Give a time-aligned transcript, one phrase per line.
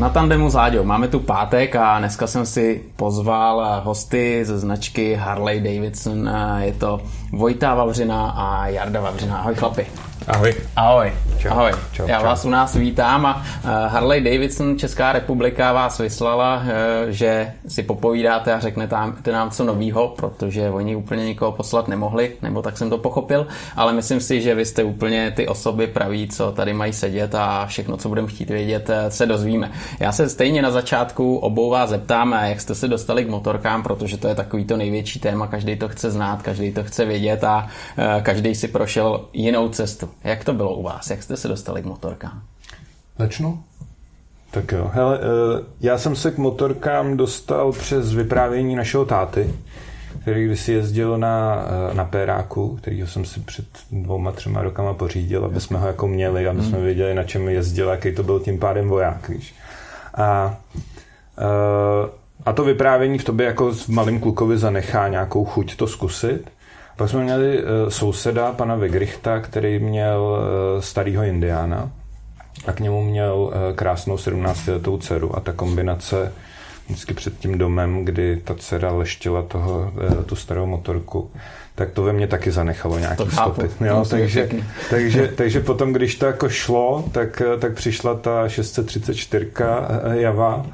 [0.00, 5.14] Na tandemu s Láďou máme tu pátek a dneska jsem si pozval hosty ze značky
[5.14, 6.30] Harley Davidson.
[6.58, 7.00] Je to
[7.32, 9.38] Vojta Vavřina a Jarda Vavřina.
[9.38, 9.86] Ahoj chlapi.
[10.26, 10.54] Ahoj.
[10.76, 11.12] Ahoj.
[11.38, 11.50] Čau.
[11.50, 11.72] Ahoj.
[11.92, 12.26] Čau, Já čau.
[12.26, 17.82] vás u nás vítám a eh, Harley Davidson Česká republika vás vyslala, eh, že si
[17.82, 22.78] popovídáte a řeknete nám, nám co novýho, protože oni úplně nikoho poslat nemohli, nebo tak
[22.78, 26.72] jsem to pochopil, ale myslím si, že vy jste úplně ty osoby praví, co tady
[26.72, 29.70] mají sedět a všechno, co budeme chtít vědět, eh, se dozvíme.
[30.00, 34.16] Já se stejně na začátku obou vás zeptám, jak jste se dostali k motorkám, protože
[34.16, 37.68] to je takový to největší téma, každý to chce znát, každý to chce vědět a
[37.98, 40.08] eh, každý si prošel jinou cestu.
[40.24, 41.10] Jak to bylo u vás?
[41.10, 42.42] Jak jste se dostali k motorkám?
[43.18, 43.62] Začnu?
[44.50, 44.90] Tak jo.
[44.92, 49.54] Hele, eh, já jsem se k motorkám dostal přes vyprávění našeho táty,
[50.22, 55.44] který kdysi jezdil na, eh, na Péráku, kterýho jsem si před dvouma, třema rokama pořídil,
[55.44, 58.58] aby jsme ho jako měli, aby jsme věděli, na čem jezdil, jaký to byl tím
[58.58, 59.54] pádem voják, víš.
[60.14, 60.56] A,
[62.46, 66.50] a to vyprávění v tobě jako v malým klukovi zanechá nějakou chuť to zkusit.
[67.00, 71.90] Pak jsme měli eh, souseda, pana Vegrichta, který měl eh, starýho indiána
[72.66, 76.32] a k němu měl eh, krásnou 17-letou dceru a ta kombinace
[76.86, 79.92] vždycky před tím domem, kdy ta dcera leštila toho,
[80.26, 81.30] tu starou motorku,
[81.74, 83.68] tak to ve mně taky zanechalo nějaký To stopy.
[83.78, 84.64] To Jo, takže, pěkný.
[84.90, 90.66] takže, takže potom, když to jako šlo, tak, tak přišla ta 634 eh, Java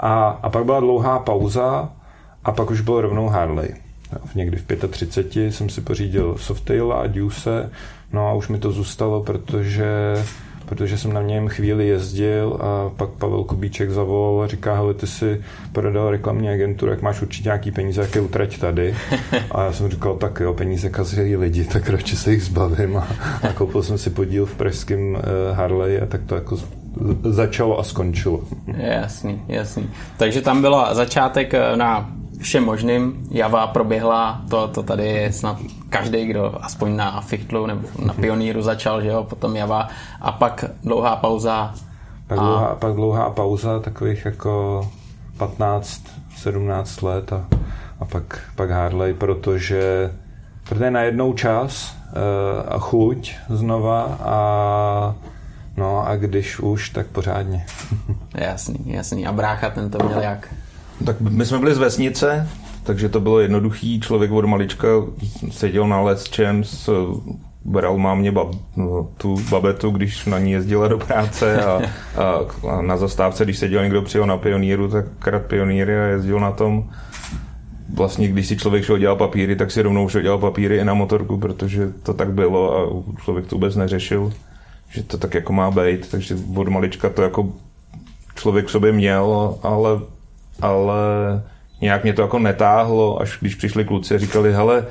[0.00, 1.88] a, a pak byla dlouhá pauza
[2.44, 3.87] a pak už byl rovnou Harley.
[4.24, 7.70] V Někdy v 35 jsem si pořídil Softaila a Deuce,
[8.12, 10.14] no a už mi to zůstalo, protože
[10.68, 15.06] protože jsem na něm chvíli jezdil a pak Pavel Kubíček zavolal a říká, hele, ty
[15.06, 15.42] si
[15.72, 18.94] prodal reklamní agenturu, jak máš určitě nějaký peníze, jak je utrať tady.
[19.50, 22.96] A já jsem říkal, tak jo, peníze kazí lidi, tak radši se jich zbavím.
[22.96, 23.08] A,
[23.48, 25.20] a koupil jsem si podíl v pražském uh,
[25.56, 26.56] Harley a tak to jako
[27.22, 28.40] začalo a skončilo.
[28.76, 29.90] Jasný, jasný.
[30.16, 33.26] Takže tam bylo začátek eh, na všem možným.
[33.30, 35.56] Java proběhla, to, to tady je snad
[35.88, 39.88] každý, kdo aspoň na Fichtlu nebo na Pioníru začal, že jo, potom Java
[40.20, 41.74] a pak dlouhá pauza.
[42.26, 44.82] Pak, A- dlouhá, pak dlouhá pauza, takových jako
[45.38, 46.02] 15,
[46.36, 47.46] 17 let a,
[48.00, 50.14] a pak, pak Harley, protože,
[50.68, 55.14] protože najednou čas eh, a chuť znova a
[55.76, 57.66] no a když už, tak pořádně.
[58.34, 59.26] Jasný, jasný.
[59.26, 60.48] A brácha ten to měl jak?
[61.04, 62.48] Tak my jsme byli z vesnice,
[62.82, 64.00] takže to bylo jednoduchý.
[64.00, 64.88] Člověk od malička
[65.50, 66.90] seděl na lesčem, s,
[67.64, 68.48] bral mámě bab,
[69.16, 71.80] tu babetu, když na ní jezdila do práce a,
[72.16, 76.40] a, a na zastávce, když seděl někdo přijel na pioníru, tak krát pioníry a jezdil
[76.40, 76.90] na tom.
[77.94, 80.94] Vlastně, když si člověk šel dělat papíry, tak si rovnou šel dělat papíry i na
[80.94, 84.32] motorku, protože to tak bylo a člověk to vůbec neřešil,
[84.90, 87.48] že to tak jako má být, takže od malička to jako
[88.34, 90.00] člověk v sobě měl, ale,
[90.60, 90.96] ale
[91.80, 94.86] nějak mě to jako netáhlo, až když přišli kluci a říkali, hele,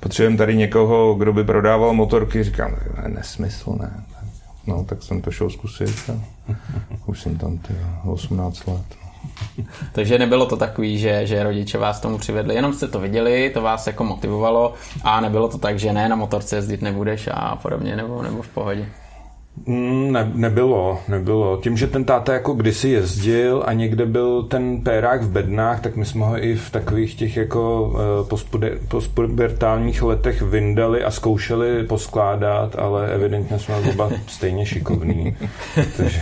[0.00, 2.44] potřebujeme tady někoho, kdo by prodával motorky.
[2.44, 4.04] Říkám, ne, nesmysl, ne.
[4.66, 6.20] No, tak jsem to šel zkusit a
[7.06, 7.74] už jsem tam ty
[8.04, 8.84] 18 let.
[9.92, 13.62] Takže nebylo to takový, že, že rodiče vás tomu přivedli, jenom jste to viděli, to
[13.62, 17.96] vás jako motivovalo a nebylo to tak, že ne, na motorce jezdit nebudeš a podobně,
[17.96, 18.88] nebo, nebo v pohodě.
[19.66, 21.56] Mm, Ne, nebylo, nebylo.
[21.62, 25.96] Tím, že ten táta jako kdysi jezdil a někde byl ten pérák v bednách, tak
[25.96, 27.92] my jsme ho i v takových těch jako
[28.62, 35.36] eh, postpubertálních letech vyndali a zkoušeli poskládat, ale evidentně jsme oba stejně šikovní.
[35.96, 36.20] Takže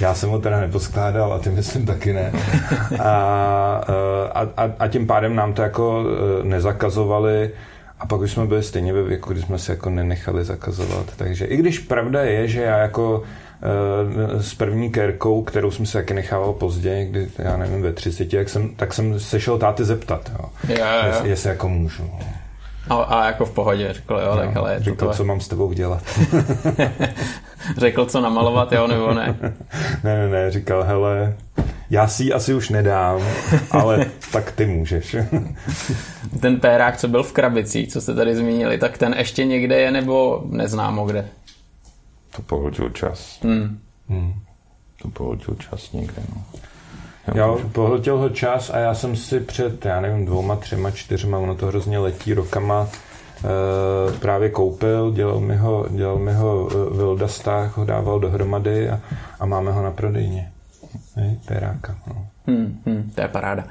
[0.00, 2.32] já jsem ho teda neposkládal a ty myslím taky ne.
[3.00, 6.04] A, eh, a, a, a tím pádem nám to jako
[6.40, 7.50] eh, nezakazovali
[8.04, 11.06] a pak už jsme byli stejně ve věku, kdy jsme se jako nenechali zakazovat.
[11.16, 13.22] Takže i když pravda je, že já jako
[14.36, 18.32] eh, s první kérkou, kterou jsem se taky nechával později, kdy já nevím, ve 30,
[18.32, 20.48] jak jsem, tak jsem se šel táty zeptat, jo.
[20.68, 20.86] Jo.
[21.06, 22.10] Jestli, jestli jako můžu.
[22.88, 25.14] A, a jako v pohodě, řekl, jo, tak ale je to Řekl, tvoje.
[25.14, 26.02] co mám s tebou dělat.
[27.78, 29.36] Řekl, co namalovat, jo, nebo ne.
[30.04, 31.34] ne, ne, ne, říkal, hele,
[31.94, 33.20] já si ji asi už nedám,
[33.70, 35.16] ale tak ty můžeš.
[36.40, 39.90] Ten pérák, co byl v krabici, co jste tady zmínili, tak ten ještě někde je,
[39.90, 41.28] nebo neznámo kde?
[42.36, 43.40] To pohodil čas.
[43.42, 44.34] Hmm.
[45.02, 46.44] To pohodil čas někde, no.
[47.34, 51.54] Jo, pohltil ho čas a já jsem si před, já nevím, dvouma, třema, čtyřma, ono
[51.54, 57.28] to hrozně letí rokama, e, právě koupil, dělal mi ho, dělal mi ho e, Vilda
[57.28, 59.00] Stach, ho dával dohromady a,
[59.40, 60.53] a máme ho na prodejně.
[61.14, 61.98] Hej, peráka.
[62.06, 62.26] No.
[62.46, 63.64] Hmm, hmm, to je paráda.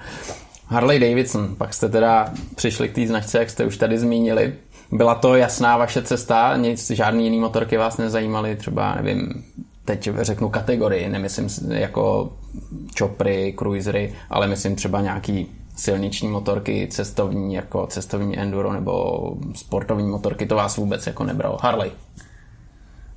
[0.68, 4.54] Harley Davidson, pak jste teda přišli k té značce, jak jste už tady zmínili.
[4.92, 6.58] Byla to jasná vaše cesta?
[6.58, 8.56] Nic, žádný jiný motorky vás nezajímaly?
[8.56, 9.44] Třeba, nevím,
[9.86, 12.34] teď řeknu kategorii, nemyslím jako
[13.00, 19.22] chopry, cruisery, ale myslím třeba nějaký silniční motorky, cestovní, jako cestovní enduro nebo
[19.54, 21.58] sportovní motorky, to vás vůbec jako nebralo.
[21.62, 21.92] Harley.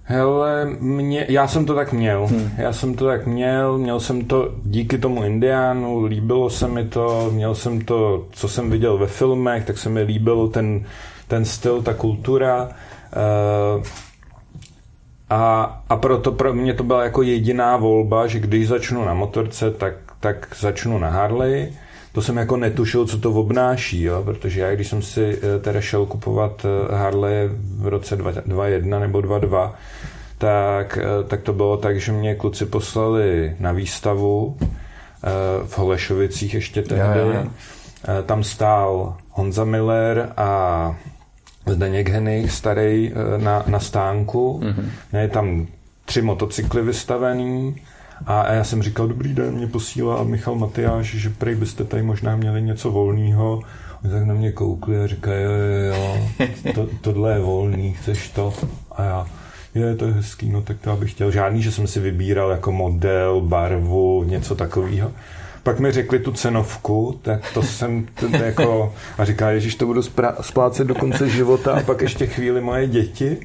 [0.08, 2.26] Hele, mě, já jsem to tak měl.
[2.26, 2.50] Hmm.
[2.58, 7.30] Já jsem to tak měl, měl jsem to díky tomu Indiánu, líbilo se mi to,
[7.32, 10.84] měl jsem to, co jsem viděl ve filmech, tak se mi líbilo ten,
[11.28, 12.68] ten styl, ta kultura.
[13.76, 13.84] Uh,
[15.30, 19.70] a, a proto pro mě to byla jako jediná volba, že když začnu na motorce,
[19.70, 21.72] tak, tak začnu na Harley.
[22.16, 24.22] To jsem jako netušil, co to obnáší, jo?
[24.24, 27.48] protože já, když jsem si eh, teda šel kupovat eh, Harley
[27.78, 29.74] v roce 2021 nebo 2022,
[30.38, 34.56] tak, eh, tak to bylo tak, že mě kluci poslali na výstavu
[35.66, 37.20] v Holešovicích ještě tehdy.
[37.20, 37.44] Jo, jo.
[38.26, 40.96] Tam stál Honza Miller a
[41.66, 44.60] Zdeněk Henich, starý na, na stánku.
[44.62, 45.20] Mm-hmm.
[45.20, 45.66] Je tam
[46.04, 47.76] tři motocykly vystavený
[48.26, 52.36] a já jsem říkal, dobrý den, mě posílá Michal Matyáš, že prej byste tady možná
[52.36, 53.62] měli něco volného.
[54.04, 58.28] Oni tak na mě koukli a říkají, jo, jo, jo, to, tohle je volný, chceš
[58.28, 58.54] to?
[58.92, 59.26] A já,
[59.74, 61.30] je, to je hezký, no tak to abych chtěl.
[61.30, 65.12] Žádný, že jsem si vybíral jako model, barvu, něco takového.
[65.62, 70.02] Pak mi řekli tu cenovku, tak to jsem to jako, a říká, že to budu
[70.40, 73.38] splácet do konce života a pak ještě chvíli moje děti.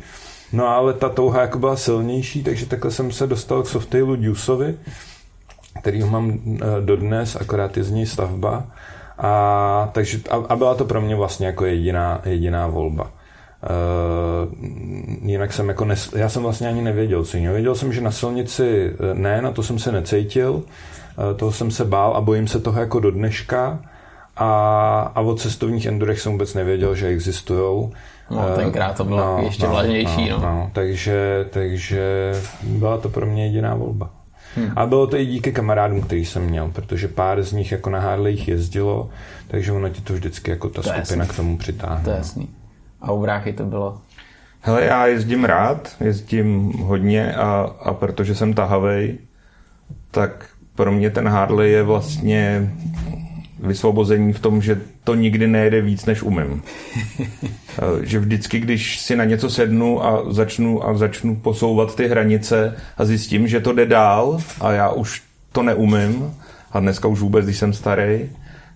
[0.54, 4.76] No ale ta touha jako byla silnější, takže takhle jsem se dostal k softailu Dusovi,
[5.82, 8.64] který ho mám eh, dodnes, akorát je z něj stavba.
[9.18, 13.12] A, takže, a, a byla to pro mě vlastně jako jediná, jediná volba.
[13.62, 17.54] Uh, jinak jsem jako nes, já jsem vlastně ani nevěděl, co jiného.
[17.54, 21.72] Věděl jsem, že na silnici eh, ne, na to jsem se necítil, uh, toho jsem
[21.72, 23.80] se bál a bojím se toho jako do dneška.
[24.38, 27.92] A, a o cestovních endurech jsem vůbec nevěděl, že existují.
[28.32, 30.30] No, eh, tenkrát to bylo no, ještě no, vlažnější.
[30.30, 30.44] No, no.
[30.44, 32.32] No, takže, takže
[32.64, 34.10] byla to pro mě jediná volba.
[34.56, 34.72] Hmm.
[34.76, 38.00] A bylo to i díky kamarádům, který jsem měl, protože pár z nich jako na
[38.00, 39.10] Harleyích jezdilo,
[39.48, 42.04] takže ono ti to vždycky jako ta to skupina k tomu přitáhne.
[42.04, 42.50] To je jasný.
[43.02, 43.98] A u bráchy to bylo?
[44.62, 49.18] Hele, já jezdím rád, jezdím hodně a, a protože jsem tahavej,
[50.12, 50.46] tak
[50.76, 52.72] pro mě ten Harley je vlastně
[53.62, 56.64] vysvobození v tom, že to nikdy nejde víc, než umím.
[58.02, 63.06] Že vždycky, když si na něco sednu a začnu, a začnu posouvat ty hranice a
[63.06, 65.22] zjistím, že to jde dál a já už
[65.52, 66.34] to neumím,
[66.72, 68.30] a dneska už vůbec, když jsem starý,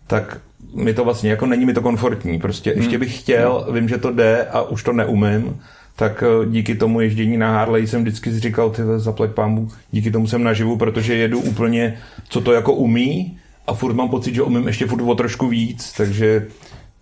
[0.08, 0.38] tak
[0.74, 2.40] mi to vlastně, jako není mi to komfortní.
[2.40, 2.82] Prostě hmm.
[2.82, 5.60] ještě bych chtěl, vím, že to jde a už to neumím,
[5.96, 10.28] tak eh, díky tomu ježdění na Harley jsem vždycky říkal, ty zaplať pámu, díky tomu
[10.28, 11.98] jsem naživu, protože jedu úplně,
[12.30, 15.94] co to jako umí a furt mám pocit, že umím ještě furt o trošku víc,
[15.98, 16.48] takže,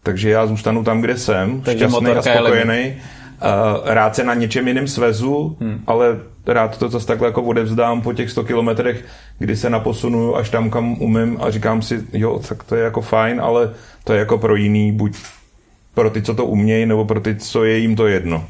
[0.03, 2.93] takže já zůstanu tam, kde jsem, takže šťastný a spokojený.
[2.93, 5.83] Uh, rád se na něčem jiném svezu, hmm.
[5.87, 9.05] ale rád to zase takhle jako odevzdám po těch 100 kilometrech,
[9.39, 13.01] kdy se naposunuju až tam, kam umím a říkám si, jo, tak to je jako
[13.01, 13.73] fajn, ale
[14.03, 15.17] to je jako pro jiný, buď
[15.93, 18.45] pro ty, co to umějí, nebo pro ty, co je jim to jedno.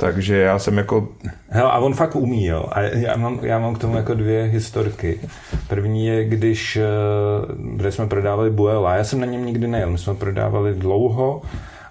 [0.00, 1.08] Takže já jsem jako...
[1.48, 2.66] Hele, a on fakt umí, jo.
[2.72, 5.20] A já mám, já mám k tomu jako dvě historky.
[5.68, 6.82] První je, když eh,
[7.76, 8.94] kde jsme prodávali Buela.
[8.94, 9.90] Já jsem na něm nikdy nejel.
[9.90, 11.42] My jsme prodávali dlouho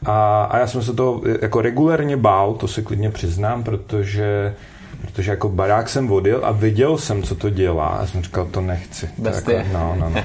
[0.05, 4.55] a, a já jsem se to jako regulérně bál, to si klidně přiznám, protože
[5.01, 8.61] protože jako barák jsem vodil a viděl jsem, co to dělá a jsem říkal, to
[8.61, 9.09] nechci.
[9.23, 10.23] To jako, no, no, no.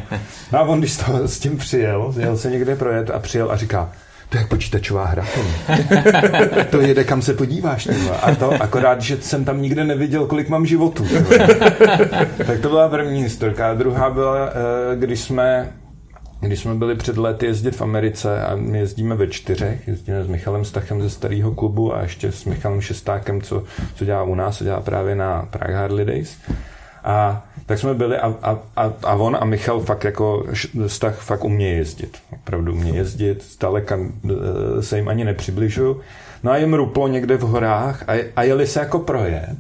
[0.52, 3.56] no a on, když to s tím přijel, jel se někde projet a přijel a
[3.56, 3.92] říká,
[4.34, 5.26] to je jak počítačová hra.
[6.70, 7.84] to jede, kam se podíváš.
[7.84, 8.16] Tyhle.
[8.16, 11.06] A to akorát, že jsem tam nikde neviděl, kolik mám životů.
[12.46, 13.70] tak to byla první historka.
[13.70, 15.72] A druhá byla, eh, když jsme
[16.40, 20.28] když jsme byli před lety jezdit v Americe a my jezdíme ve čtyřech, jezdíme s
[20.28, 23.64] Michalem Stachem ze starého klubu a ještě s Michalem Šestákem, co,
[23.94, 26.36] co dělá u nás, co dělá právě na Prague Harley Days.
[27.04, 30.46] A tak jsme byli a, a, a, a on a Michal fakt jako
[30.86, 32.18] vztah fakt umě jezdit.
[32.32, 36.00] Opravdu umě jezdit, zdaleka e, se jim ani nepřibližuju.
[36.42, 39.56] No a jim ruplo někde v horách a, a jeli se jako projet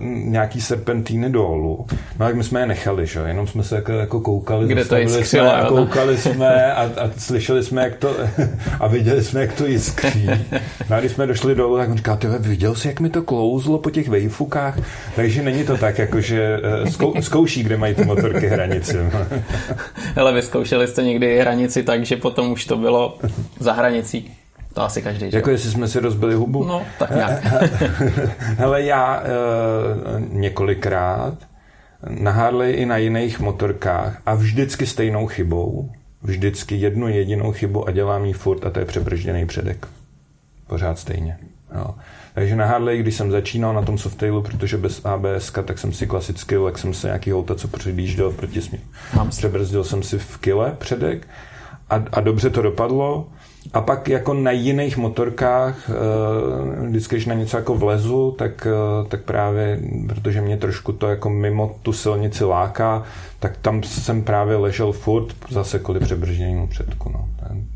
[0.00, 1.86] nějaký serpentíny dolů.
[2.18, 3.20] No tak my jsme je nechali, že?
[3.20, 7.10] jenom jsme se jako, jako koukali, Kde to jiskřilo, jsme, a koukali jsme a, a
[7.18, 8.16] slyšeli jsme, jak to
[8.80, 10.30] a viděli jsme, jak to jiskří.
[10.90, 13.22] No a když jsme došli dolů, tak on říkal, ty viděl jsi, jak mi to
[13.22, 14.78] klouzlo po těch vejfukách?
[15.16, 18.96] Takže není to tak, jako že uh, zkou, zkouší, kde mají ty motorky hranici.
[20.16, 23.18] Ale vyzkoušeli jste někdy hranici tak, že potom už to bylo
[23.60, 24.30] za hranicí?
[24.74, 25.30] To asi každý.
[25.30, 25.36] Že?
[25.36, 26.64] Jako jestli jsme si rozbili hubu?
[26.64, 27.44] No, tak nějak.
[28.38, 29.28] Hele, já e,
[30.28, 31.34] několikrát
[32.08, 35.90] na Harley i na jiných motorkách a vždycky stejnou chybou.
[36.22, 39.86] Vždycky jednu jedinou chybu a dělám ji furt a to je přebržděný předek.
[40.66, 41.38] Pořád stejně.
[41.74, 41.94] Jo.
[42.34, 46.06] Takže na Harley, když jsem začínal na tom softailu, protože bez ABS, tak jsem si
[46.06, 48.84] klasicky, jak jsem se nějaký auta, co předjížděl proti směru.
[49.28, 51.26] Přebrzdil jsem si v kile předek
[51.90, 53.26] a, a dobře to dopadlo.
[53.72, 59.08] A pak jako na jiných motorkách, eh, vždycky, když na něco jako vlezu, tak, eh,
[59.08, 63.02] tak právě, protože mě trošku to jako mimo tu silnici láká,
[63.38, 67.10] tak tam jsem právě ležel furt zase kvůli přebrždění předku.
[67.12, 67.28] No.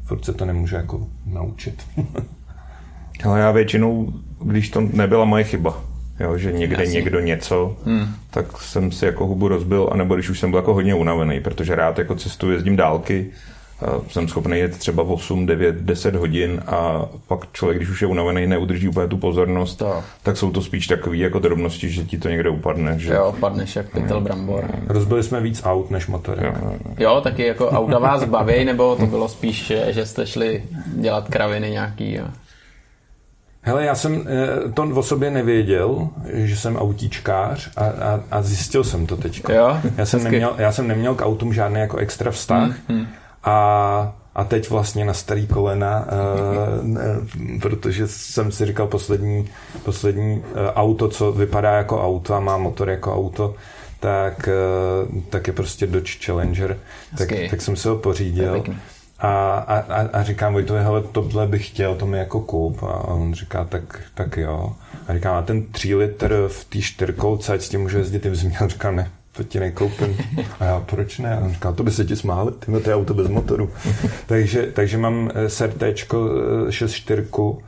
[0.04, 1.82] Furt se to nemůže jako naučit.
[3.24, 4.12] Ale já většinou,
[4.44, 5.80] když to nebyla moje chyba,
[6.20, 6.94] jo, že někde Jasně.
[6.94, 8.06] někdo něco, hmm.
[8.30, 11.74] tak jsem si jako hubu rozbil, anebo když už jsem byl jako hodně unavený, protože
[11.74, 13.30] rád jako cestu jezdím dálky,
[14.08, 18.46] jsem schopný jet třeba 8, 9, 10 hodin a pak člověk, když už je unavený,
[18.46, 20.02] neudrží úplně tu pozornost, to.
[20.22, 22.98] tak jsou to spíš takové jako drobnosti, že ti to někde upadne.
[22.98, 23.12] Že...
[23.12, 24.64] Jo, padneš jak pytel brambor.
[24.88, 26.46] Rozbili jsme víc aut než motory.
[26.46, 26.94] Jo, jo, jo.
[26.98, 31.70] jo, taky jako auta vás baví, nebo to bylo spíš, že jste šli dělat kraviny
[31.70, 32.14] nějaký?
[32.14, 32.24] Jo?
[33.62, 38.84] Hele, já jsem eh, to o sobě nevěděl, že jsem autíčkář a, a, a zjistil
[38.84, 39.42] jsem to teď.
[39.96, 43.06] Já jsem, neměl, já jsem neměl k autům žádný jako extra vztah hmm, hmm.
[43.46, 46.06] A a teď vlastně na starý kolena,
[46.82, 49.48] uh, protože jsem si říkal poslední,
[49.84, 53.54] poslední uh, auto, co vypadá jako auto a má motor jako auto,
[54.00, 54.48] tak,
[55.08, 56.78] uh, tak je prostě Dodge Challenger.
[57.18, 58.64] Tak, tak jsem si ho pořídil.
[59.18, 62.82] A, a, a říkám Vojtovi, hele, tohle bych chtěl, to mi jako koup.
[62.82, 64.72] A on říká, tak, tak jo.
[65.08, 68.30] A říkám, a ten 3 litr v té čtyřkolce, ať s tím můžu jezdit i
[68.30, 68.58] v zimě.
[68.60, 70.16] On říká, ne, to ti nekoupím.
[70.60, 71.36] A já, proč ne?
[71.36, 73.70] A on říká, to by se ti smáli, ty to je auto bez motoru.
[74.26, 77.62] takže, takže mám eh, SRT 6.4 eh,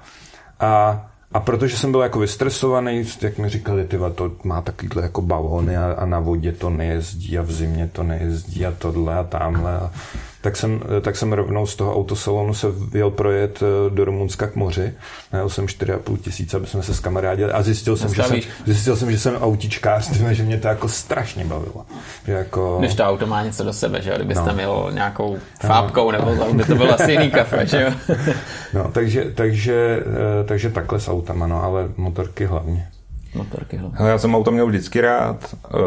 [0.60, 5.22] a a protože jsem byl jako vystresovaný, jak mi říkali, tyva, to má takovýhle jako
[5.22, 9.24] balony a, a na vodě to nejezdí a v zimě to nejezdí a tohle a
[9.24, 9.72] tamhle.
[9.72, 9.90] A
[10.40, 14.56] tak jsem, tak jsem rovnou z toho autosalonu se jel projet eh, do Rumunska k
[14.56, 14.92] moři.
[15.32, 18.96] Najel jsem 4,5 tisíce, aby jsme se s kamarádili a zjistil jsem, že jsem, zjistil
[18.96, 21.86] jsem, že jsem autičkář, že mě to jako strašně bavilo.
[22.26, 22.76] Že jako...
[22.78, 24.54] Když to auto má něco do sebe, že kdybyste no.
[24.54, 28.14] měl nějakou fábkou, nebo tam by to bylo asi jiný kafe, že jo?
[28.74, 30.02] no, takže, takže,
[30.40, 32.88] eh, takže takhle s autama, no, ale motorky hlavně
[33.34, 33.80] motorky.
[33.92, 35.54] Hele, já jsem auto měl vždycky rád.
[35.64, 35.78] Eh,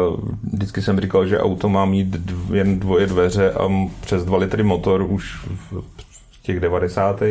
[0.52, 3.68] vždycky jsem říkal, že auto má mít dv, jen dvoje dveře a
[4.00, 5.82] přes dva litry motor už v
[6.42, 7.22] těch 90.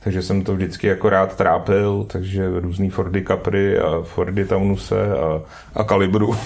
[0.00, 5.40] Takže jsem to vždycky jako rád trápil, takže různý Fordy Capri a Fordy Taunuse a,
[5.74, 6.36] a Kalibru.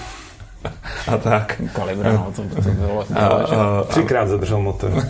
[1.07, 1.61] a tak.
[1.75, 3.05] Kalibra, no, to, to bylo.
[3.15, 5.03] A, a, a, Třikrát zadržel motor.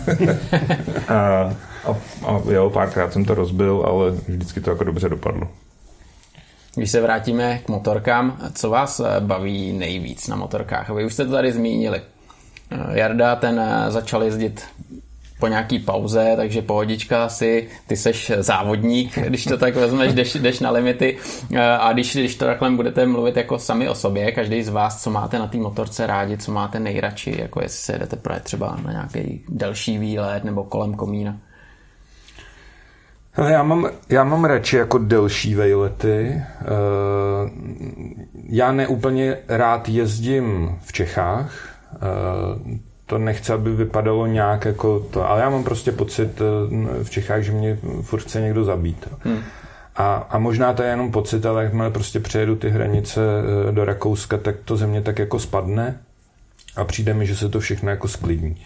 [1.08, 5.48] a, a, a jo, párkrát jsem to rozbil, ale vždycky to jako dobře dopadlo.
[6.76, 10.90] Když se vrátíme k motorkám, co vás eh, baví nejvíc na motorkách?
[10.90, 12.02] Vy už jste to tady zmínili.
[12.70, 14.62] Eh, Jarda ten eh, začal jezdit
[15.40, 20.60] po nějaký pauze, takže pohodička si, ty seš závodník, když to tak vezmeš, jdeš, jdeš
[20.60, 21.18] na limity
[21.78, 25.10] a když, když to takhle budete mluvit jako sami o sobě, každý z vás, co
[25.10, 28.92] máte na té motorce rádi, co máte nejradši, jako jestli se jdete projet třeba na
[28.92, 31.36] nějaký delší výlet nebo kolem komína.
[33.38, 36.42] Já mám, já mám radši jako delší vejlety.
[36.60, 36.64] Eh,
[38.48, 41.68] já neúplně rád jezdím v Čechách.
[41.94, 41.98] Eh,
[43.06, 47.42] to nechci, aby vypadalo nějak jako to, ale já mám prostě pocit eh, v Čechách,
[47.42, 49.08] že mě furt chce někdo zabít.
[49.20, 49.38] Hmm.
[49.96, 53.20] A, a možná to je jenom pocit, ale jakmile prostě přejedu ty hranice
[53.70, 55.98] do Rakouska, tak to země tak jako spadne
[56.76, 58.56] a přijde mi, že se to všechno jako sklidní.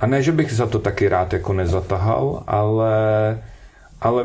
[0.00, 2.92] A ne, že bych za to taky rád jako nezatahal, ale
[4.04, 4.24] ale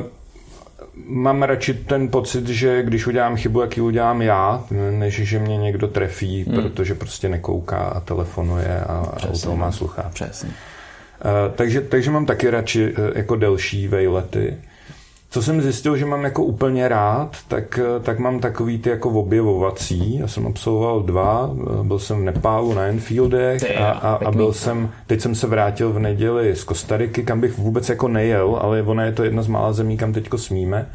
[1.06, 5.58] mám radši ten pocit, že když udělám chybu, jak ji udělám já, než že mě
[5.58, 6.56] někdo trefí, hmm.
[6.56, 9.52] protože prostě nekouká a telefonuje a, Přesně.
[9.52, 10.10] a má sluchá.
[10.14, 10.50] Přesně.
[10.50, 14.58] Uh, takže, takže mám taky radši uh, jako delší vejlety.
[15.32, 20.20] Co jsem zjistil, že mám jako úplně rád, tak, tak mám takový ty jako objevovací.
[20.20, 21.52] Já jsem absolvoval dva,
[21.84, 25.94] byl jsem v Nepálu na Enfieldech a, a, a byl jsem, teď jsem se vrátil
[25.94, 29.48] v neděli z Kostariky, kam bych vůbec jako nejel, ale ona je to jedna z
[29.48, 30.90] mála zemí, kam teďko smíme.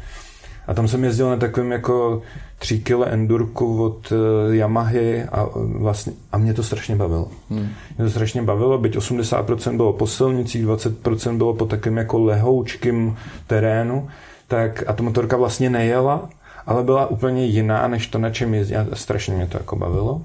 [0.67, 2.21] A tam jsem jezdil na takovém jako
[2.59, 4.17] 3 kg endurku od uh,
[4.55, 7.27] Yamahy a vlastně a mě to strašně bavilo.
[7.49, 7.69] Hmm.
[7.97, 13.17] Mě to strašně bavilo, byť 80% bylo po silnicích, 20% bylo po takovém jako lehoučkým
[13.47, 14.07] terénu,
[14.47, 16.29] tak a ta motorka vlastně nejela,
[16.65, 18.75] ale byla úplně jiná, než to, na čem jezdí.
[18.75, 20.21] A strašně mě to jako bavilo.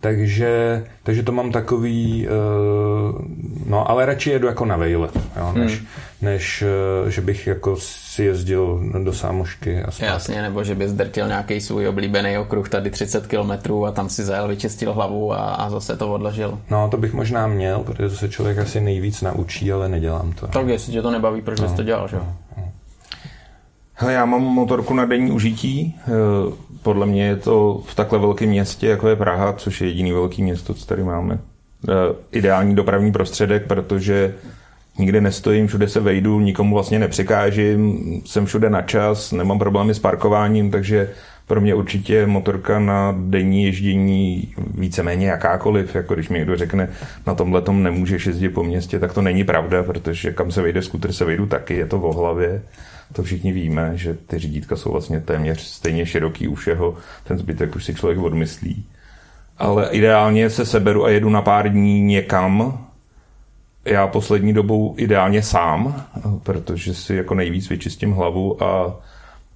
[0.00, 3.20] Takže, takže to mám takový, uh,
[3.66, 5.86] no ale radši jedu jako na vejlet, jo, než, hmm.
[6.22, 6.64] Než
[7.02, 10.04] uh, že bych jako si jezdil do sámošky a zpátky.
[10.04, 14.24] Jasně, nebo že by zdrtil nějaký svůj oblíbený okruh tady 30 kilometrů a tam si
[14.24, 16.58] zajel, vyčistil hlavu a, a zase to odložil.
[16.70, 20.46] No, to bych možná měl, protože se člověk asi nejvíc naučí, ale nedělám to.
[20.46, 22.16] Tak jestli tě to nebaví, proč no, bys to dělal, že?
[22.16, 22.72] No, no.
[23.94, 25.96] Hele, já mám motorku na denní užití.
[25.98, 26.10] Eh,
[26.82, 30.42] podle mě je to v takhle velkém městě, jako je Praha, což je jediný velký
[30.42, 31.38] město, co tady máme.
[31.88, 31.92] Eh,
[32.32, 34.34] ideální dopravní prostředek, protože
[34.98, 39.98] nikde nestojím, všude se vejdu, nikomu vlastně nepřikážím, jsem všude na čas, nemám problémy s
[39.98, 41.10] parkováním, takže
[41.46, 46.88] pro mě určitě motorka na denní ježdění víceméně jakákoliv, jako když mi někdo řekne,
[47.26, 50.82] na tomhle tom nemůžeš jezdit po městě, tak to není pravda, protože kam se vejde
[50.82, 52.62] skuter, se vejdu taky, je to v hlavě.
[53.12, 56.94] To všichni víme, že ty řídítka jsou vlastně téměř stejně široký u všeho,
[57.24, 58.84] ten zbytek už si člověk odmyslí.
[59.58, 62.84] Ale ideálně se seberu a jedu na pár dní někam,
[63.84, 66.04] já poslední dobou ideálně sám,
[66.42, 69.00] protože si jako nejvíc vyčistím hlavu a,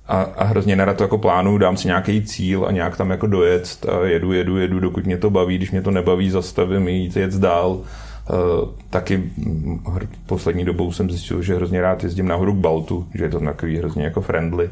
[0.09, 3.27] a, a hrozně nerad to jako plánuju, dám si nějaký cíl a nějak tam jako
[3.27, 7.17] dojet a jedu, jedu, jedu, dokud mě to baví, když mě to nebaví, zastavím jít,
[7.17, 7.71] jet dál.
[7.71, 9.81] Uh, taky hm,
[10.27, 13.77] poslední dobou jsem zjistil, že hrozně rád jezdím nahoru k Baltu, že je to takový
[13.77, 14.71] hrozně jako friendly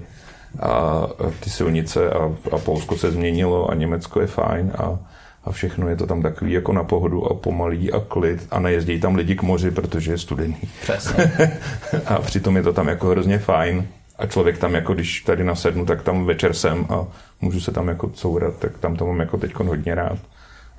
[0.61, 1.07] a
[1.41, 4.99] ty silnice a, a Polsko se změnilo a Německo je fajn a
[5.45, 9.01] a všechno je to tam takový jako na pohodu a pomalý a klid a nejezdí
[9.01, 10.57] tam lidi k moři, protože je studený.
[10.83, 11.33] Přesně.
[12.07, 13.87] a přitom je to tam jako hrozně fajn
[14.19, 17.07] a člověk tam jako, když tady nasednu, tak tam večer jsem a
[17.41, 20.19] můžu se tam jako courat, tak tam to mám jako teď hodně rád.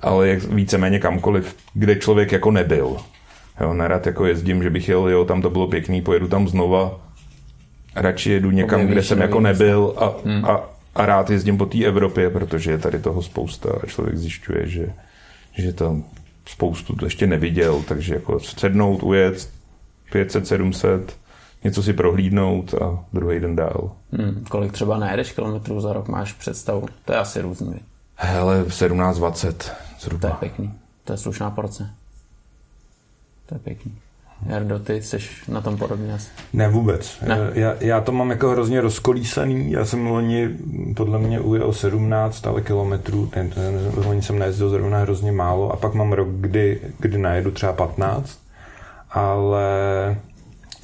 [0.00, 2.96] Ale jak víceméně kamkoliv, kde člověk jako nebyl.
[3.60, 7.00] Jo, nerad jako jezdím, že bych jel, jo, tam to bylo pěkný, pojedu tam znova.
[7.96, 10.44] Radši jedu někam, Objevíš kde jsem jako nebyl a, hmm.
[10.44, 14.68] a, a rád jezdím po té Evropě, protože je tady toho spousta a člověk zjišťuje,
[14.68, 14.92] že,
[15.52, 16.04] že tam
[16.46, 19.50] spoustu to ještě neviděl, takže jako sednout, ujet
[20.12, 21.16] 500, 700,
[21.64, 23.92] něco si prohlídnout a druhý den dál.
[24.12, 26.86] Hmm, kolik třeba najedeš kilometrů za rok, máš představu?
[27.04, 27.80] To je asi různý.
[28.16, 30.28] Hele, 17-20 zhruba.
[30.28, 30.74] To je pěkný.
[31.04, 31.90] To je slušná porce.
[33.46, 33.92] To je pěkný.
[34.46, 36.28] Jardo, ty jsi na tom podobně asi.
[36.52, 37.20] Ne, vůbec.
[37.20, 37.38] Ne.
[37.54, 39.72] Já, já to mám jako hrozně rozkolísaný.
[39.72, 40.48] Já jsem loni
[40.96, 43.26] podle mě ujel 17 ale kilometrů.
[43.26, 45.72] Ten, ten, loni jsem nejezdil zrovna hrozně málo.
[45.72, 48.38] A pak mám rok, kdy, kdy najedu třeba 15.
[49.10, 49.66] Ale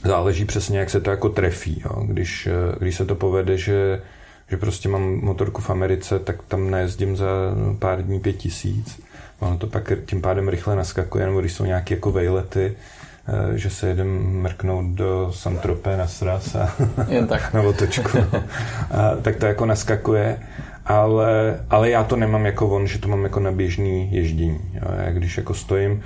[0.05, 1.83] záleží přesně, jak se to jako trefí.
[1.85, 2.03] Jo.
[2.07, 4.03] Když, když se to povede, že,
[4.49, 7.27] že prostě mám motorku v Americe, tak tam najezdím za
[7.79, 9.01] pár dní pět tisíc.
[9.39, 13.00] Ono to pak tím pádem rychle naskakuje, nebo když jsou nějaké jako vejlety, Eh,
[13.55, 16.75] že se jedem mrknout do Santropé na sraz a
[17.09, 17.53] Jen tak.
[17.55, 18.19] na otočku.
[18.19, 20.39] a, tak to jako naskakuje.
[20.87, 24.61] Ale, ale já to nemám jako on, že to mám jako na běžný ježdění.
[24.75, 24.95] Jo.
[25.05, 26.03] Já když jako stojím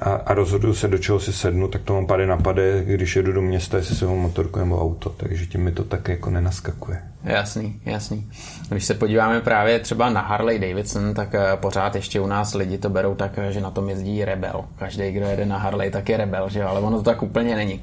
[0.00, 3.32] a, a rozhoduju se, do čeho si sednu, tak to mám pade napade, když jedu
[3.32, 7.02] do města, jestli se motorku nebo auto, takže tím mi to tak jako nenaskakuje.
[7.24, 8.30] Jasný, jasný.
[8.68, 12.78] Když se podíváme právě třeba na Harley Davidson, tak eh, pořád ještě u nás lidi
[12.78, 14.64] to berou tak, eh, že na tom jezdí rebel.
[14.78, 16.68] Každý, kdo jede na Harley, tak je rebel, že jo?
[16.68, 17.80] ale ono to tak úplně není.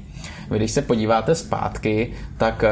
[0.50, 2.70] Vy když se podíváte zpátky, tak eh,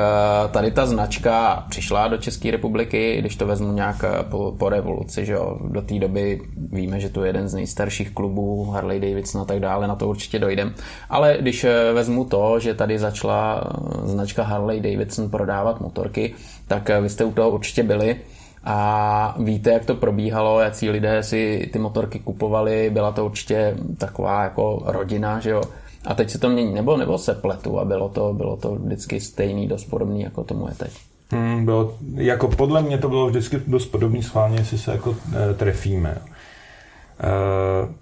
[0.51, 5.33] tady ta značka přišla do České republiky, když to vezmu nějak po, po revoluci, že
[5.33, 5.59] jo?
[5.69, 6.41] do té doby
[6.73, 10.09] víme, že to je jeden z nejstarších klubů Harley Davidson a tak dále, na to
[10.09, 10.75] určitě dojdem.
[11.11, 13.71] Ale když vezmu to, že tady začala
[14.05, 16.35] značka Harley Davidson prodávat motorky,
[16.69, 18.17] tak eh, vy jste u toho určitě byli
[18.65, 24.43] a víte, jak to probíhalo, jaký lidé si ty motorky kupovali, byla to určitě taková
[24.43, 25.63] jako rodina, že jo.
[26.05, 29.21] A teď se to mění, nebo, nebo se pletu a bylo to, bylo to vždycky
[29.21, 30.93] stejný, dost podobný, jako tomu je teď.
[31.31, 35.17] Hmm, bylo, jako podle mě to bylo vždycky dost podobný schválně, jestli se jako
[35.51, 36.11] e, trefíme.
[36.11, 36.19] E,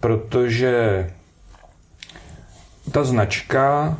[0.00, 1.06] protože
[2.92, 3.96] ta značka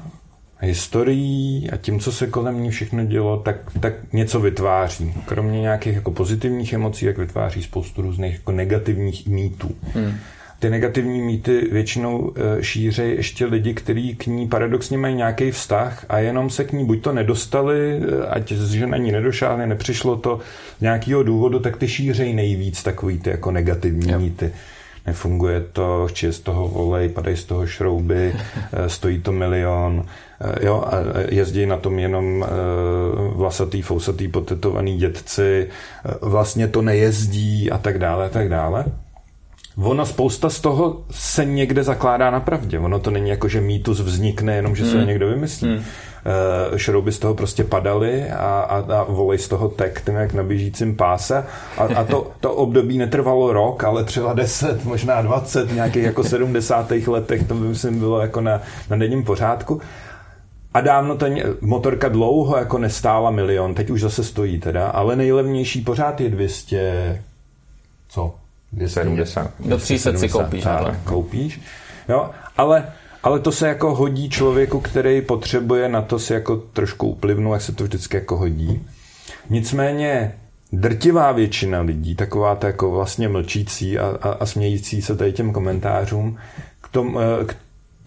[0.60, 5.14] historií a tím, co se kolem ní všechno dělo, tak, tak něco vytváří.
[5.26, 9.70] Kromě nějakých jako pozitivních emocí, jak vytváří spoustu různých jako negativních mýtů.
[9.94, 10.14] Hmm.
[10.60, 16.04] Ty negativní mýty většinou e, šířejí ještě lidi, kteří k ní paradoxně mají nějaký vztah
[16.08, 20.16] a jenom se k ní buď to nedostali, e, ať že na ní nedošáhne, nepřišlo
[20.16, 20.40] to
[20.78, 24.20] z nějakého důvodu, tak ty šířejí nejvíc takový ty jako negativní yep.
[24.20, 24.52] mýty
[25.06, 28.34] nefunguje to, či z toho olej, padají z toho šrouby,
[28.72, 30.04] e, stojí to milion,
[30.40, 30.92] Eh, jo, a
[31.28, 32.48] jezdí na tom jenom eh,
[33.34, 38.84] vlasatý, fousatý, potetovaný dětci, eh, vlastně to nejezdí a tak dále, a tak dále.
[39.82, 42.78] Ono spousta z toho se někde zakládá na pravdě.
[42.78, 45.06] Ono to není jako, že mýtus vznikne jenom, že se hmm.
[45.06, 45.68] někdo vymyslí.
[45.68, 45.84] Hmm.
[46.76, 50.42] šrouby z toho prostě padaly a, a, a volej z toho tek, ten jak na
[50.42, 51.44] běžícím páse.
[51.78, 56.90] A, a to, to období netrvalo rok, ale třeba 10, možná 20, nějakých jako 70.
[56.90, 59.80] letech, to by myslím bylo jako na, na denním pořádku.
[60.74, 65.80] A dávno ten motorka dlouho jako nestála milion, teď už zase stojí teda, ale nejlevnější
[65.80, 67.22] pořád je 200,
[68.08, 68.34] co?
[68.72, 69.50] 270.
[69.60, 70.64] Do 300 si koupíš.
[70.64, 71.60] Tak, koupíš.
[72.08, 77.08] Jo, ale, Ale to se jako hodí člověku, který potřebuje na to si jako trošku
[77.08, 78.86] uplivnout, jak se to vždycky jako hodí.
[79.50, 80.34] Nicméně
[80.72, 85.52] drtivá většina lidí, taková ta jako vlastně mlčící a, a, a smějící se tady těm
[85.52, 86.38] komentářům,
[86.80, 87.56] k, tom, eh, k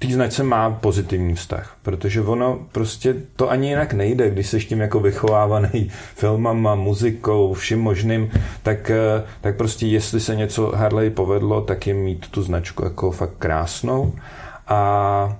[0.07, 4.65] té značce má pozitivní vztah, protože ono prostě to ani jinak nejde, když se s
[4.65, 8.31] tím jako vychovávaný filmama, muzikou, vším možným,
[8.63, 13.11] tak, eh, tak prostě jestli se něco Harley povedlo, tak je mít tu značku jako
[13.11, 14.13] fakt krásnou
[14.67, 15.37] a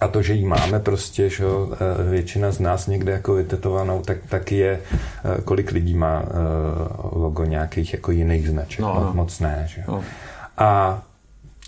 [0.00, 4.18] a to, že ji máme prostě, že eh, většina z nás někde jako vytetovanou, tak,
[4.28, 6.22] tak je, eh, kolik lidí má
[7.12, 8.80] logo nějakých jako jiných značek.
[8.80, 9.12] No, no.
[9.14, 9.64] Moc ne.
[9.68, 9.84] Že?
[9.88, 10.04] No.
[10.58, 11.02] A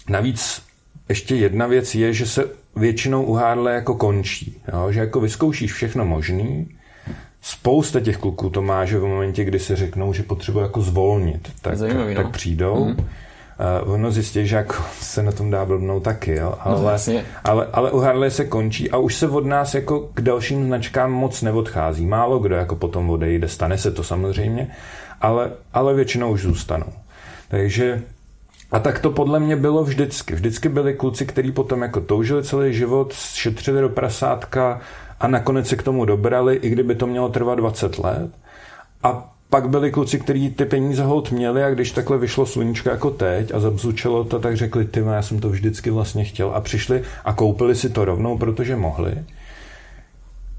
[0.08, 0.62] navíc
[1.08, 4.62] ještě jedna věc je, že se většinou u Harley jako končí.
[4.72, 4.92] Jo?
[4.92, 6.68] Že jako vyzkoušíš všechno možný,
[7.46, 11.52] Spousta těch kluků to má, že v momentě, kdy se řeknou, že potřebuje jako zvolnit,
[11.62, 12.22] tak, Zajímavý, no.
[12.22, 12.84] tak přijdou.
[12.84, 12.96] Mm.
[13.84, 16.54] Uh, ono zjistí, že jako se na tom dá blbnout taky, jo?
[16.66, 20.10] No, ale, no, ale, ale u Harley se končí a už se od nás jako
[20.14, 22.06] k dalším značkám moc neodchází.
[22.06, 24.70] Málo kdo jako potom odejde, stane se to samozřejmě,
[25.20, 26.92] ale, ale většinou už zůstanou.
[27.48, 28.02] Takže
[28.74, 30.34] a tak to podle mě bylo vždycky.
[30.34, 34.80] Vždycky byli kluci, kteří potom jako toužili celý život, šetřili do prasátka
[35.20, 38.30] a nakonec se k tomu dobrali, i kdyby to mělo trvat 20 let.
[39.02, 43.10] A pak byli kluci, kteří ty peníze hold měli a když takhle vyšlo sluníčko jako
[43.10, 47.02] teď a zabzučelo to, tak řekli, ty já jsem to vždycky vlastně chtěl a přišli
[47.24, 49.14] a koupili si to rovnou, protože mohli.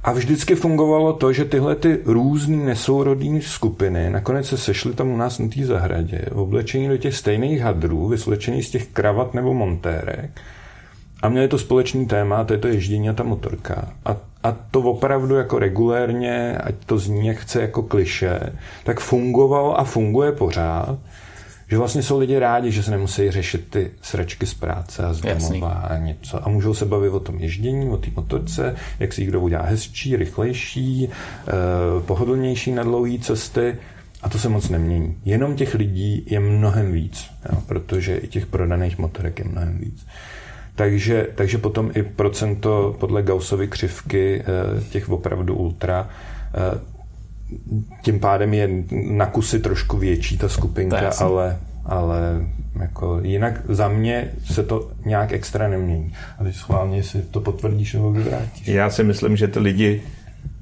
[0.05, 5.17] A vždycky fungovalo to, že tyhle ty různé nesourodé skupiny nakonec se sešly tam u
[5.17, 10.41] nás na té zahradě, oblečení do těch stejných hadrů, vyslečení z těch kravat nebo montérek
[11.21, 13.91] a měli to společný téma, to je to ježdění a ta motorka.
[14.05, 18.39] A, a to opravdu jako regulérně, ať to zní jak chce jako kliše,
[18.83, 20.97] tak fungovalo a funguje pořád
[21.67, 25.21] že vlastně jsou lidi rádi, že se nemusí řešit ty sračky z práce a z
[25.21, 26.47] domova a něco.
[26.47, 30.15] A můžou se bavit o tom ježdění, o té motorce, jak si kdo udělá hezčí,
[30.15, 31.09] rychlejší,
[31.47, 31.51] eh,
[32.05, 33.75] pohodlnější na dlouhé cesty.
[34.21, 35.17] A to se moc nemění.
[35.25, 40.05] Jenom těch lidí je mnohem víc, jo, protože i těch prodaných motorek je mnohem víc.
[40.75, 46.09] Takže, takže potom i procento podle Gaussovy křivky eh, těch opravdu ultra
[46.53, 46.94] eh,
[48.01, 52.45] tím pádem je na kusy trošku větší ta skupinka, ale, ale
[52.79, 56.13] jako jinak za mě se to nějak extra nemění.
[56.39, 58.67] A teď schválně si to potvrdíš nebo vyvrátíš.
[58.67, 60.01] Já si myslím, že ty lidi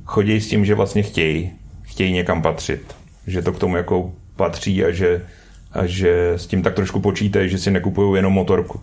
[0.05, 2.95] chodí s tím, že vlastně chtějí, chtějí někam patřit.
[3.27, 5.21] Že to k tomu jako patří a že,
[5.71, 8.81] a že s tím tak trošku počítají, že si nekupují jenom motorku.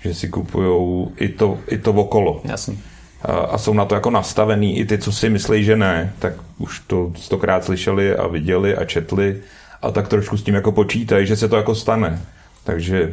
[0.00, 2.40] Že si kupují i to, i to okolo.
[2.44, 2.76] Jasně
[3.24, 4.78] a jsou na to jako nastavený.
[4.78, 8.84] I ty, co si myslí, že ne, tak už to stokrát slyšeli a viděli a
[8.84, 9.40] četli
[9.82, 12.20] a tak trošku s tím jako počítají, že se to jako stane.
[12.64, 13.12] Takže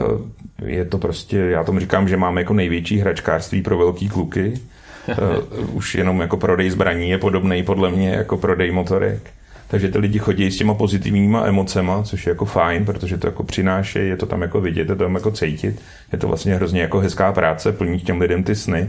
[0.00, 4.60] eh, je to prostě, já tomu říkám, že máme jako největší hračkářství pro velký kluky.
[5.08, 5.14] Eh,
[5.72, 9.30] už jenom jako prodej zbraní je podobný podle mě jako prodej motorek.
[9.68, 13.44] Takže ty lidi chodí s těma pozitivníma emocema, což je jako fajn, protože to jako
[13.44, 15.82] přináší, je to tam jako vidět, je to tam jako cítit.
[16.12, 18.88] Je to vlastně hrozně jako hezká práce, plní těm lidem ty sny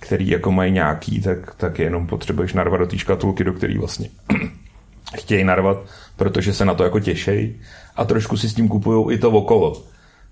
[0.00, 4.08] který jako mají nějaký, tak, tak jenom potřebuješ narvat do té škatulky, do který vlastně
[5.18, 5.78] chtějí narvat,
[6.16, 7.54] protože se na to jako těšej
[7.96, 9.82] a trošku si s tím kupují i to okolo.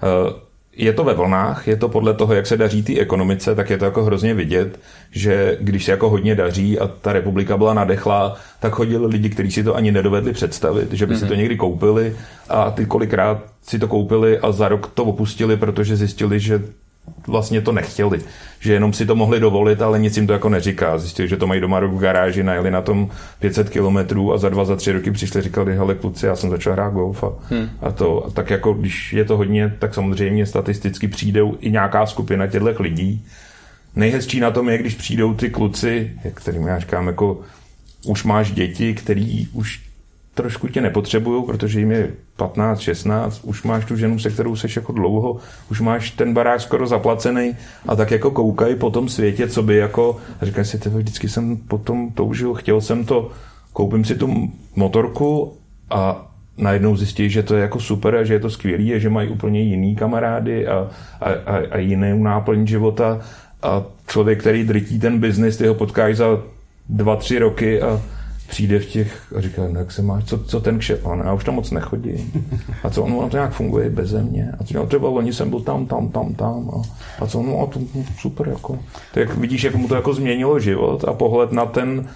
[0.02, 3.70] Eh, je to ve vlnách, je to podle toho, jak se daří té ekonomice, tak
[3.70, 7.74] je to jako hrozně vidět, že když se jako hodně daří a ta republika byla
[7.74, 11.18] nadechlá, tak chodili lidi, kteří si to ani nedovedli představit, že by mm-hmm.
[11.18, 11.38] si to mhm.
[11.38, 12.16] někdy koupili
[12.48, 16.62] a ty kolikrát si to koupili a za rok to opustili, protože zjistili, že
[17.26, 18.20] vlastně to nechtěli.
[18.60, 20.98] Že jenom si to mohli dovolit, ale nic jim to jako neříká.
[20.98, 24.48] Zjistili, že to mají doma rok v garáži, najeli na tom 500 kilometrů a za
[24.48, 27.70] dva, za tři roky přišli, říkali, hele kluci, já jsem začal hrát golf a, hmm.
[27.80, 28.26] a to.
[28.26, 32.82] A tak jako, když je to hodně, tak samozřejmě statisticky přijdou i nějaká skupina těchto
[32.82, 33.24] lidí.
[33.96, 37.40] Nejhezčí na tom je, když přijdou ty kluci, kterým já říkám, jako
[38.06, 39.87] už máš děti, který už
[40.42, 44.76] trošku tě nepotřebují, protože jim je 15, 16, už máš tu ženu, se kterou seš
[44.76, 45.36] jako dlouho,
[45.70, 49.76] už máš ten barák skoro zaplacený a tak jako koukají po tom světě, co by
[49.76, 53.30] jako, a říkají si, tebe, vždycky jsem potom toužil, chtěl jsem to,
[53.72, 55.52] koupím si tu motorku
[55.90, 59.10] a najednou zjistí, že to je jako super a že je to skvělý a že
[59.10, 63.20] mají úplně jiný kamarády a, a, a, a jiný náplň života.
[63.62, 66.38] A člověk, který drtí ten biznis, ty ho potkáš za
[66.88, 68.00] dva, tři roky a
[68.48, 71.32] přijde v těch a říká, no jak se máš, co, co ten kšep, a já
[71.32, 72.32] už tam moc nechodím.
[72.82, 74.52] A co, ono to nějak funguje bez mě.
[74.60, 76.70] A co, no, třeba loni jsem byl tam, tam, tam, tam.
[76.70, 76.82] A,
[77.24, 77.80] a co, no a to
[78.18, 78.78] super, jako.
[79.14, 82.08] Tak vidíš, jak mu to jako změnilo život a pohled na ten,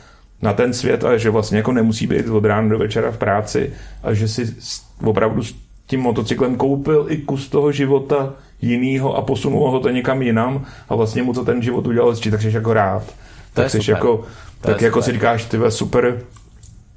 [0.42, 3.72] na ten svět a že vlastně jako nemusí být od rána do večera v práci
[4.02, 4.56] a že si
[5.04, 5.54] opravdu s
[5.86, 10.94] tím motocyklem koupil i kus toho života jinýho a posunul ho to někam jinam a
[10.94, 13.02] vlastně mu to ten život udělal takže jsi jako rád.
[13.54, 13.94] To tak je super.
[13.94, 14.16] jako,
[14.60, 15.04] To je tak jako super.
[15.04, 16.22] si říkáš, ty super,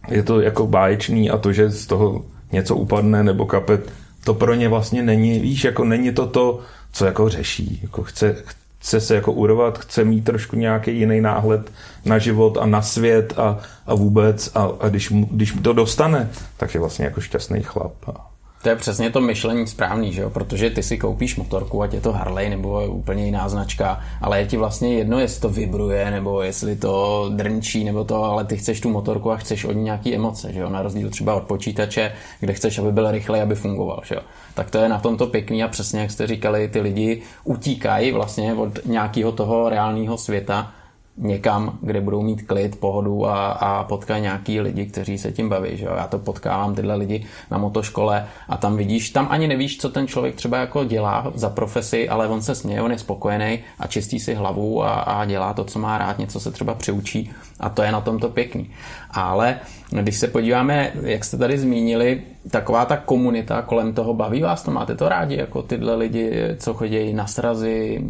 [0.08, 3.92] je to jako báječný a to, že z toho něco upadne nebo kapet,
[4.24, 6.60] to pro ně vlastně není, víš, jako není to to,
[6.92, 7.80] co jako řeší.
[7.84, 8.36] Jako chce,
[8.80, 11.72] chce se jako urvat, chce mít trošku nějaký jiný náhled
[12.06, 16.30] na život a na svět a, a vůbec a, a když, mu, když to dostane,
[16.58, 17.94] tak je vlastně jako šťastný chlap.
[18.08, 18.35] A,
[18.66, 20.30] To je přesně to myšlení správný, že jo?
[20.30, 24.40] protože ty si koupíš motorku, ať je to Harley nebo je úplně jiná značka, ale
[24.40, 28.58] je ti vlastně jedno, jestli to vibruje nebo jestli to drnčí nebo to, ale ty
[28.58, 30.70] chceš tu motorku a chceš od ní nějaký emoce, že jo?
[30.70, 34.02] na rozdíl třeba od počítače, kde chceš, aby byl rychlej, aby fungoval.
[34.06, 34.22] Že jo?
[34.54, 38.54] Tak to je na tomto pěkný a přesně jak jste říkali, ty lidi utíkají vlastně
[38.54, 40.72] od nějakého toho reálného světa
[41.18, 45.78] někam, kde budou mít klid, pohodu a, a potkají nějaký lidi, kteří se tím baví.
[45.78, 45.94] Že jo?
[45.98, 50.08] Já to potkávám tyhle lidi na motoškole a tam vidíš, tam ani nevíš, co ten
[50.08, 54.20] člověk třeba jako dělá za profesi, ale on se směje, on je spokojený a čistí
[54.20, 57.84] si hlavu a, a dělá to, co má rád, něco se třeba přiučí a to
[57.84, 58.70] je na tomto pěkný.
[59.12, 59.60] Ale
[60.02, 64.72] když se podíváme, jak jste tady zmínili, taková ta komunita kolem toho baví vás to,
[64.72, 68.04] máte to rádi, jako tyhle lidi, co chodí na srazy,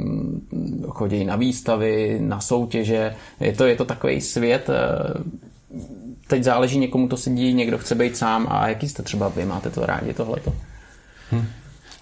[0.90, 5.24] chodí na výstavy, na soutěže, je to, je to takový svět, eh,
[6.28, 9.70] teď záleží, někomu to sedí, někdo chce být sám a jaký jste třeba vy, máte
[9.70, 10.54] to rádi tohleto?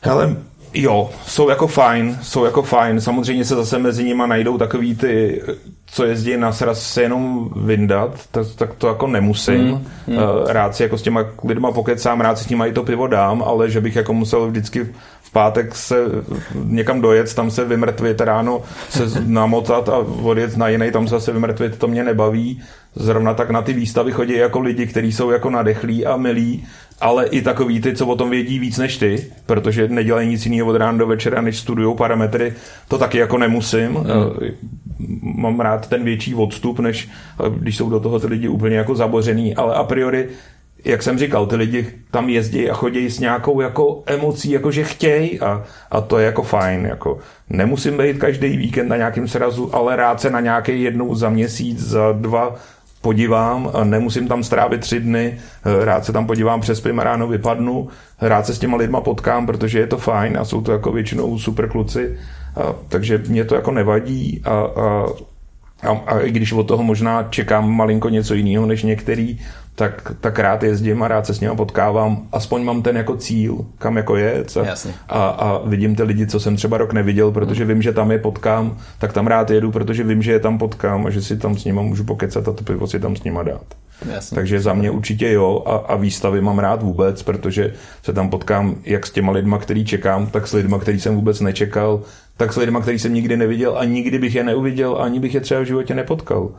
[0.02, 0.36] Hele,
[0.74, 3.02] jo, jsou jako fajn, jsou jako fajn.
[3.02, 5.42] Samozřejmě se zase mezi nimi najdou takový ty,
[5.86, 9.66] co jezdí na sraz se jenom vyndat, tak, tak to jako nemusím.
[9.68, 10.18] Mm, mm.
[10.48, 13.44] Rád si jako s těma lidma pokecám, rád si s nimi i to pivo dám,
[13.44, 14.90] ale že bych jako musel vždycky
[15.22, 15.98] v pátek se
[16.64, 21.32] někam dojet, tam se vymrtvit, ráno se namotat a odjet na jiný, tam se zase
[21.32, 22.62] vymrtvit, to mě nebaví.
[22.96, 26.66] Zrovna tak na ty výstavy chodí jako lidi, kteří jsou jako nadechlí a milí,
[27.04, 30.70] ale i takový ty, co o tom vědí víc než ty, protože nedělají nic jiného
[30.70, 32.54] od rána do večera, než studují parametry,
[32.88, 33.92] to taky jako nemusím.
[33.92, 34.08] Mm.
[35.22, 38.96] Mám rád ten větší odstup, než eh, když jsou do toho ty lidi úplně jako
[38.96, 40.30] zabořený, ale a priori
[40.86, 44.84] jak jsem říkal, ty lidi tam jezdí a chodí s nějakou jako emocí, jako že
[44.84, 46.86] chtějí a, a to je jako fajn.
[46.86, 51.30] Jako nemusím být každý víkend na nějakém srazu, ale rád se na nějaký jednou za
[51.30, 52.56] měsíc, za dva
[53.04, 55.38] podívám, nemusím tam strávit tři dny,
[55.84, 57.88] rád se tam podívám, přespím a ráno vypadnu,
[58.22, 61.39] rád se s těma lidma potkám, protože je to fajn a jsou to jako většinou
[61.39, 62.18] super kluci,
[62.56, 65.06] a, takže mě to jako nevadí a, a,
[65.84, 69.39] a, a i když od toho možná čekám malinko něco jiného než některý,
[69.76, 72.28] tak, tak rád jezdím a rád se s nimi potkávám.
[72.32, 74.58] Aspoň mám ten jako cíl, kam jako jet.
[74.58, 74.63] A,
[75.10, 78.19] a, a vidím ty lidi, co jsem třeba rok neviděl, protože vím, že tam je
[78.19, 81.58] potkám, tak tam rád jedu, protože vím, že je tam potkám a že si tam
[81.58, 83.65] s nima můžu pokecat a to pivo si tam s nima dát.
[84.13, 84.36] Jasně.
[84.36, 88.76] Takže za mě určitě jo a, a výstavy mám rád vůbec, protože se tam potkám
[88.84, 92.02] jak s těma lidma, který čekám, tak s lidma, který jsem vůbec nečekal,
[92.38, 95.41] tak s lidma, který jsem nikdy neviděl a nikdy bych je neuviděl, ani bych je
[95.41, 96.50] třeba v životě nepotkal.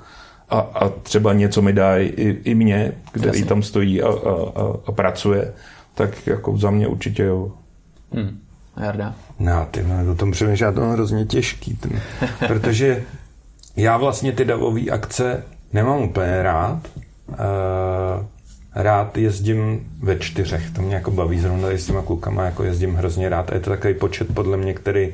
[0.49, 3.45] A, a třeba něco mi dá i, i mě, který Jasně.
[3.45, 5.55] tam stojí a, a, a, a pracuje,
[5.95, 7.53] tak jako za mě určitě jo.
[8.13, 8.39] Hmm.
[8.83, 9.15] Jarda?
[9.39, 12.01] No, ty o tom přemýšlím, to je hrozně těžký, ten,
[12.49, 13.05] protože
[13.77, 16.81] já vlastně ty davové akce nemám úplně rád.
[17.29, 17.37] Uh,
[18.75, 23.29] rád jezdím ve čtyřech, to mě jako baví zrovna s těma klukama, jako jezdím hrozně
[23.29, 25.13] rád a je to takový počet podle mě, který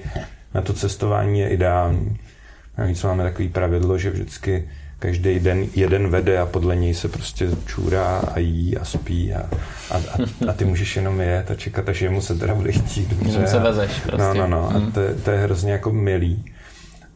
[0.54, 2.18] na to cestování je ideální.
[2.78, 7.48] Navíc máme takový pravidlo, že vždycky každý den jeden vede a podle něj se prostě
[7.66, 9.50] čůrá a jí a spí a,
[9.90, 13.08] a, a, a ty můžeš jenom jet a čekat, až jemu se teda bude chtít
[13.08, 13.46] dobře.
[13.46, 14.18] se vezeš prostě.
[14.18, 14.70] No, no, no.
[14.70, 16.44] A to, to je hrozně jako milý.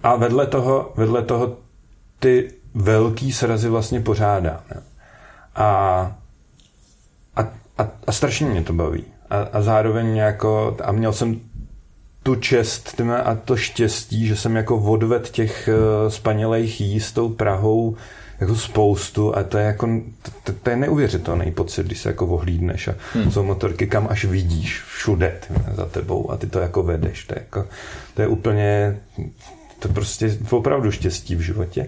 [0.02, 1.56] A vedle toho, vedle toho
[2.18, 4.60] ty velký srazy vlastně pořádá.
[5.54, 5.66] A,
[7.36, 7.42] a,
[7.78, 9.04] a, a strašně mě to baví.
[9.30, 11.40] A, a zároveň jako, a měl jsem
[12.24, 17.28] tu čest a to štěstí, že jsem jako odved těch uh, spanělejch jí s tou
[17.28, 17.96] Prahou
[18.40, 19.88] jako spoustu a to je jako
[20.44, 23.30] to, to je neuvěřitelný pocit, když se jako ohlídneš a hmm.
[23.30, 27.24] jsou motorky, kam až vidíš všude tyme, za tebou a ty to jako vedeš.
[27.24, 27.68] To je, jako,
[28.14, 28.96] to je úplně
[29.78, 31.86] to je prostě opravdu štěstí v životě.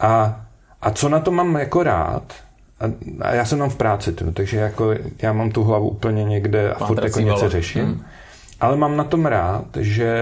[0.00, 0.40] A,
[0.82, 2.32] a co na to mám jako rád,
[2.80, 2.84] a,
[3.20, 6.72] a já jsem tam v práci, tyme, takže jako já mám tu hlavu úplně někde
[6.72, 7.84] a furt jako něco řeším.
[7.84, 8.04] Hmm.
[8.62, 10.14] Ale mám na tom rád, že,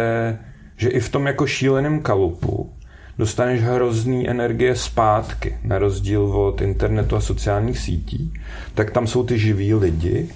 [0.76, 2.72] že i v tom jako šíleném kalupu
[3.18, 8.32] dostaneš hrozný energie zpátky, na rozdíl od internetu a sociálních sítí,
[8.74, 10.28] tak tam jsou ty živí lidi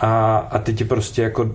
[0.00, 1.54] a, a ty ti prostě jako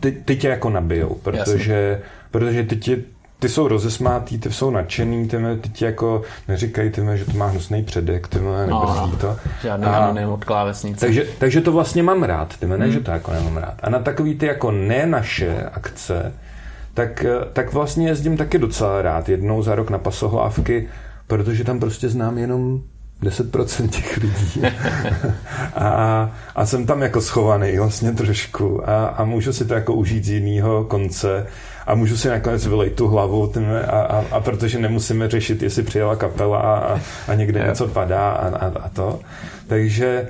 [0.00, 3.04] ty, ty tě jako nabijou, protože, protože ty ti
[3.42, 7.46] ty jsou rozesmátý, ty jsou nadšený, ty, ty ti jako neříkají, ty že to má
[7.46, 9.36] hnusný předek, ty nebrzdí no, to.
[9.62, 11.06] Žádný anonym od klávesnice.
[11.06, 12.92] Takže, takže to vlastně mám rád, ty ne, hmm.
[12.92, 13.74] že to jako nemám rád.
[13.82, 16.32] A na takový ty jako ne naše akce,
[16.94, 19.28] tak, tak vlastně jezdím taky docela rád.
[19.28, 20.88] Jednou za rok na pasohlávky,
[21.26, 22.80] protože tam prostě znám jenom
[23.22, 24.62] 10% těch lidí.
[25.74, 30.24] a, a jsem tam jako schovaný vlastně trošku a, a můžu si to jako užít
[30.24, 31.46] z jiného konce
[31.86, 35.82] a můžu si nakonec vylejt tu hlavu tím, a, a, a protože nemusíme řešit, jestli
[35.82, 39.20] přijela kapela a, a někde něco padá a, a, a to.
[39.66, 40.28] Takže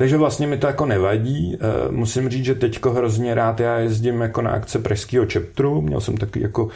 [0.00, 1.56] takže vlastně mi to jako nevadí.
[1.60, 5.80] Eh, musím říct, že teďko hrozně rád já jezdím jako na akce pražského chapteru.
[5.80, 6.68] Měl jsem taky jako,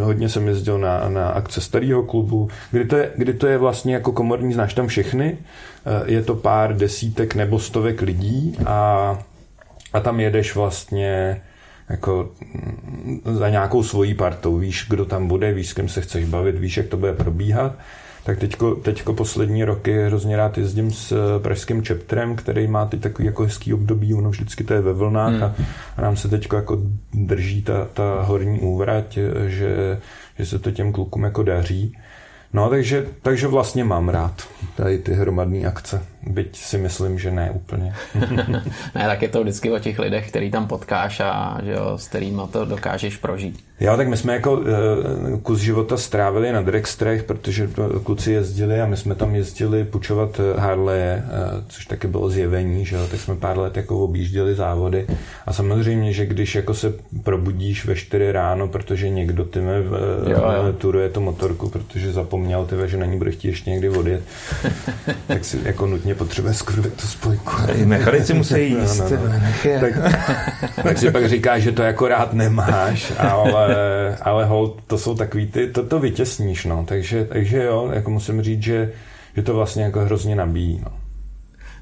[0.00, 3.94] hodně jsem jezdil na, na akce starého klubu, kdy to, je, kdy to je vlastně
[3.94, 5.38] jako komorní, znáš tam všechny.
[5.86, 9.18] Eh, je to pár desítek nebo stovek lidí a,
[9.92, 11.40] a tam jedeš vlastně
[11.88, 14.58] jako mm, za nějakou svojí partou.
[14.58, 17.72] Víš, kdo tam bude, víš, s kým se chceš bavit, víš, jak to bude probíhat
[18.26, 23.00] tak teďko, teďko poslední roky hrozně rád jezdím s eh, pražským chapterem, který má teď
[23.00, 25.42] takový jako hezký období, ono vždycky to je ve vlnách hmm.
[25.42, 25.54] a,
[25.96, 26.78] a nám se teďko jako
[27.14, 30.00] drží ta, ta horní úvrať, eh, že,
[30.38, 31.98] že se to těm klukům jako daří.
[32.52, 36.02] No, takže, takže vlastně mám rád tady ty hromadné akce.
[36.26, 37.94] Byť si myslím, že ne úplně.
[38.94, 42.08] ne, tak je to vždycky o těch lidech, který tam potkáš a že jo, s
[42.08, 43.66] kterými to dokážeš prožít.
[43.80, 44.64] Jo, tak my jsme jako uh,
[45.42, 47.70] kus života strávili na Drextrech, protože
[48.04, 51.22] kluci jezdili a my jsme tam jezdili půjčovat eh, Harley, uh,
[51.68, 55.06] což taky bylo zjevení, že jo, tak jsme pár let jako objížděli závody
[55.46, 60.38] a samozřejmě, že když jako se probudíš ve 4 ráno, protože někdo ty uh, jo,
[60.56, 60.72] jo.
[60.78, 64.22] turuje tu motorku, protože zapomněl, tyve, že na ní bude chtít ještě někdy odjet,
[65.26, 67.52] tak si jako nutně potřebuje skurvit tu spojku.
[67.84, 69.00] Mechanici musí jíst.
[69.10, 69.80] No, no, no.
[69.80, 69.92] Tak,
[70.82, 75.46] tak si pak říká, že to jako rád nemáš, ale, ale hold, to jsou takový
[75.46, 76.84] ty, to, to vytěsníš, no.
[76.88, 78.92] Takže, takže jo, jako musím říct, že,
[79.36, 80.92] že to vlastně jako hrozně nabíjí, no.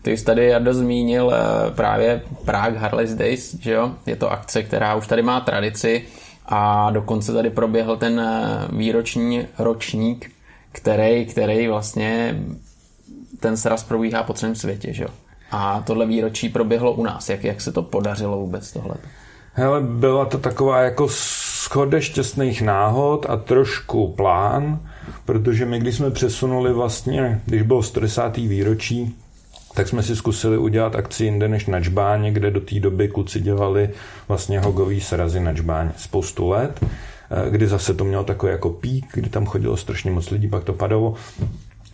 [0.03, 3.93] Ty jsi tady, Jardo, zmínil eh, právě Prague Harley's Days, že jo?
[4.07, 6.03] Je to akce, která už tady má tradici
[6.47, 10.31] a dokonce tady proběhl ten eh, výroční ročník,
[10.73, 12.37] který, který vlastně
[13.45, 15.09] ten sraz probíhá po celém světě, že jo?
[15.51, 17.29] A tohle výročí proběhlo u nás.
[17.29, 18.95] Jak, jak se to podařilo vůbec tohle?
[19.53, 24.81] Hele, byla to taková jako schode šťastných náhod a trošku plán,
[25.25, 28.37] protože my, když jsme přesunuli vlastně, když bylo 110.
[28.37, 29.15] výročí,
[29.75, 33.41] tak jsme si zkusili udělat akci jinde než na Čbáně, kde do té doby kluci
[33.41, 33.91] dělali
[34.29, 39.07] vlastně hogový srazy na Čbáně spoustu let, eh, kdy zase to mělo takový jako pík,
[39.15, 41.15] kdy tam chodilo strašně moc lidí, pak to padalo.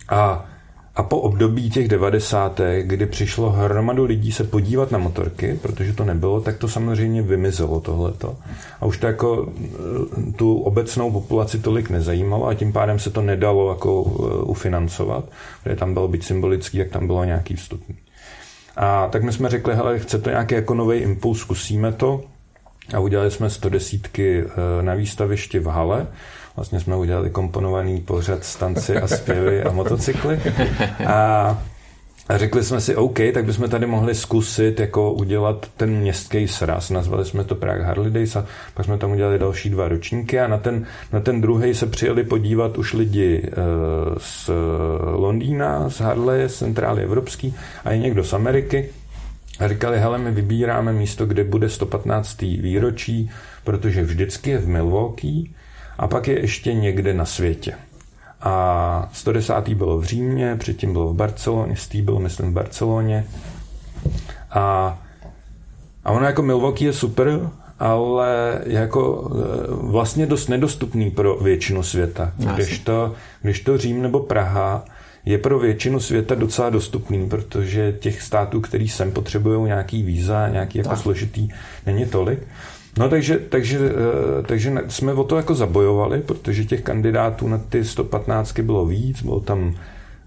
[0.09, 0.45] A
[0.95, 2.61] a po období těch 90.
[2.81, 7.79] kdy přišlo hromadu lidí se podívat na motorky, protože to nebylo, tak to samozřejmě vymizelo
[7.79, 8.35] tohleto.
[8.81, 13.21] A už to jako eh, tu obecnou populaci tolik nezajímalo a tím pádem se to
[13.21, 15.25] nedalo jako eh, ufinancovat,
[15.63, 17.95] protože tam bylo být symbolický, jak tam bylo nějaký vstupní.
[18.77, 22.21] A tak my jsme řekli, hele, chce to nějaký jako nový impuls, zkusíme to.
[22.93, 24.43] A udělali jsme 110 eh,
[24.81, 26.07] na výstavišti v hale
[26.61, 30.39] Vlastně jsme udělali komponovaný pořad stance a zpěvy a motocykly.
[31.07, 31.57] A
[32.29, 36.89] a řekli jsme si, OK, tak bychom tady mohli zkusit jako udělat ten městský sraz.
[36.89, 40.47] Nazvali jsme to Prague Harley Days a pak jsme tam udělali další dva ročníky a
[40.47, 44.49] na ten, na ten druhý se přijeli podívat už lidi uh, z
[45.15, 48.89] Londýna, z Harley, z centrály evropský a i někdo z Ameriky.
[49.59, 52.41] A říkali, hele, my vybíráme místo, kde bude 115.
[52.41, 53.31] výročí,
[53.63, 55.60] protože vždycky je v Milwaukee
[56.01, 57.73] a pak je ještě někde na světě.
[58.41, 59.69] A 110.
[59.69, 63.25] bylo v Římě, předtím bylo v Barceloně, Stý byl, myslím, v Barceloně.
[64.51, 64.97] A,
[66.03, 72.33] a ono jako Milwaukee je super, ale jako e, vlastně dost nedostupný pro většinu světa.
[72.55, 74.85] Když to, když to Řím nebo Praha
[75.25, 80.77] je pro většinu světa docela dostupný, protože těch států, který sem potřebují nějaký víza, nějaký
[80.77, 81.49] jako složitý,
[81.85, 82.39] není tolik.
[82.97, 87.85] No takže, takže, eh, takže jsme o to jako zabojovali, protože těch kandidátů na ty
[87.85, 89.75] 115 bylo víc, bylo tam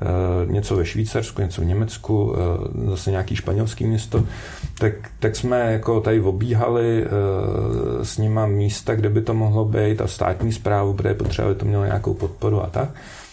[0.02, 4.24] eh, něco ve Švýcarsku, něco v Německu, eh, zase nějaký španělský město,
[4.78, 7.04] tak, tak jsme jako tady obíhali
[8.02, 11.58] s nima místa, kde by to mohlo být a státní zprávu, protože je potřeba, aby
[11.58, 12.88] to mělo nějakou podporu a tak.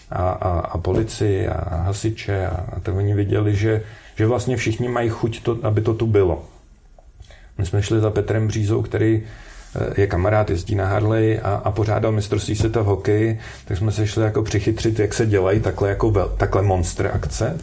[0.09, 3.81] A, a, a policii a hasiče a, a tak oni viděli, že,
[4.15, 6.43] že vlastně všichni mají chuť, to, aby to tu bylo.
[7.61, 9.21] My jsme šli za Petrem Břízou, který
[9.75, 13.91] eh, je kamarád, jezdí na Harley a, a pořádal mistrovství světa v hokeji, tak jsme
[13.91, 17.57] se šli jako přichytřit, jak se dělají takhle, jako vel, takhle monster akce.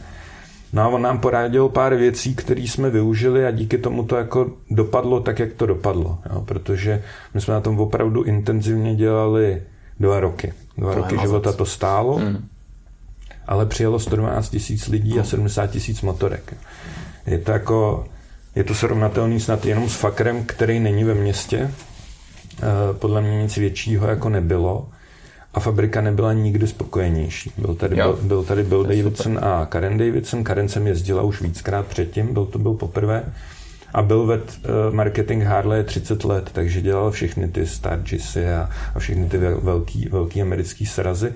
[0.72, 4.50] No a on nám poradil pár věcí, které jsme využili a díky tomu to jako
[4.70, 6.18] dopadlo tak, jak to dopadlo.
[6.34, 6.40] Jo?
[6.40, 7.02] Protože
[7.34, 9.62] my jsme na tom opravdu intenzivně dělali
[10.00, 10.52] Dva roky.
[10.78, 11.28] Dva To roky mazec.
[11.30, 12.44] života to stálo, Hmm.
[13.46, 16.54] ale přijelo 112 tisíc lidí a 70 tisíc motorek.
[17.26, 18.04] Je to jako,
[18.58, 21.70] je to srovnatelný snad jenom s Fakrem, který není ve městě.
[21.70, 24.88] Eh, Podle mě nic většího jako nebylo.
[25.54, 27.52] A fabrika nebyla nikdy spokojenější.
[27.58, 30.44] Byl tady, byl, byl tady Bill Davidson a Karen Davidson.
[30.44, 33.24] Karen jsem jezdila už víckrát předtím, byl to byl poprvé.
[33.94, 38.98] A byl ved uh, marketing Harley 30 let, takže dělal všechny ty Stargisy a, a
[38.98, 41.32] všechny ty vel- velký, velký americký srazy.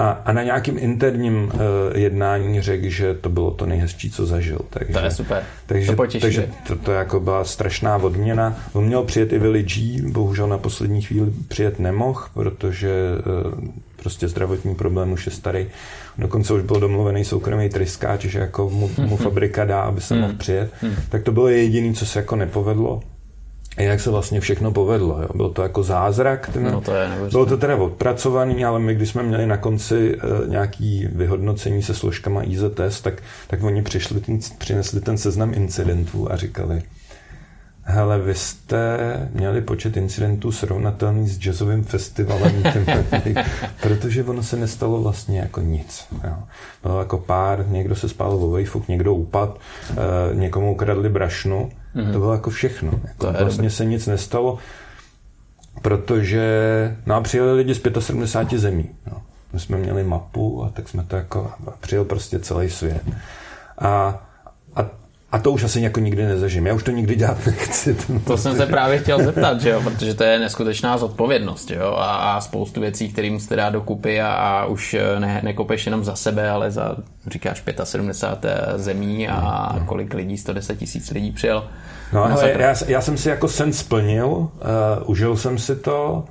[0.00, 1.60] A, a na nějakým interním uh,
[1.94, 4.58] jednání řekl, že to bylo to nejhezčí, co zažil.
[4.70, 5.42] Takže, To je super.
[5.66, 6.22] takže, to potěší.
[6.22, 8.56] takže to, to jako byla strašná odměna.
[8.72, 13.70] On měl přijet i Willie G, bohužel na poslední chvíli přijet nemohl, protože eh,
[14.02, 15.66] prostě zdravotní problém už je starý.
[16.18, 20.32] Dokonce už byl domluvený soukromý tryskáč, že jako mu, mu fabrika dá, aby se mohl
[20.32, 20.72] přijet.
[21.08, 23.02] Tak to bylo jediné, co se jako nepovedlo.
[23.76, 25.22] A jak se vlastně všechno povedlo.
[25.22, 25.28] Jo?
[25.34, 26.50] Byl to jako zázrak.
[26.52, 30.16] Ten, No to je bylo to teda odpracovaný, ale my, když jsme měli na konci
[30.16, 36.32] uh, nějaký vyhodnocení se složkama IZS, tak, tak oni přišli, ten, přinesli ten seznam incidentů
[36.32, 36.82] a říkali,
[37.82, 38.98] hele, vy jste
[39.32, 42.62] měli počet incidentů srovnatelný s jazzovým festivalem,
[43.82, 46.06] protože ono se nestalo vlastně jako nic.
[46.24, 46.36] Jo.
[46.82, 49.58] Bylo jako pár, někdo se spálil o vejfuk, někdo upad,
[49.90, 49.96] uh,
[50.38, 52.12] někomu ukradli brašnu, mm-hmm.
[52.12, 52.90] to bylo jako všechno.
[53.04, 54.58] Jako To vlastně se nic nestalo,
[55.82, 58.90] protože no a přijeli lidi z 75 zemí.
[59.06, 59.22] No.
[59.52, 63.02] My jsme měli mapu a tak jsme to jako, přijel prostě celý svět.
[63.78, 64.22] A,
[64.76, 64.86] a,
[65.32, 66.66] a to už asi jako nikdy nezažím.
[66.66, 67.96] Já už to nikdy dělat nechci.
[68.24, 69.80] To jsem se právě chtěl zeptat, že jo?
[69.84, 71.94] protože to je neskutečná zodpovědnost jo?
[71.98, 76.16] A, a spoustu věcí, které musíte dát dokupy a, a už ne, nekopeš jenom za
[76.16, 81.64] sebe, ale za, říkáš, 75 zemí a kolik lidí, 110 tisíc lidí přijel.
[82.12, 82.66] No, hele, Sakra.
[82.66, 84.48] já, já jsem si jako sen splnil, uh,
[85.06, 86.24] užil jsem si to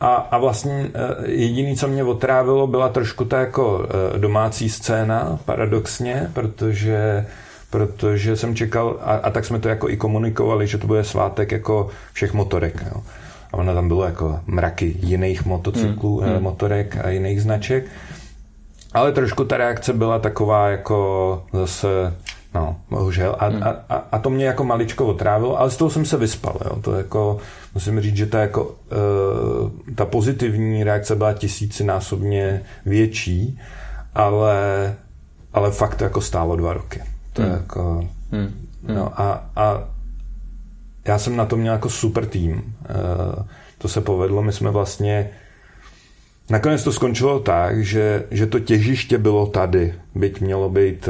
[0.00, 5.38] a, a vlastně uh, jediný, co mě otrávilo, byla trošku ta jako uh, domácí scéna,
[5.44, 7.26] paradoxně, protože
[7.74, 11.52] protože jsem čekal, a, a tak jsme to jako i komunikovali, že to bude svátek
[11.52, 12.84] jako všech motorek.
[12.94, 13.02] Jo.
[13.52, 16.42] A ono tam bylo jako mraky jiných motocyklů, hmm.
[16.42, 17.84] motorek a jiných značek.
[18.92, 22.14] Ale trošku ta reakce byla taková jako zase,
[22.54, 23.36] no, bohužel.
[23.38, 26.56] A, a, a, a to mě jako maličko otrávilo, ale z toho jsem se vyspal.
[26.64, 26.76] Jo.
[26.80, 27.38] To jako,
[27.74, 33.60] musím říct, že ta, jako, uh, ta pozitivní reakce byla tisícinásobně větší,
[34.14, 34.94] ale,
[35.52, 37.13] ale fakt to jako stálo dva roky.
[37.34, 38.08] To je jako,
[38.88, 39.88] no a, a
[41.08, 42.54] já jsem na to měl jako super tým.
[42.54, 43.44] Uh,
[43.78, 45.30] to se povedlo, my jsme vlastně
[46.50, 49.94] Nakonec to skončilo tak, že, že to těžiště bylo tady.
[50.14, 51.08] Byť mělo být,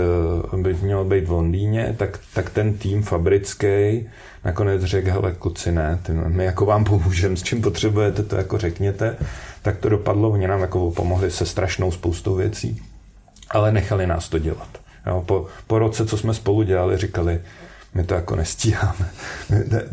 [0.52, 4.06] eh, byť mělo být v Londýně, tak, tak ten tým fabrický
[4.44, 8.58] nakonec řekl, hele kluci ne, ty, my jako vám pomůžeme, s čím potřebujete, to jako
[8.58, 9.16] řekněte.
[9.62, 12.82] Tak to dopadlo, oni nám jako pomohli se strašnou spoustou věcí,
[13.50, 14.83] ale nechali nás to dělat.
[15.06, 17.40] Jo, po, po roce, co jsme spolu dělali, říkali,
[17.94, 19.10] my to jako nestíháme.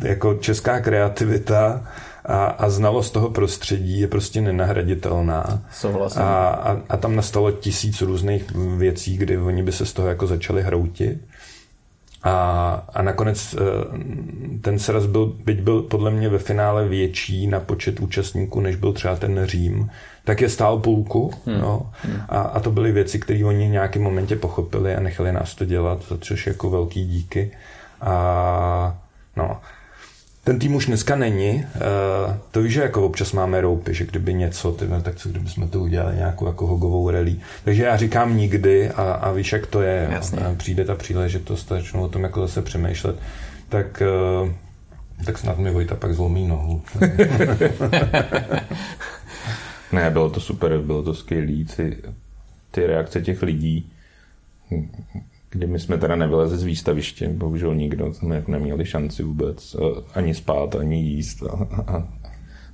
[0.03, 1.87] jako česká kreativita
[2.25, 5.61] a, a znalost toho prostředí je prostě nenahraditelná.
[5.71, 6.21] Souhlasím.
[6.21, 10.27] A, a, a tam nastalo tisíc různých věcí, kdy oni by se z toho jako
[10.27, 11.21] začali hroutit.
[12.23, 13.57] A, a nakonec eh,
[14.61, 18.93] ten sraz byl, byť byl podle mě ve finále větší na počet účastníků, než byl
[18.93, 19.89] třeba ten Řím,
[20.23, 21.31] tak je stál půlku.
[21.45, 21.61] Hmm.
[21.61, 21.91] No.
[22.29, 25.65] A, a to byly věci, které oni v nějakém momentě pochopili a nechali nás to
[25.65, 27.51] dělat, za což jako velký díky.
[28.01, 28.97] A
[29.35, 29.57] no,
[30.43, 31.53] ten tým už dneska není.
[31.55, 35.49] Uh, to víš, že jako občas máme roupy, že kdyby něco, tyhle, tak co kdyby
[35.49, 37.35] jsme to udělali nějakou jako hogovou rally.
[37.63, 40.07] Takže já říkám nikdy a, a víš, jak to je.
[40.11, 40.39] Jasně.
[40.39, 43.15] A přijde ta příležitost začnu o tom jako zase přemýšlet.
[43.69, 44.03] Tak,
[44.43, 44.49] uh,
[45.25, 46.81] tak snad mi Vojta pak zlomí nohu.
[49.91, 51.97] Ne, bylo to super, bylo to skvělý, ty,
[52.71, 53.91] ty reakce těch lidí,
[55.51, 60.01] kdy my jsme teda nevylezli z výstaviště, bohužel nikdo, jsme jako neměli šanci vůbec eh,
[60.13, 62.07] ani spát, ani jíst a, a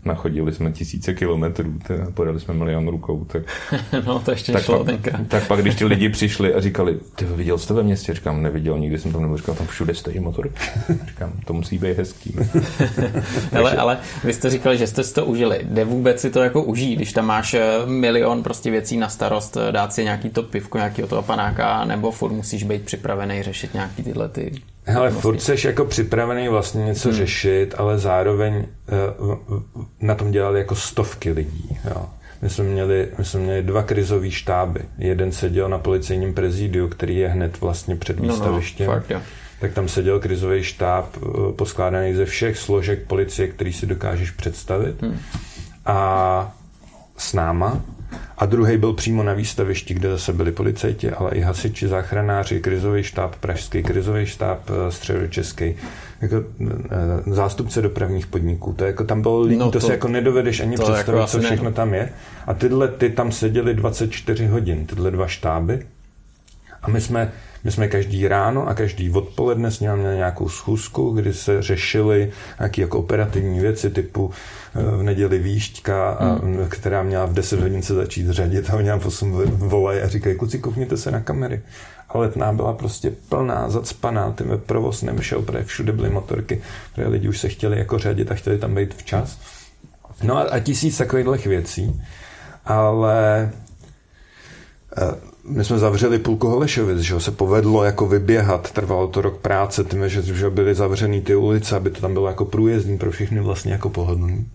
[0.08, 3.44] nachodili jsme tisíce kilometrů, teda podali jsme milion rukou, tak,
[4.06, 5.28] no to ještě tak, šlo pak, tenkrát.
[5.28, 8.14] tak pak, když ty lidi přišli a říkali, ty viděl jste ve městě?
[8.14, 10.50] Říkám, neviděl, nikdy jsem tam nebyl, říkám, tam všude stojí motor.
[11.08, 12.36] Říkám, to musí být hezký.
[13.52, 15.60] Hele, ale vy jste říkali, že jste si to užili.
[15.64, 19.58] Jde vůbec si to jako užít, když tam máš eh, milion prostě věcí na starost,
[19.58, 23.74] eh, dát si nějaký to pivko, nějakého toho panáka, nebo furt musíš být připravený řešit
[23.74, 24.52] nějaký tyhle ty...
[24.88, 25.22] Hele, vlastně.
[25.22, 27.18] furt jsi jako připravený vlastně něco hmm.
[27.18, 28.66] řešit, ale zároveň
[29.20, 29.60] uh,
[30.02, 31.80] na tom dělali jako stovky lidí.
[31.90, 32.06] Jo.
[32.42, 34.80] My jsme, měli, my jsme měli dva krizové štáby.
[34.98, 38.88] Jeden seděl na policejním prezidiu, který je hned vlastně před výstavištěm.
[38.88, 39.22] No, no, fakt, jo.
[39.60, 45.02] tak tam seděl krizový štáb eh, poskládaný ze všech složek policie, který si dokážeš představit.
[45.02, 45.20] Hmm.
[45.86, 46.52] A
[47.18, 47.82] s náma
[48.38, 53.04] a druhý byl přímo na výstavišti, kde zase byli policajti, ale i hasiči, záchranáři, krizový
[53.04, 55.76] štáb pražský, krizový štáb eh, středočeský,
[56.22, 58.74] jako eh, zástupce dopravních podniků.
[58.74, 61.40] To je jako tam bylo no to, to si jako nedovedeš ani představit, jako co
[61.40, 61.76] všechno ne.
[61.76, 62.10] tam je.
[62.48, 65.86] A tyhle ty tam seděli 24 hodin, tyhle dva štáby.
[66.82, 67.32] A my jsme
[67.64, 72.32] my jsme každý ráno a každý odpoledne s ním měli nějakou schůzku, kdy se řešily
[72.60, 74.32] nějaké jako operativní věci typu
[74.76, 76.66] eh, v neděli výšťka, a, hmm.
[76.70, 80.38] která měla v 10 hodin se začít řadit a oni nám 8 volají a říkají,
[80.38, 81.62] kluci, koukněte se na kamery.
[82.10, 86.62] A letná byla prostě plná, zacpaná, tím provoz nevyšel, protože všude byly motorky,
[86.94, 89.40] které lidi už se chtěli jako řadit a chtěli tam být včas.
[90.24, 92.02] No a, a tisíc takových věcí,
[92.66, 93.52] ale
[94.98, 99.84] eh, my jsme zavřeli půlku Holešovic, že se povedlo jako vyběhat, trvalo to rok práce,
[99.84, 103.72] tím, že, byly zavřený ty ulice, aby to tam bylo jako průjezdný pro všechny vlastně
[103.72, 104.48] jako pohodlný.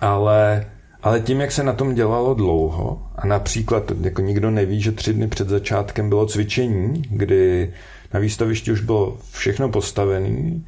[0.00, 0.66] Ale,
[1.02, 5.12] ale tím, jak se na tom dělalo dlouho, a například jako nikdo neví, že tři
[5.12, 7.72] dny před začátkem bylo cvičení, kdy
[8.14, 10.60] na výstavišti už bylo všechno postavené,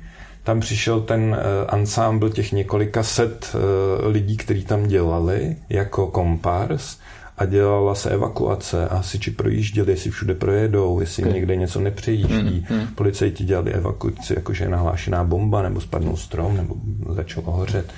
[0.42, 1.36] tam přišel ten uh,
[1.68, 6.98] ansámbl těch několika set uh, lidí, kteří tam dělali jako kompars
[7.40, 11.34] a dělala se evakuace a hasiči projížděli, jestli všude projedou, jestli okay.
[11.34, 12.66] někde něco nepřejíždí.
[12.70, 12.86] Mm, mm.
[12.86, 16.74] Policajti dělali evakuaci, jakože je nahlášená bomba, nebo spadnou strom, nebo
[17.14, 17.92] začalo hořet.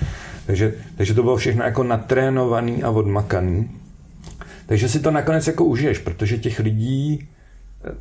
[0.45, 3.69] Takže, takže to bylo všechno jako natrénovaný a odmakaný.
[4.65, 7.27] Takže si to nakonec jako užiješ, protože těch lidí,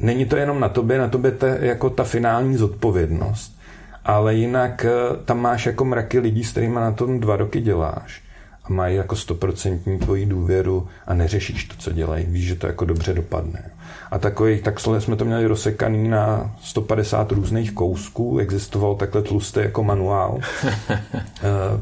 [0.00, 3.58] není to jenom na tobě, na tobě ta, jako ta finální zodpovědnost,
[4.04, 8.22] ale jinak eh, tam máš jako mraky lidí, s kterými na tom dva roky děláš
[8.64, 12.26] a mají jako stoprocentní tvoji důvěru a neřešíš to, co dělají.
[12.28, 13.70] Víš, že to jako dobře dopadne.
[14.10, 19.84] A takový, tak jsme to měli rozsekaný na 150 různých kousků, existoval takhle tlustý jako
[19.84, 20.38] manuál,
[21.04, 21.20] eh,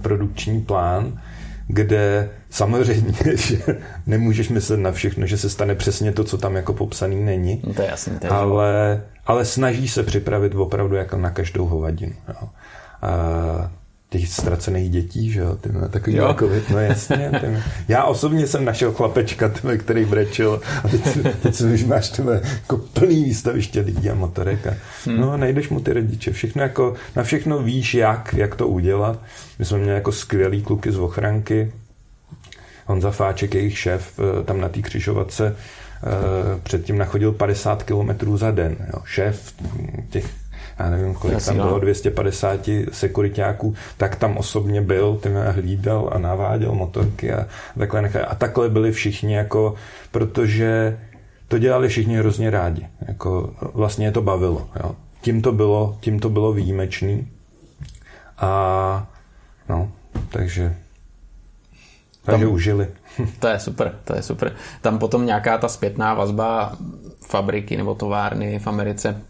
[0.01, 1.21] produkční plán,
[1.67, 3.59] kde samozřejmě, že
[4.07, 7.63] nemůžeš myslet na všechno, že se stane přesně to, co tam jako popsaný není.
[7.67, 11.67] No to je jasný, to je ale, ale snaží se připravit opravdu jako na každou
[11.67, 12.15] hovadinu.
[12.29, 12.49] Jo.
[13.03, 13.71] A
[14.11, 16.29] těch ztracených dětí, že jo, ty takový jo.
[16.29, 17.31] Jako, no jasně.
[17.41, 17.47] Ty,
[17.89, 22.23] já osobně jsem našel chlapečka, ty, který brečil a teď, teď si už máš ty,
[22.55, 24.75] jako plný výstaviště lidí a motorek a
[25.07, 25.21] hmm.
[25.21, 29.19] no najdeš mu ty rodiče, všechno jako, na všechno víš jak, jak to udělat.
[29.59, 31.73] My jsme měli jako skvělý kluky z ochranky,
[32.87, 38.51] Honza Fáček, jejich šéf, eh, tam na té křižovatce eh, předtím nachodil 50 kilometrů za
[38.51, 38.77] den.
[38.81, 39.03] Jo.
[39.05, 39.55] Šéf
[40.11, 40.27] těch
[40.83, 42.61] já nevím, kolik Jasně, tam bylo, 250
[42.93, 47.47] sekuritáků, tak tam osobně byl, tím hlídal a naváděl motorky a
[47.79, 48.23] takhle nechal.
[48.29, 49.75] A takhle byli všichni, jako,
[50.11, 50.99] protože
[51.49, 52.87] to dělali všichni hrozně rádi.
[53.09, 54.69] Jako, vlastně je to bavilo.
[54.83, 54.95] Jo.
[55.21, 57.29] Tím to bylo, tím to bylo výjimečný.
[58.39, 59.07] A
[59.69, 59.93] no,
[60.31, 60.77] takže
[62.25, 62.89] takže tam, užili.
[63.39, 64.53] To je super, to je super.
[64.81, 66.77] Tam potom nějaká ta zpětná vazba
[67.27, 69.23] fabriky nebo továrny v Americe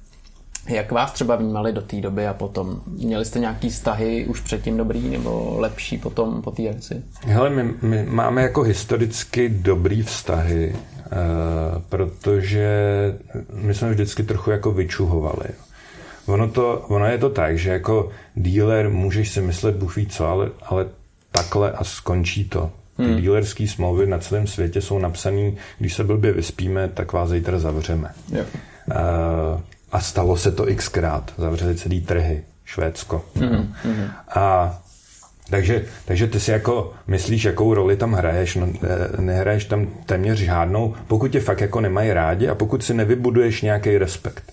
[0.68, 2.80] jak vás třeba vnímali do té doby a potom?
[2.86, 7.02] Měli jste nějaký vztahy už předtím dobrý nebo lepší potom po té akci?
[7.24, 12.70] Hele, my, my máme jako historicky dobrý vztahy, uh, protože
[13.52, 15.48] my jsme vždycky trochu jako vyčuhovali.
[16.26, 20.50] Ono, to, ono je to tak, že jako dealer můžeš si myslet, ví co, ale,
[20.66, 20.86] ale
[21.32, 22.70] takhle a skončí to.
[22.96, 23.22] Ty hmm.
[23.22, 28.10] dealerské smlouvy na celém světě jsou napsané, když se blbě vyspíme, tak vás zítra zavřeme.
[28.32, 29.60] Uh,
[29.92, 31.32] a stalo se to xkrát.
[31.38, 32.42] Zavřeli celý trhy.
[32.70, 33.24] Švédsko.
[33.36, 33.66] Mm-hmm.
[34.34, 34.78] A
[35.50, 40.38] takže, takže ty si jako myslíš, jakou roli tam hraješ, no, eh, nehraješ tam téměř
[40.38, 44.52] žádnou, pokud tě fakt jako nemají rádi a pokud si nevybuduješ nějaký respekt.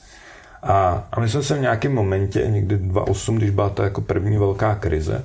[0.64, 4.38] A, a my jsme se v nějakém momentě, někdy 2008, když byla to jako první
[4.38, 5.24] velká krize,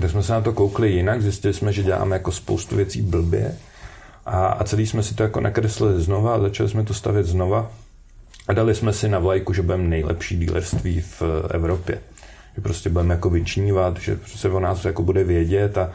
[0.00, 3.54] tak jsme se na to koukli jinak, zjistili jsme, že děláme jako spoustu věcí blbě
[4.26, 7.70] a, a celý jsme si to jako nakreslili znova a začali jsme to stavět znova
[8.48, 11.98] a dali jsme si na vlajku, že budeme nejlepší dílerství v Evropě.
[12.54, 15.92] Že prostě budeme jako vyčnívat, že se o nás jako bude vědět a,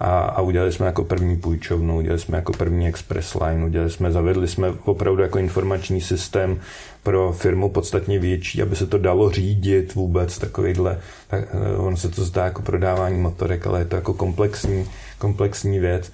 [0.00, 4.12] a, a udělali jsme jako první půjčovnu, udělali jsme jako první express line, udělali jsme,
[4.12, 6.60] zavedli jsme opravdu jako informační systém
[7.02, 10.98] pro firmu podstatně větší, aby se to dalo řídit vůbec takovýhle,
[11.28, 14.86] tak, eh, ono se to zdá jako prodávání motorek, ale je to jako komplexní,
[15.18, 16.12] komplexní věc.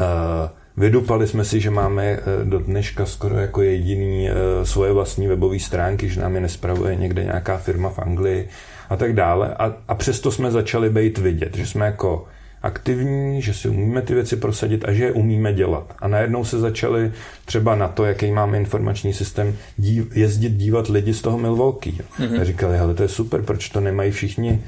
[0.00, 4.34] Uh, Vydupali jsme si, že máme eh, do dneška skoro jako jediný eh,
[4.66, 8.48] svoje vlastní webové stránky, že nám je nespravuje někde nějaká firma v Anglii
[8.90, 9.54] a tak dále.
[9.54, 12.26] A, a přesto jsme začali být vidět, že jsme jako
[12.62, 15.94] aktivní, že si umíme ty věci prosadit a že je umíme dělat.
[15.98, 17.12] A najednou se začali
[17.44, 21.92] třeba na to, jaký máme informační systém, dív, jezdit dívat lidi z toho Milwaukee.
[21.92, 22.40] Mm-hmm.
[22.40, 24.64] A říkali, hele, to je super, proč to nemají všichni?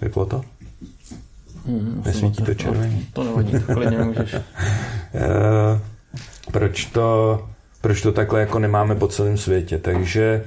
[0.00, 0.40] Vyplo to?
[1.66, 3.06] Hmm, Nesvítí to červený.
[3.12, 4.34] To nevadí, to klidně můžeš.
[5.16, 5.80] Eh,
[6.52, 7.40] proč to,
[7.80, 9.78] proč to takhle jako nemáme po celém světě?
[9.78, 10.44] Takže,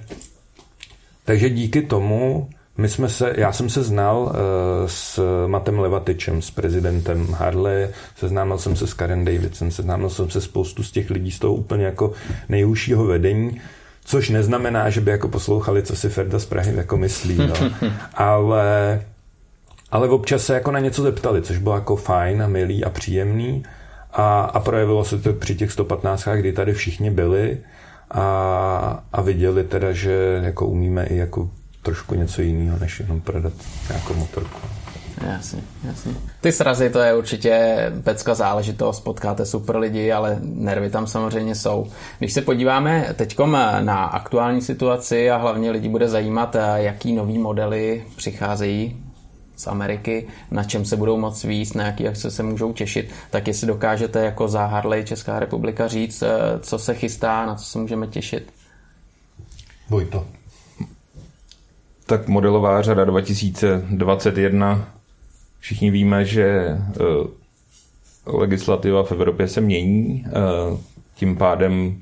[1.25, 4.31] takže díky tomu my jsme se, já jsem se znal uh,
[4.85, 10.41] s Matem Levatyčem, s prezidentem Harley, seznámil jsem se s Karen Davidson, seznámil jsem se
[10.41, 12.13] spoustu z těch lidí z toho úplně jako
[12.49, 13.61] nejhůjšího vedení,
[14.05, 17.55] což neznamená, že by jako poslouchali, co si Ferda z Prahy jako myslí, no.
[18.13, 19.01] ale,
[19.91, 23.63] ale občas se jako na něco zeptali, což bylo jako fajn a milý a příjemný
[24.11, 27.57] a, a projevilo se to při těch 115, kdy tady všichni byli
[28.11, 31.49] a, a viděli teda, že jako umíme i jako
[31.81, 33.53] trošku něco jiného, než jenom prodat
[33.89, 34.59] nějakou motorku.
[35.27, 36.13] Jasně, jasně.
[36.41, 41.87] Ty srazy, to je určitě pecka záležitost, potkáte super lidi, ale nervy tam samozřejmě jsou.
[42.19, 43.37] Když se podíváme teď
[43.79, 49.06] na aktuální situaci a hlavně lidi bude zajímat, jaký nový modely přicházejí
[49.57, 53.47] z Ameriky, na čem se budou moc víc, na jaký akce se můžou těšit, tak
[53.47, 56.23] jestli dokážete jako za Harley Česká republika říct,
[56.61, 58.53] co se chystá, na co se můžeme těšit.
[59.89, 60.25] Vojto.
[62.05, 64.87] Tak modelová řada 2021.
[65.59, 66.77] Všichni víme, že eh,
[68.25, 70.25] legislativa v Evropě se mění.
[70.27, 70.77] Eh,
[71.15, 72.01] tím pádem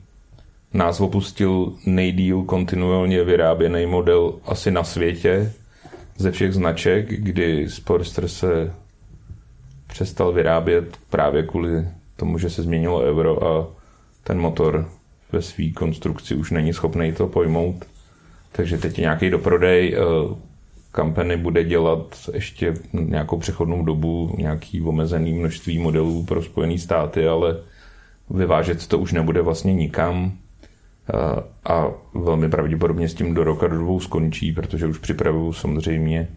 [0.74, 5.54] nás opustil nejdíl kontinuálně vyráběný model asi na světě
[6.18, 8.74] ze všech značek, kdy Sportster se
[9.88, 13.68] přestal vyrábět právě kvůli tomu, že se změnilo euro a
[14.24, 14.90] ten motor
[15.32, 17.86] ve své konstrukci už není schopný to pojmout.
[18.52, 19.98] Takže teď nějaký doprodej,
[20.92, 27.28] kampany eh, bude dělat ještě nějakou přechodnou dobu, nějaký omezený množství modelů pro Spojené státy,
[27.28, 27.58] ale
[28.30, 30.38] vyvážet to už nebude vlastně nikam
[31.66, 36.28] a velmi pravděpodobně s tím do roka do dvou skončí, protože už připravují samozřejmě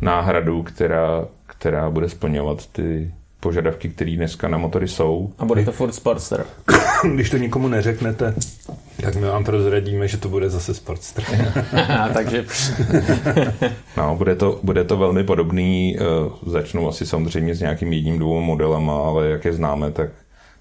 [0.00, 5.32] náhradu, která, která bude splňovat ty požadavky, které dneska na motory jsou.
[5.38, 6.44] A bude to Ford Sportster.
[7.14, 8.34] Když to nikomu neřeknete,
[9.02, 11.24] tak my vám prozradíme, že to bude zase Sportster.
[12.14, 12.44] Takže...
[13.96, 15.96] no, bude to, bude to velmi podobný.
[15.98, 20.10] Eh, začnou asi samozřejmě s nějakým jedním, dvou modelama, ale jak je známe, tak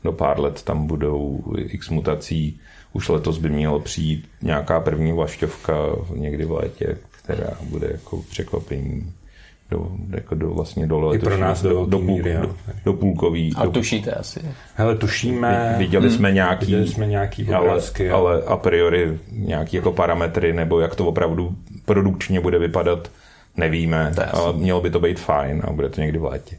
[0.03, 2.59] do pár let tam budou x mutací.
[2.93, 5.73] Už letos by mělo přijít nějaká první vlašťovka
[6.15, 9.13] někdy v létě, která bude jako překvapení
[9.71, 13.53] do, jako do, vlastně do I pro nás do, do, do, míry, do, do půlkový.
[13.55, 14.39] A do, tušíte asi.
[14.75, 15.75] Hele, tušíme.
[15.77, 16.35] Viděli jsme hmm.
[16.35, 21.05] nějaký, viděli jsme nějaký obrázky, ale, ale a priori nějaký jako parametry, nebo jak to
[21.05, 23.11] opravdu produkčně bude vypadat,
[23.57, 26.57] nevíme, ale mělo by to být fajn a bude to někdy v létě.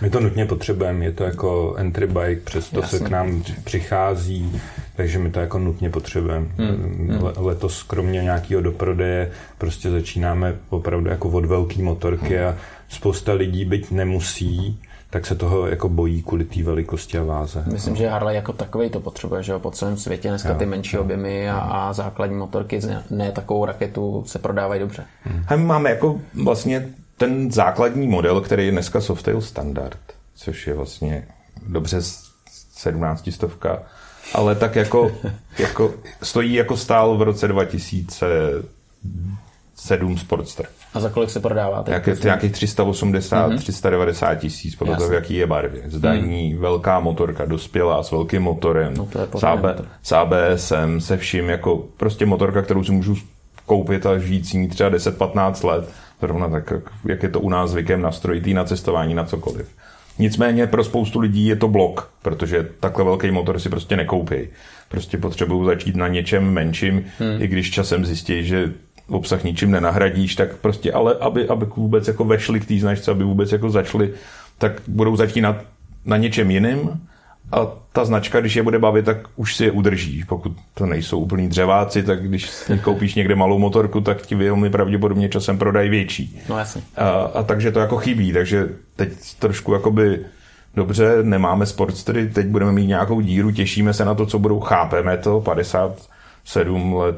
[0.00, 2.98] My to nutně potřebujeme, je to jako entry bike, přesto Jasně.
[2.98, 4.60] se k nám přichází,
[4.96, 6.46] takže my to jako nutně potřebujeme.
[6.56, 7.08] Hmm.
[7.08, 7.30] hmm.
[7.36, 12.48] Letos kromě nějakého doprodeje prostě začínáme opravdu jako od velký motorky hmm.
[12.48, 12.54] a
[12.88, 14.80] spousta lidí byť nemusí,
[15.10, 17.64] tak se toho jako bojí kvůli té velikosti a váze.
[17.66, 17.98] Myslím, no.
[17.98, 20.96] že Harley jako takový to potřebuje, že jo, po celém světě dneska jo, ty menší
[20.96, 21.02] jo.
[21.02, 22.80] objemy a, a základní motorky,
[23.10, 25.04] ne takovou raketu, se prodávají dobře.
[25.22, 25.44] Hmm.
[25.48, 29.98] A my máme jako vlastně ten základní model, který je dneska Softail standard,
[30.34, 31.28] což je vlastně
[31.66, 31.98] dobře
[32.72, 33.82] 17 stovka,
[34.34, 35.12] ale tak jako,
[35.58, 40.66] jako stojí jako stál v roce 2007 Sportster.
[40.94, 41.84] A za kolik se prodává?
[41.86, 43.58] Jak, nějakých 380, mm-hmm.
[43.58, 45.82] 390 tisíc, podle toho, jaký je barvě.
[45.86, 46.60] Zdaní, mm.
[46.60, 49.08] velká motorka, dospělá, s velkým motorem, no
[49.38, 49.64] s, AB,
[50.02, 53.16] s ABSem, se vším, jako prostě motorka, kterou si můžu
[53.66, 55.88] koupit a žít s ní třeba 10-15 let
[56.20, 56.72] Zrovna tak,
[57.04, 59.68] jak je to u nás zvykem nastrojitý na cestování, na cokoliv.
[60.18, 64.36] Nicméně pro spoustu lidí je to blok, protože takhle velký motor si prostě nekoupí.
[64.88, 67.42] Prostě potřebují začít na něčem menším, hmm.
[67.42, 68.72] i když časem zjistí, že
[69.08, 73.24] obsah ničím nenahradíš, tak prostě, ale aby, aby vůbec jako vešli k té značce, aby
[73.24, 74.12] vůbec jako začali,
[74.58, 75.56] tak budou začínat
[76.04, 77.00] na něčem jiným
[77.52, 80.24] a ta značka, když je bude bavit, tak už si je udrží.
[80.28, 82.50] Pokud to nejsou úplní dřeváci, tak když
[82.82, 86.40] koupíš někde malou motorku, tak ti velmi pravděpodobně časem prodají větší.
[86.48, 86.82] No jasně.
[86.96, 90.24] A, a takže to jako chybí, takže teď trošku jakoby
[90.74, 95.18] dobře, nemáme sportstery, teď budeme mít nějakou díru, těšíme se na to, co budou, chápeme
[95.18, 97.16] to, 57 let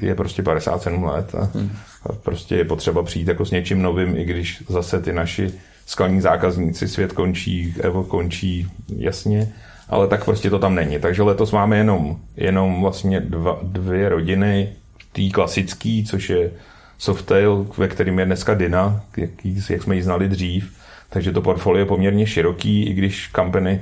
[0.00, 1.70] je prostě 57 let a, hmm.
[2.02, 5.52] a prostě je potřeba přijít jako s něčím novým, i když zase ty naši
[5.86, 9.52] skalní zákazníci, svět končí, Evo končí, jasně,
[9.88, 10.98] ale tak prostě to tam není.
[10.98, 14.72] Takže letos máme jenom, jenom vlastně dva, dvě rodiny,
[15.12, 16.50] tý klasický, což je
[16.98, 20.72] Softail, ve kterým je dneska Dina, jaký, jak jsme ji znali dřív,
[21.10, 23.80] takže to portfolio je poměrně široký, i když kampany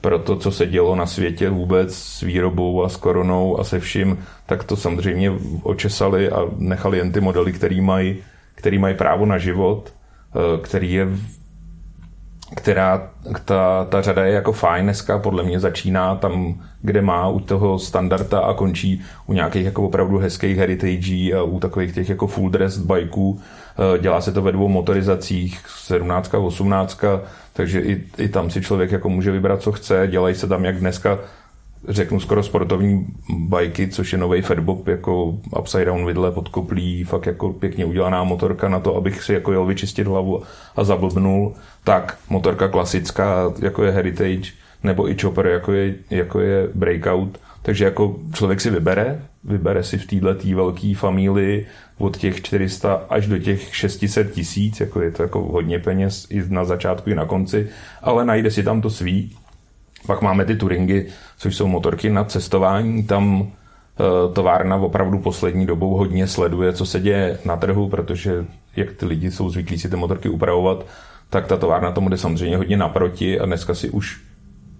[0.00, 3.80] pro to, co se dělo na světě vůbec s výrobou a s koronou a se
[3.80, 5.32] vším, tak to samozřejmě
[5.62, 8.16] očesali a nechali jen ty modely, který mají,
[8.54, 9.92] který mají právo na život,
[10.34, 11.08] eh, který je
[12.56, 13.10] která
[13.44, 17.78] ta, ta řada je jako fajn dneska, podle mě začíná tam, kde má u toho
[17.78, 22.50] standarda a končí u nějakých jako opravdu hezkých heritage a u takových těch jako full
[22.50, 23.40] dress bikeů.
[23.94, 27.00] Eh, dělá se to ve dvou motorizacích, 17, 18,
[27.52, 30.06] takže i, i tam si člověk jako může vybrat, co chce.
[30.10, 31.18] Dělají se tam jak dneska
[31.88, 33.06] řeknu skoro sportovní
[33.38, 38.68] bajky, což je nový Fatbob, jako upside down vidle podkoplí, fakt jako pěkně udělaná motorka
[38.68, 40.42] na to, abych si jako jel vyčistit hlavu
[40.76, 41.54] a zablbnul,
[41.84, 44.52] tak motorka klasická, jako je Heritage,
[44.82, 49.98] nebo i chopper, jako je, jako je Breakout, takže jako člověk si vybere, vybere si
[49.98, 51.66] v této velké familii
[51.98, 56.42] od těch 400 až do těch 600 tisíc, jako je to jako hodně peněz i
[56.48, 57.68] na začátku i na konci,
[58.02, 59.36] ale najde si tam to svý.
[60.06, 61.06] Pak máme ty Turingy,
[61.40, 63.02] což jsou motorky na cestování.
[63.02, 68.44] Tam e, továrna opravdu poslední dobou hodně sleduje, co se děje na trhu, protože
[68.76, 70.86] jak ty lidi jsou zvyklí si ty motorky upravovat,
[71.30, 74.20] tak ta továrna tomu jde samozřejmě hodně naproti a dneska si už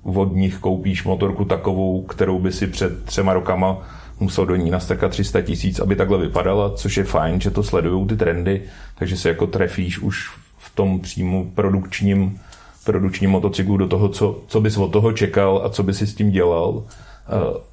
[0.02, 3.78] od nich koupíš motorku takovou, kterou by si před třema rokama
[4.20, 8.06] musel do ní nastrkat 300 tisíc, aby takhle vypadala, což je fajn, že to sledují
[8.06, 8.62] ty trendy,
[8.98, 12.40] takže se jako trefíš už v tom přímo produkčním
[12.84, 16.14] produkční motocyklu do toho, co, co bys od toho čekal a co bys si s
[16.14, 16.84] tím dělal,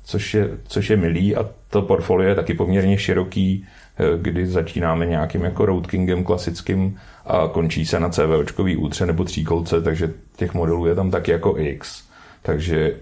[0.04, 3.66] což je, což je milý a to portfolio je taky poměrně široký,
[3.98, 9.24] e, kdy začínáme nějakým jako Road Kingem klasickým a končí se na CVOčkový útře nebo
[9.24, 12.04] tříkolce, takže těch modelů je tam taky jako X.
[12.42, 12.96] Takže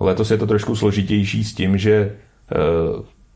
[0.00, 2.12] letos je to trošku složitější s tím, že e,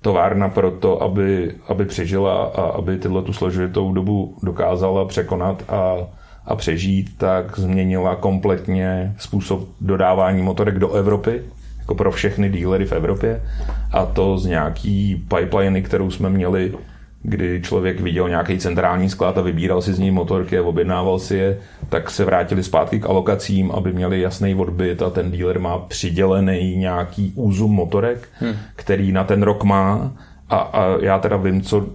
[0.00, 5.96] továrna pro to, aby, aby přežila a aby tyhle tu složitou dobu dokázala překonat a
[6.48, 11.42] a přežít, tak změnila kompletně způsob dodávání motorek do Evropy,
[11.78, 13.42] jako pro všechny dílery v Evropě.
[13.92, 16.72] A to z nějaký pipeliny, kterou jsme měli,
[17.22, 21.36] kdy člověk viděl nějaký centrální sklad a vybíral si z ní motorky a objednával si
[21.36, 25.78] je, tak se vrátili zpátky k alokacím, aby měli jasný odbyt a ten díler má
[25.78, 28.54] přidělený nějaký úzum motorek, hmm.
[28.76, 30.12] který na ten rok má
[30.50, 31.86] a, a já teda vím, co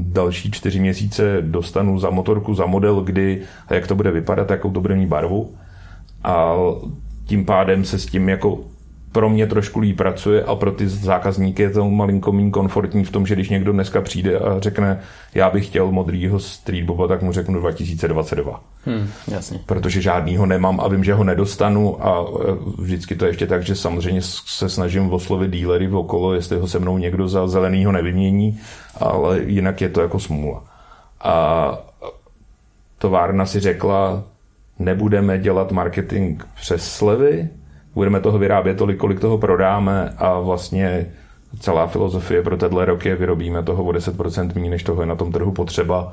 [0.00, 4.70] další čtyři měsíce dostanu za motorku, za model, kdy a jak to bude vypadat, jakou
[4.70, 5.54] to bude mít barvu.
[6.24, 6.54] A
[7.24, 8.58] tím pádem se s tím jako
[9.16, 13.10] pro mě trošku líp pracuje a pro ty zákazníky je to malinko méně komfortní v
[13.10, 15.00] tom, že když někdo dneska přijde a řekne,
[15.34, 18.60] já bych chtěl modrýho streetboba, tak mu řeknu 2022.
[18.86, 19.60] Hmm, jasně.
[19.66, 23.62] Protože žádnýho nemám a vím, že ho nedostanu a e, vždycky to je ještě tak,
[23.62, 27.92] že samozřejmě se snažím oslovit dílery v okolo, jestli ho se mnou někdo za zelenýho
[27.92, 28.60] nevymění,
[29.00, 30.64] ale jinak je to jako smůla.
[31.20, 31.78] A
[32.98, 34.22] továrna si řekla,
[34.78, 37.48] nebudeme dělat marketing přes slevy,
[37.96, 41.06] budeme toho vyrábět tolik, kolik toho prodáme a vlastně
[41.60, 45.14] celá filozofie pro tenhle rok je, vyrobíme toho o 10% méně, než toho je na
[45.14, 46.12] tom trhu potřeba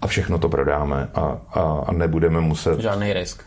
[0.00, 2.80] a všechno to prodáme a, a, a nebudeme muset...
[2.80, 3.42] Žádný risk.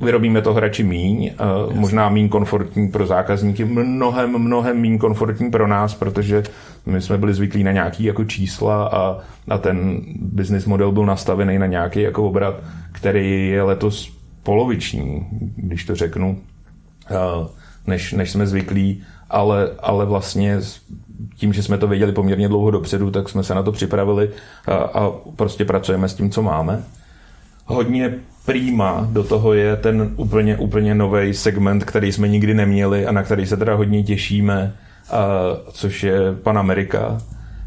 [0.00, 1.34] Vyrobíme to radši míň, yes.
[1.72, 6.42] možná míň komfortní pro zákazníky, mnohem, mnohem míň komfortní pro nás, protože
[6.86, 11.58] my jsme byli zvyklí na nějaký jako čísla a, a ten business model byl nastavený
[11.58, 12.54] na nějaký jako obrat,
[12.92, 16.49] který je letos poloviční, když to řeknu, eh,
[17.86, 20.58] než, než jsme zvyklí, ale, ale vlastně
[21.36, 24.30] tím, že jsme to věděli poměrně dlouho dopředu, tak jsme se na to připravili
[24.66, 26.84] a, a prostě pracujeme s tím, co máme.
[27.66, 28.14] Hodně
[28.46, 33.22] prýma do toho je ten úplně, úplně nový segment, který jsme nikdy neměli a na
[33.22, 34.74] který se teda hodně těšíme,
[35.10, 35.26] a,
[35.72, 37.18] což je Pan Amerika,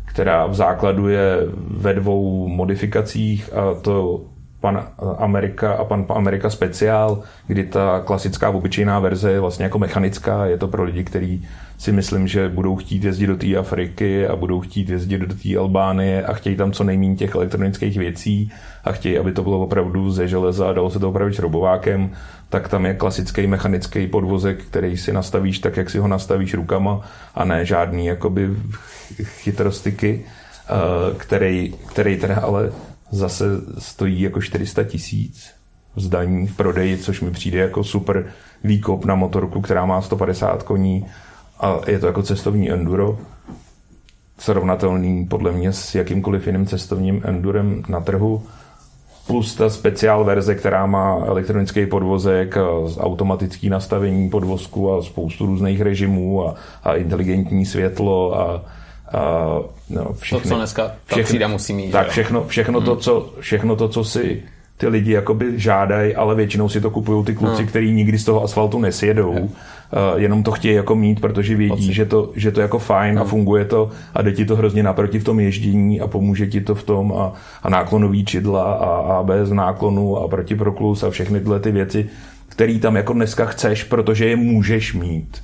[0.06, 1.38] která v základu je
[1.68, 4.22] ve dvou modifikacích a to
[4.64, 4.88] pan
[5.18, 10.57] Amerika a pan Amerika speciál, kdy ta klasická obyčejná verze je vlastně jako mechanická, je
[10.57, 11.47] to pro lidi, kteří
[11.78, 15.57] si myslím, že budou chtít jezdit do té Afriky a budou chtít jezdit do té
[15.57, 18.51] Albánie a chtějí tam co nejméně těch elektronických věcí
[18.84, 22.11] a chtějí, aby to bylo opravdu ze železa a dalo se to opravit šrobovákem,
[22.49, 27.01] tak tam je klasický mechanický podvozek, který si nastavíš tak, jak si ho nastavíš rukama
[27.36, 28.49] a ne žádný jakoby
[29.24, 32.72] chytrostiky, eh, který, který teda ale
[33.14, 33.45] zase
[33.78, 35.51] stojí jako 400 tisíc
[35.95, 38.26] v zdaní, v prodeji, což mi přijde jako super
[38.64, 41.05] výkop na motorku, která má 150 koní
[41.59, 43.20] a je to jako cestovní enduro,
[44.38, 48.43] srovnatelný podle mě s jakýmkoliv jiným cestovním endurem na trhu,
[49.28, 52.57] plus ta speciál verze, která má elektronický podvozek,
[52.99, 58.66] automatický nastavení podvozku a spoustu různých režimů a, a inteligentní světlo a,
[59.14, 59.59] a
[59.89, 61.91] no, všechny, to, co dneska ta všechny, třída musí mít.
[61.91, 62.86] Tak všechno, všechno, hmm.
[62.86, 64.43] to, co, všechno to, co si
[64.78, 67.68] ty lidi jakoby žádají, ale většinou si to kupují ty kluci, hmm.
[67.68, 69.32] kteří nikdy z toho asfaltu nesjedou.
[69.32, 69.43] Hmm.
[69.43, 73.22] Uh, jenom to chtějí jako mít, protože vědí, že to, že to jako fajn a
[73.22, 73.30] hmm.
[73.30, 76.76] funguje to a jde ti to hrozně naproti v tom ježdění a pomůže ti to
[76.76, 77.34] v tom a,
[77.64, 82.09] a náklonový čidla a, a bez náklonu a protiproklus a všechny tyhle ty věci,
[82.49, 85.41] které tam jako dneska chceš, protože je můžeš mít.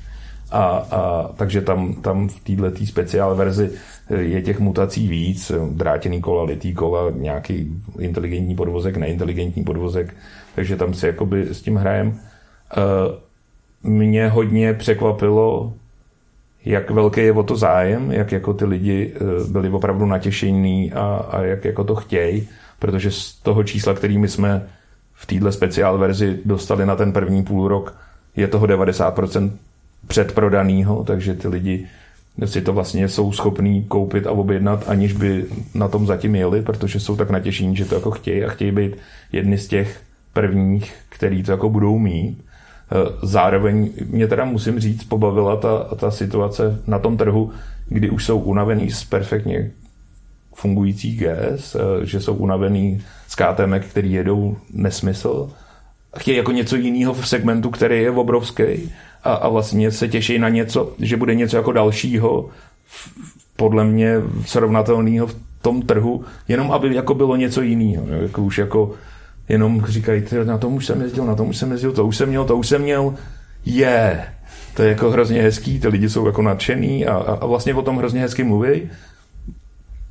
[0.51, 3.71] A, a takže tam, tam v této speciál verzi
[4.09, 10.13] je těch mutací víc, drátěný kola, litý kola, nějaký inteligentní podvozek, neinteligentní podvozek,
[10.55, 12.19] takže tam si jakoby s tím hrajem.
[13.83, 15.73] Mě hodně překvapilo,
[16.65, 21.25] jak velký je o to zájem, jak jako ty lidi e, byli opravdu natěšení a,
[21.31, 22.47] a jak jako to chtějí,
[22.79, 24.67] protože z toho čísla, kterými jsme
[25.13, 27.95] v téhle speciál verzi dostali na ten první půl rok,
[28.35, 29.51] je toho 90%
[30.07, 31.87] předprodanýho, takže ty lidi
[32.45, 36.99] si to vlastně jsou schopní koupit a objednat, aniž by na tom zatím jeli, protože
[36.99, 38.95] jsou tak natěšení, že to jako chtějí a chtějí být
[39.31, 40.01] jedni z těch
[40.33, 42.37] prvních, který to jako budou mít.
[42.91, 47.51] Eh, zároveň mě teda musím říct, pobavila ta, ta situace na tom trhu,
[47.87, 49.71] kdy už jsou unavený z perfektně
[50.53, 55.49] fungujících GS, eh, že jsou unavený z KTM, který jedou nesmysl.
[56.17, 58.63] Chtějí jako něco jiného v segmentu, který je obrovský
[59.23, 62.49] a, a vlastně se těší na něco, že bude něco jako dalšího,
[63.55, 64.15] podle mě
[64.45, 68.05] srovnatelného v tom trhu, jenom aby jako bylo něco jiného.
[68.07, 68.91] Jako už jako
[69.49, 72.29] jenom říkají, na tom už jsem jezdil, na tom už jsem jezdil, to už jsem
[72.29, 73.13] měl, to už jsem měl,
[73.65, 73.75] je.
[73.75, 74.39] Yeah.
[74.73, 77.97] To je jako hrozně hezký, ty lidi jsou jako nadšený a, a vlastně o tom
[77.97, 78.89] hrozně hezky mluví.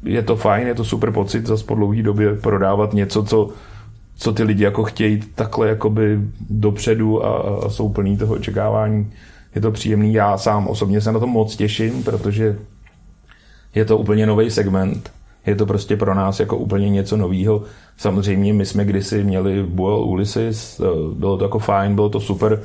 [0.05, 3.49] Je to fajn, je to super pocit zase po dlouhé době prodávat něco, co
[4.19, 6.19] co ty lidi jako chtějí takhle jakoby
[6.51, 9.13] dopředu a, a jsou plný toho očekávání.
[9.55, 10.13] Je to příjemný.
[10.15, 12.59] Já sám osobně se na to moc těším, protože
[13.75, 15.11] je to úplně nový segment.
[15.47, 17.63] Je to prostě pro nás jako úplně něco novýho.
[17.97, 22.61] Samozřejmě my jsme kdysi měli Buell Ulysses, eh, bylo to jako fajn, bylo to super.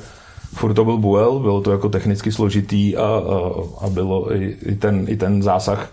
[0.54, 3.50] Furt to byl Buell, bylo to jako technicky složitý a, a,
[3.80, 5.92] a bylo i, i, ten, i ten zásah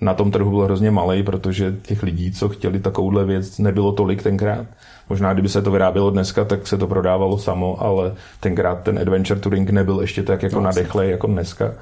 [0.00, 4.22] na tom trhu byl hrozně malý, protože těch lidí, co chtěli takovouhle věc, nebylo tolik
[4.22, 4.66] tenkrát.
[5.08, 9.40] Možná kdyby se to vyrábělo dneska, tak se to prodávalo samo, ale tenkrát ten Adventure
[9.40, 11.72] Touring nebyl ještě tak jako no, nadechlej jako dneska.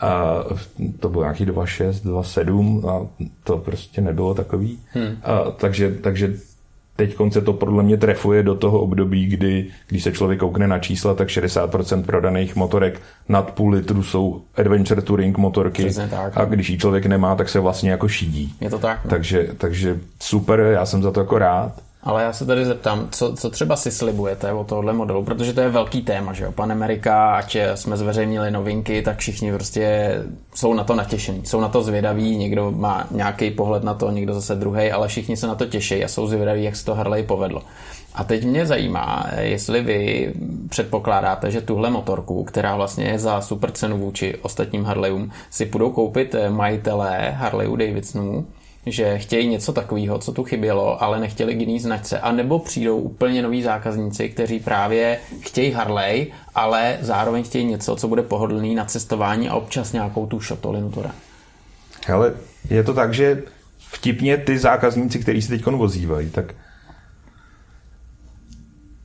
[0.00, 0.34] A
[1.00, 3.06] to bylo nějaký 2.6, 2.7 a
[3.44, 4.78] to prostě nebylo takový.
[4.94, 5.16] Hmm.
[5.22, 6.34] A takže, takže
[6.96, 10.78] teď se to podle mě trefuje do toho období, kdy, když se člověk koukne na
[10.78, 16.70] čísla, tak 60% prodaných motorek nad půl litru jsou Adventure Touring motorky tak, a když
[16.70, 18.54] ji člověk nemá, tak se vlastně jako šídí.
[18.60, 19.04] Je to tak.
[19.04, 19.10] No.
[19.10, 21.72] Takže, takže super, já jsem za to jako rád.
[22.04, 25.60] Ale já se tady zeptám, co, co třeba si slibujete o tohle modelu, protože to
[25.60, 26.52] je velký téma, že jo?
[26.52, 30.14] Pan Amerika, ať jsme zveřejnili novinky, tak všichni prostě
[30.54, 34.34] jsou na to natěšení, jsou na to zvědaví, někdo má nějaký pohled na to, někdo
[34.34, 37.22] zase druhý, ale všichni se na to těší a jsou zvědaví, jak se to Harley
[37.22, 37.62] povedlo.
[38.14, 40.32] A teď mě zajímá, jestli vy
[40.68, 45.90] předpokládáte, že tuhle motorku, která vlastně je za super cenu vůči ostatním Harleyům, si budou
[45.90, 48.46] koupit majitelé Harleyů Davidsonů,
[48.86, 52.20] že chtějí něco takového, co tu chybělo, ale nechtěli k jiný značce.
[52.20, 58.08] A nebo přijdou úplně noví zákazníci, kteří právě chtějí Harley, ale zároveň chtějí něco, co
[58.08, 61.10] bude pohodlný na cestování a občas nějakou tu šotolinu teda.
[62.06, 62.34] Hele,
[62.70, 63.42] je to tak, že
[63.78, 66.54] vtipně ty zákazníci, kteří se teď vozívají, tak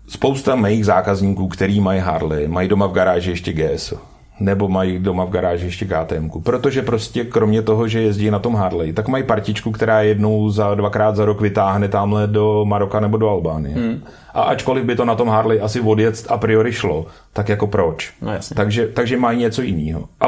[0.07, 5.25] spousta mých zákazníků, který mají Harley, mají doma v garáži ještě GSO nebo mají doma
[5.25, 6.29] v garáži ještě KTM.
[6.43, 10.75] Protože prostě kromě toho, že jezdí na tom Harley, tak mají partičku, která jednou za
[10.75, 13.75] dvakrát za rok vytáhne tamhle do Maroka nebo do Albánie.
[13.75, 14.03] Hmm.
[14.33, 18.13] A ačkoliv by to na tom Harley asi odjet a priori šlo, tak jako proč?
[18.21, 18.55] No jasně.
[18.55, 20.03] Takže, takže mají něco jiného.
[20.19, 20.27] A,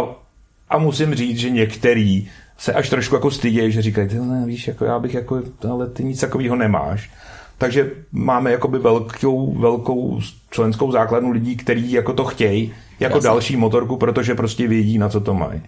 [0.69, 4.85] a musím říct, že některý se až trošku jako stydějí, že říkají, ne, víš, jako
[4.85, 7.11] já bych jako, ale ty nic takového nemáš.
[7.57, 10.19] Takže máme jakoby velkou, velkou
[10.51, 13.27] členskou základnu lidí, kteří jako to chtějí, jako Jasně.
[13.27, 15.61] další motorku, protože prostě vědí, na co to mají.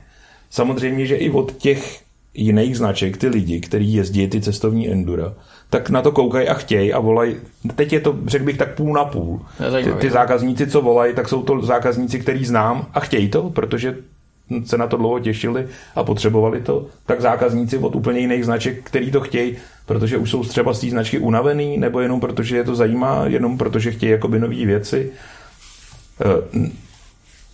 [0.50, 2.02] Samozřejmě, že i od těch
[2.34, 5.34] jiných značek, ty lidi, kteří jezdí ty cestovní endura,
[5.70, 7.36] tak na to koukají a chtějí a volají.
[7.76, 9.42] Teď je to, řekl bych, tak půl na půl.
[9.84, 13.98] Ty, ty zákazníci, co volají, tak jsou to zákazníci, který znám a chtějí to, protože
[14.66, 19.12] se na to dlouho těšili a potřebovali to, tak zákazníci od úplně jiných značek, který
[19.12, 22.76] to chtějí, protože už jsou třeba z té značky unavený, nebo jenom protože je to
[22.76, 25.12] zajímá, jenom protože chtějí jakoby nové věci.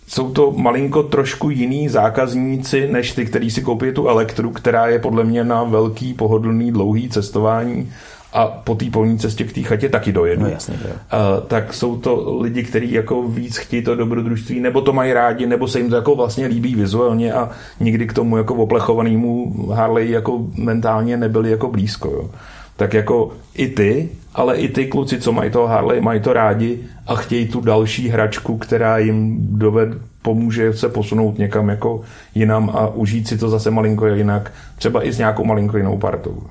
[0.08, 4.98] Jsou to malinko trošku jiný zákazníci, než ty, kteří si koupí tu elektru, která je
[4.98, 7.92] podle mě na velký, pohodlný, dlouhý cestování
[8.32, 10.42] a po té polní cestě k té chatě taky dojedu.
[10.42, 10.90] No jasně, jo.
[10.90, 15.46] Uh, tak jsou to lidi, kteří jako víc chtějí to dobrodružství, nebo to mají rádi,
[15.46, 17.50] nebo se jim to jako vlastně líbí vizuálně a
[17.80, 22.08] nikdy k tomu jako oplechovanému Harley jako mentálně nebyli jako blízko.
[22.08, 22.30] Jo.
[22.78, 26.78] Tak jako i ty, ale i ty kluci, co mají toho Harley, mají to rádi
[27.06, 29.88] a chtějí tu další hračku, která jim doved,
[30.22, 32.02] pomůže se posunout někam jako
[32.34, 36.42] jinam a užít si to zase malinko jinak, třeba i s nějakou malinko jinou partou.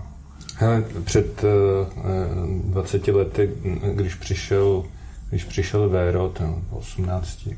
[0.55, 3.49] Hele, před uh, 20 lety,
[3.93, 4.83] když přišel,
[5.29, 7.49] když přišel Vero, ten 18,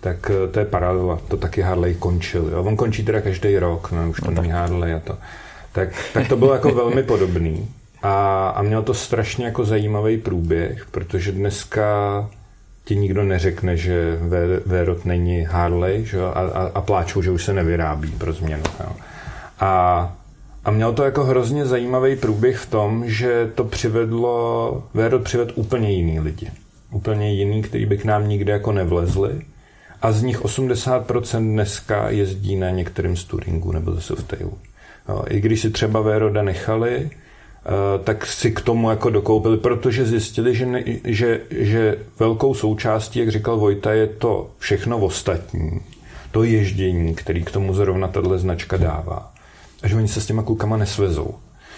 [0.00, 2.48] tak uh, to je paralela, to taky Harley končil.
[2.52, 2.62] Jo?
[2.62, 5.18] On končí teda každý rok, no, už to no, není Harley a to.
[5.72, 7.68] Tak, tak to bylo jako velmi podobný.
[8.04, 12.30] A, a mělo to strašně jako zajímavý průběh, protože dneska
[12.84, 14.18] ti nikdo neřekne, že
[14.66, 16.20] Verot není Harley že?
[16.20, 18.62] A, a, a pláčou, že už se nevyrábí pro změnu.
[18.80, 18.92] Jo?
[19.60, 20.12] A,
[20.64, 25.92] a mělo to jako hrozně zajímavý průběh v tom, že to přivedlo, Verot přived úplně
[25.92, 26.50] jiný lidi.
[26.92, 29.40] Úplně jiný, který by k nám nikdy jako nevlezli.
[30.02, 34.58] A z nich 80% dneska jezdí na některém z Turingu nebo zase v Tailu.
[35.28, 37.10] I když si třeba Véroda nechali,
[38.04, 43.30] tak si k tomu jako dokoupili, protože zjistili, že, ne, že, že velkou součástí, jak
[43.30, 45.80] říkal Vojta, je to všechno ostatní.
[46.30, 49.32] To ježdění, který k tomu zrovna tahle značka dává.
[49.82, 51.34] A že oni se s těma klukama nesvezou.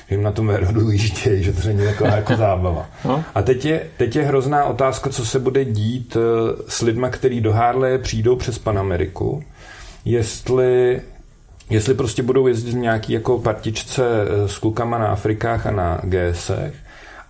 [0.09, 2.87] Že jim na tom Verodu jíždějí, že to není taková jako zábava.
[3.05, 3.25] No.
[3.35, 7.41] A teď je, teď je hrozná otázka, co se bude dít eh, s lidma, kteří
[7.41, 9.43] do Harley přijdou přes Panameriku.
[10.05, 11.01] Jestli
[11.71, 16.01] jestli prostě budou jezdit v nějaký jako partičce eh, s klukama na Afrikách a na
[16.03, 16.75] GSech,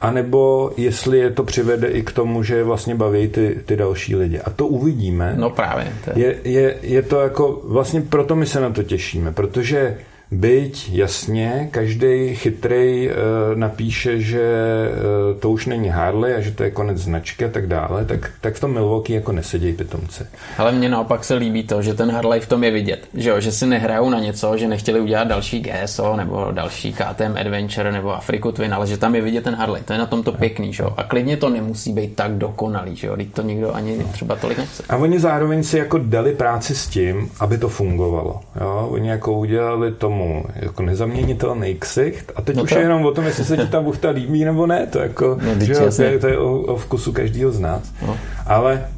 [0.00, 4.40] anebo jestli je to přivede i k tomu, že vlastně baví ty, ty další lidi.
[4.40, 5.34] A to uvidíme.
[5.36, 5.92] No právě.
[6.04, 6.26] To je...
[6.26, 9.98] Je, je, je to jako, vlastně proto my se na to těšíme, protože
[10.30, 13.12] Byť, jasně, každý chytrý e,
[13.54, 17.66] napíše, že e, to už není Harley a že to je konec značky a tak
[17.66, 20.28] dále, tak, tak v tom Milwaukee jako nesedějí pitomce.
[20.58, 23.40] Ale mně naopak se líbí to, že ten Harley v tom je vidět, že, jo,
[23.40, 28.16] že si nehrajou na něco, že nechtěli udělat další GSO nebo další KTM Adventure nebo
[28.16, 30.72] Afriku Twin, ale že tam je vidět ten Harley, to je na tom to pěkný,
[30.72, 30.90] že jo.
[30.96, 34.82] A klidně to nemusí být tak dokonalý, že jo, to nikdo ani třeba tolik nechce.
[34.88, 38.88] A oni zároveň si jako dali práci s tím, aby to fungovalo, jo.
[38.90, 42.78] Oni jako udělali to tomu jako nezaměnitelný ksicht a teď no už to...
[42.78, 45.64] je jenom o tom, jestli se ti ta buchta líbí nebo ne, to, jako, no,
[45.64, 47.92] že jo, to, je, to je o, o vkusu každého z nás.
[48.06, 48.16] No.
[48.46, 48.88] Ale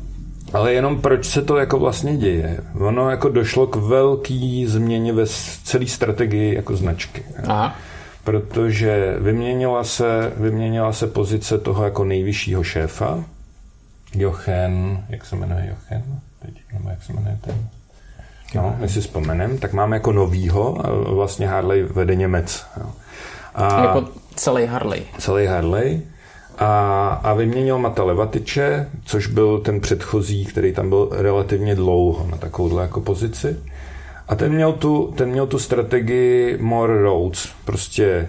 [0.52, 2.58] ale jenom proč se to jako vlastně děje?
[2.80, 5.26] Ono jako došlo k velký změně ve
[5.64, 7.22] celé strategii jako značky.
[7.44, 7.76] Aha.
[8.24, 13.24] Protože vyměnila se, vyměnila se pozice toho jako nejvyššího šéfa,
[14.14, 16.02] Jochen, jak se jmenuje Jochen?
[16.42, 17.68] Teď, nebo jak se jmenuje ten?
[18.54, 20.78] No, my si vzpomenem, tak máme jako novýho,
[21.14, 22.66] vlastně Harley vede Němec.
[22.76, 22.86] Jo.
[23.54, 25.02] A, jako celý Harley.
[25.18, 26.02] Celý Harley.
[26.58, 32.36] A, a vyměnil Mata Levatiče, což byl ten předchozí, který tam byl relativně dlouho na
[32.36, 33.56] takovouhle jako pozici.
[34.28, 38.28] A ten měl tu, ten měl tu strategii more roads, prostě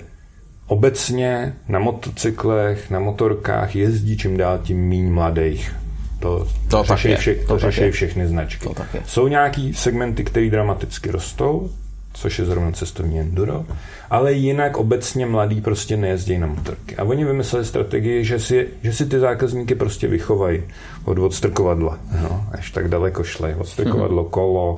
[0.68, 5.76] obecně na motocyklech, na motorkách jezdí čím dál tím míň mladých.
[6.20, 8.70] To, to řeší, vše, to, to řeší všechny značky.
[8.70, 11.70] To Jsou nějaký segmenty, které dramaticky rostou,
[12.14, 13.66] což je zrovna cestovní enduro,
[14.10, 16.96] ale jinak obecně mladí prostě nejezdí na motorky.
[16.96, 20.64] A oni vymysleli strategii, že si, že si ty zákazníky prostě vychovají
[21.06, 22.00] od odstrkovadla.
[22.22, 23.56] No, až tak daleko šli.
[23.56, 24.78] Odstrkovadlo, kolo,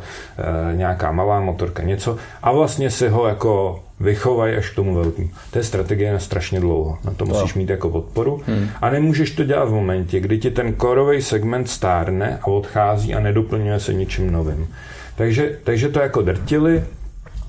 [0.72, 2.18] e, nějaká malá motorka, něco.
[2.44, 5.32] A vlastně si ho jako vychovají až k tomu velkým.
[5.52, 6.98] To je strategie na strašně dlouho.
[7.04, 8.42] Na to musíš mít jako podporu.
[8.48, 8.68] Hmm.
[8.82, 13.20] A nemůžeš to dělat v momentě, kdy ti ten korový segment stárne a odchází a
[13.20, 14.68] nedoplňuje se ničím novým.
[15.16, 16.84] Takže, takže to jako drtili,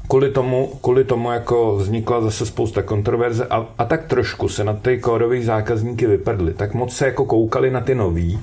[0.08, 4.74] kvůli tomu, kvůli tomu jako vznikla zase spousta kontroverze a, a tak trošku se na
[4.74, 6.54] ty kórový zákazníky vyprdli.
[6.54, 8.40] Tak moc se jako koukali na ty nový,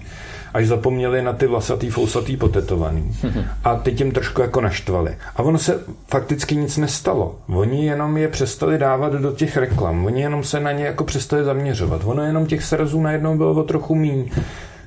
[0.53, 3.17] až zapomněli na ty vlasatý, fousatý, potetovaný.
[3.63, 5.15] A teď tím trošku jako naštvali.
[5.35, 7.35] A ono se fakticky nic nestalo.
[7.47, 10.05] Oni jenom je přestali dávat do těch reklam.
[10.05, 12.01] Oni jenom se na ně jako přestali zaměřovat.
[12.05, 14.29] Ono jenom těch srazů najednou bylo o trochu míň.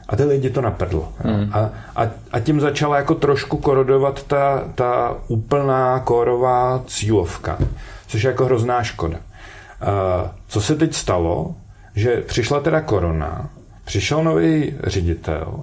[0.08, 1.12] A ty lidi to napadlo.
[1.18, 1.50] Hmm.
[1.52, 7.58] A, a, a tím začala jako trošku korodovat ta, ta úplná kórová cílovka,
[8.06, 9.16] což je jako hrozná škoda.
[9.16, 11.54] Uh, co se teď stalo,
[11.94, 13.50] že přišla teda korona,
[13.92, 15.60] přišel nový ředitel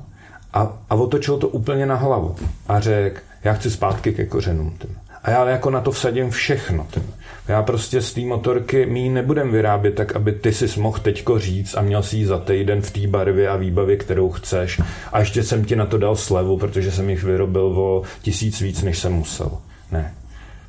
[0.53, 2.36] a, a otočil to úplně na hlavu
[2.67, 4.75] a řekl, já chci zpátky ke kořenům.
[4.80, 4.97] Tím.
[5.23, 6.88] A já jako na to vsadím všechno.
[6.91, 7.13] Tím.
[7.47, 11.75] Já prostě z té motorky my nebudem vyrábět tak, aby ty si mohl teďko říct
[11.77, 14.82] a měl si ji za týden v té barvě a výbavě, kterou chceš.
[15.13, 18.82] A ještě jsem ti na to dal slevu, protože jsem jich vyrobil o tisíc víc,
[18.82, 19.51] než jsem musel.
[19.91, 20.13] Ne.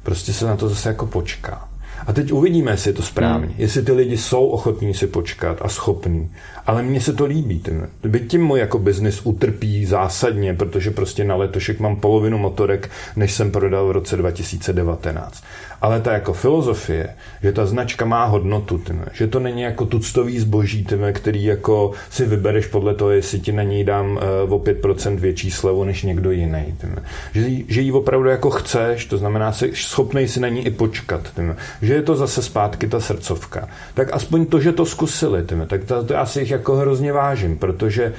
[0.02, 1.69] Prostě se na to zase jako počká.
[2.06, 3.54] A teď uvidíme, jestli je to správně, hmm.
[3.58, 6.30] jestli ty lidi jsou ochotní si počkat a schopní.
[6.66, 7.58] Ale mně se to líbí.
[7.58, 12.90] Ten, byť tím můj jako biznis utrpí zásadně, protože prostě na letošek mám polovinu motorek,
[13.16, 15.42] než jsem prodal v roce 2019
[15.80, 17.08] ale ta jako filozofie,
[17.42, 21.92] že ta značka má hodnotu, tyme, že to není jako tuctový zboží, tyme, který jako
[22.10, 24.10] si vybereš podle toho, jestli ti na něj dám
[24.46, 26.74] uh, o 5% větší slevu než někdo jiný.
[26.80, 26.96] Tyme.
[27.34, 31.32] Že, že ji opravdu jako chceš, to znamená, jsi schopnej si na ní i počkat.
[31.34, 31.56] Tyme.
[31.82, 33.68] Že je to zase zpátky ta srdcovka.
[33.94, 37.12] Tak aspoň to, že to zkusili, tyme, tak to, to já si jich jako hrozně
[37.12, 38.12] vážím, protože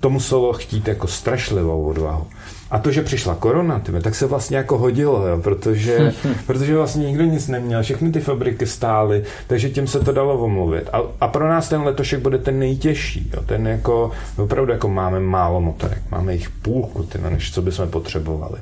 [0.00, 2.26] to muselo chtít jako strašlivou odvahu.
[2.70, 6.12] A to, že přišla korona, tyme, tak se vlastně jako hodilo, jo, protože,
[6.46, 10.88] protože vlastně nikdo nic neměl, všechny ty fabriky stály, takže tím se to dalo omluvit.
[10.92, 13.30] A, a pro nás ten letošek bude ten nejtěžší.
[13.34, 17.88] Jo, ten jako, opravdu jako máme málo motorek, máme jich půlku, tyme, než co bychom
[17.88, 18.60] potřebovali.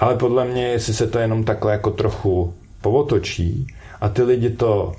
[0.00, 3.66] Ale podle mě, jestli se to jenom takhle jako trochu povotočí
[4.04, 4.92] a ty lidi to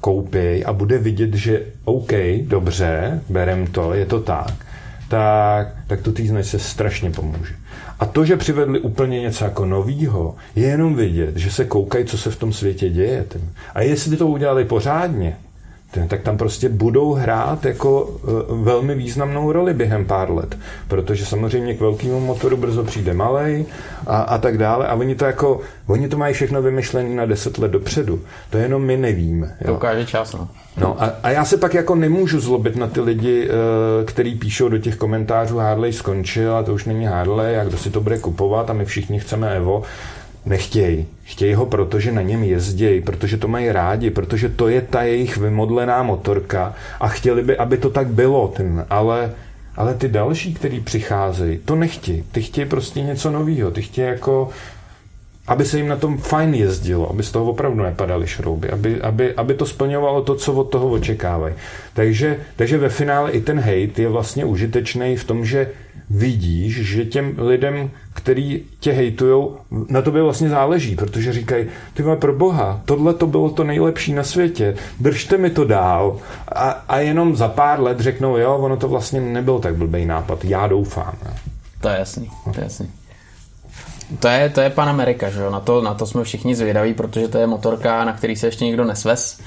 [0.00, 4.54] koupí a bude vidět, že OK, dobře, berem to, je to tak,
[5.08, 7.54] tak, tak to týzne se strašně pomůže.
[8.00, 12.18] A to, že přivedli úplně něco jako novýho, je jenom vidět, že se koukají, co
[12.18, 13.24] se v tom světě děje.
[13.74, 15.36] A jestli to udělali pořádně,
[16.08, 20.58] tak tam prostě budou hrát jako e, velmi významnou roli během pár let.
[20.88, 23.64] Protože samozřejmě k velkému motoru brzo přijde malej
[24.06, 24.86] a, a tak dále.
[24.86, 28.20] A oni to jako, oni to mají všechno vymyšlené na deset let dopředu.
[28.50, 29.56] To jenom my nevíme.
[29.60, 29.66] Jo.
[29.66, 30.48] To ukáže čas, no.
[30.76, 34.68] No a, a já se pak jako nemůžu zlobit na ty lidi, uh, který píšou
[34.68, 38.18] do těch komentářů Harley skončil a to už není Harley a kdo si to bude
[38.18, 39.82] kupovat a my všichni chceme Evo.
[40.46, 41.06] Nechtějí.
[41.24, 45.36] Chtějí ho, protože na něm jezdějí, protože to mají rádi, protože to je ta jejich
[45.36, 48.48] vymodlená motorka a chtěli by, aby to tak bylo.
[48.48, 49.32] Ten, ale,
[49.76, 52.24] ale ty další, který přicházejí, to nechtějí.
[52.32, 53.70] Ty chtějí prostě něco nového.
[53.70, 54.50] Ty chtějí jako
[55.46, 59.34] aby se jim na tom fajn jezdilo, aby z toho opravdu nepadaly šrouby, aby, aby,
[59.34, 61.54] aby to splňovalo to, co od toho očekávají.
[61.94, 65.70] Takže, takže ve finále i ten hate je vlastně užitečný v tom, že
[66.10, 67.90] vidíš, že těm lidem,
[68.24, 69.56] který tě hejtujou,
[69.88, 74.24] na tobě vlastně záleží, protože říkají, ty pro boha, tohle to bylo to nejlepší na
[74.24, 76.18] světě, držte mi to dál
[76.48, 80.44] a, a jenom za pár let řeknou, jo, ono to vlastně nebyl tak blbý nápad,
[80.44, 81.14] já doufám.
[81.80, 82.88] To je jasný, to je jasný.
[84.20, 85.50] To je, to je pan Amerika, že jo?
[85.50, 88.64] Na to, na to jsme všichni zvědaví, protože to je motorka, na který se ještě
[88.64, 89.40] nikdo nesvez.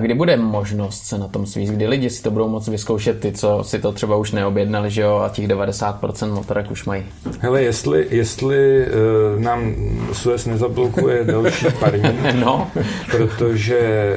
[0.00, 1.72] Kdy bude možnost se na tom svízt?
[1.72, 5.02] Kdy lidi si to budou moct vyzkoušet, ty, co si to třeba už neobjednali, že
[5.02, 5.16] jo?
[5.16, 7.04] A těch 90% motorek už mají.
[7.40, 9.74] Hele, jestli, jestli uh, nám
[10.12, 12.70] Suez nezablokuje další parní, no.
[13.10, 14.12] protože,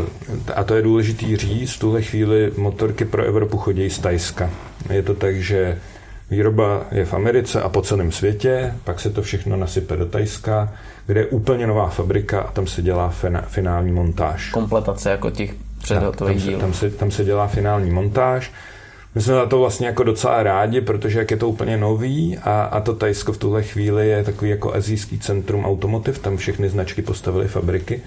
[0.00, 4.50] uh, a to je důležitý říct, v tuhle chvíli motorky pro Evropu chodí z Tajska.
[4.90, 5.78] Je to tak, že
[6.32, 10.72] Výroba je v Americe a po celém světě, pak se to všechno nasype do Tajska,
[11.06, 13.14] kde je úplně nová fabrika a tam se dělá
[13.46, 14.50] finální montáž.
[14.50, 16.60] Kompletace jako těch předhotových dílů.
[16.60, 18.52] Tam se, tam se dělá finální montáž.
[19.14, 22.62] My jsme na to vlastně jako docela rádi, protože jak je to úplně nový a,
[22.62, 27.02] a to Tajsko v tuhle chvíli je takový jako azijský centrum automotiv, tam všechny značky
[27.02, 28.02] postavily fabriky,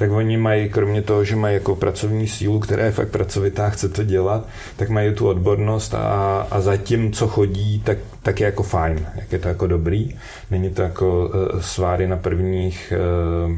[0.00, 3.88] tak oni mají, kromě toho, že mají jako pracovní sílu, která je fakt pracovitá, chce
[3.88, 8.62] to dělat, tak mají tu odbornost a, a zatím, co chodí, tak, tak je jako
[8.62, 10.16] fajn, jak je to jako dobrý.
[10.50, 12.92] Není to jako uh, sváry na prvních
[13.46, 13.56] uh,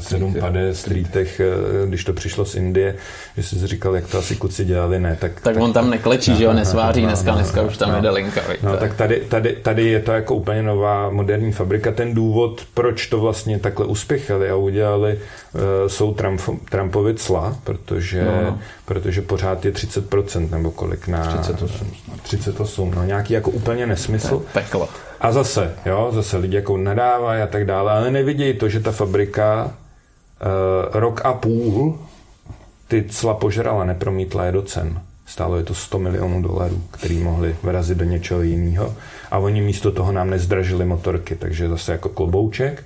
[0.00, 2.94] sedm pade streetech, eh, když to přišlo z Indie,
[3.36, 5.16] že jsi říkal, jak to asi kuci dělali, ne.
[5.20, 7.90] Tak, tak, tak on tam neklečí, že jo, nesváří no, dneska, no, dneska už tam
[7.90, 8.40] no, jede linka.
[8.62, 11.92] No, tak tady, tady, tady je to jako úplně nová moderní fabrika.
[11.92, 15.18] Ten důvod, proč to vlastně takhle uspěchali a udělali,
[15.54, 16.40] uh, jsou Trump,
[16.70, 18.58] Trumpovi cla, protože, no, no.
[18.84, 21.26] protože pořád je 30% nebo kolik na...
[21.26, 21.90] 38.
[22.22, 24.42] 38, no nějaký jako úplně nesmysl.
[24.52, 24.88] Peklo.
[25.20, 28.92] A zase, jo, zase lidi jako nadávají a tak dále, ale nevidějí to, že ta
[28.92, 29.70] fabrika uh,
[31.00, 31.98] rok a půl
[32.88, 35.00] ty cla požrala, nepromítla je do cen.
[35.26, 38.94] Stálo je to 100 milionů dolarů, který mohli vyrazit do něčeho jiného.
[39.30, 42.84] A oni místo toho nám nezdražili motorky, takže zase jako klobouček.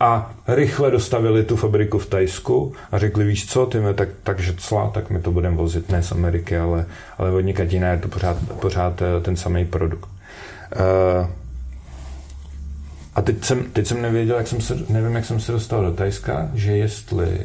[0.00, 4.90] A rychle dostavili tu fabriku v Tajsku a řekli, víš co, ty tak, takže cla,
[4.90, 6.86] tak my to budeme vozit ne z Ameriky, ale,
[7.18, 10.08] ale od někaď jiné, je to pořád, pořád eh, ten samý produkt.
[10.76, 11.26] Uh,
[13.14, 15.92] a teď jsem, teď jsem nevěděl, jak jsem se, nevím, jak jsem se dostal do
[15.92, 17.38] Tajska, že jestli...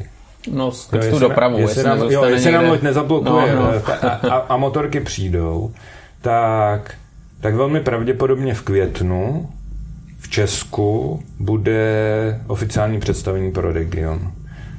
[0.51, 3.71] No, jo, tu dopravu, jestli, jestli, nám, jo, jestli nám loď nezablokuje no, no.
[4.01, 5.71] A, a, a motorky přijdou,
[6.21, 6.95] tak,
[7.41, 9.49] tak velmi pravděpodobně v květnu
[10.19, 14.31] v Česku bude oficiální představení pro region.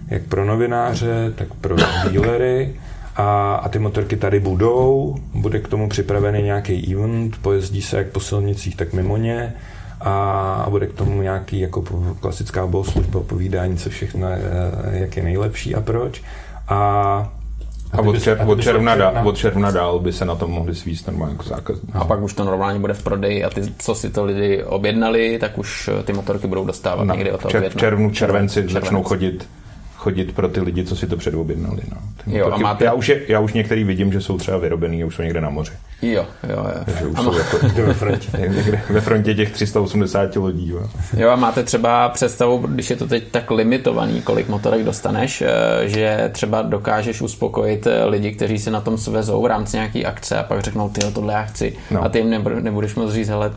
[0.09, 1.77] Jak pro novináře, tak pro
[2.11, 2.75] dílery.
[3.17, 8.07] A, a ty motorky tady budou, bude k tomu připravený nějaký event, pojezdí se jak
[8.07, 9.55] po silnicích, tak mimo ně
[10.01, 10.13] a,
[10.67, 11.85] a bude k tomu nějaký jako
[12.21, 14.29] klasická bohoslužba, povídání, co všechno,
[14.91, 16.23] jak je nejlepší a proč.
[16.69, 17.33] A
[17.93, 21.07] a, od, čer, od, června dál, od června dál by se na tom mohli svíst
[21.07, 21.97] normálně jako zákazník.
[21.97, 25.39] A pak už to normálně bude v prodeji a ty, co si to lidi objednali,
[25.39, 28.75] tak už ty motorky budou dostávat na, někdy od toho čer, V červnu, červenci, červenci
[28.75, 29.49] začnou chodit
[30.01, 31.83] chodit pro ty lidi, co si to předobjednali.
[31.91, 31.97] No.
[32.27, 32.85] Jo, a máte...
[32.85, 35.41] já, už je, já už některý vidím, že jsou třeba vyrobený a už jsou někde
[35.41, 35.73] na moři.
[36.03, 36.83] Jo, jo, jo.
[36.85, 37.39] Takže už a jsou má...
[37.39, 38.29] jako ve frontě.
[38.39, 40.69] někde ve frontě těch 380 lidí.
[40.69, 40.89] Jo.
[41.17, 45.49] jo a máte třeba představu, když je to teď tak limitovaný, kolik motorek dostaneš, eh,
[45.89, 50.39] že třeba dokážeš uspokojit eh, lidi, kteří se na tom svezou v rámci nějaký akce
[50.39, 51.77] a pak řeknou, ty tohle já chci.
[51.91, 52.05] No.
[52.05, 53.53] A ty jim nebudeš moc říct, hele,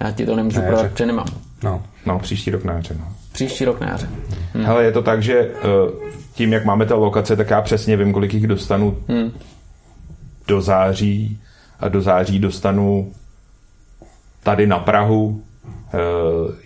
[0.00, 1.26] já ti to nemůžu prodat, protože nemám.
[1.62, 2.74] No, no, příští rok na.
[2.74, 3.21] No.
[3.32, 4.08] Příští rok na jaře.
[4.54, 4.64] Hmm.
[4.64, 5.50] Hele, je to tak, že eh,
[6.34, 9.32] tím, jak máme ta lokace, tak já přesně vím, kolik jich dostanu hmm.
[10.48, 11.40] do září
[11.80, 13.12] a do září dostanu
[14.42, 15.42] tady na Prahu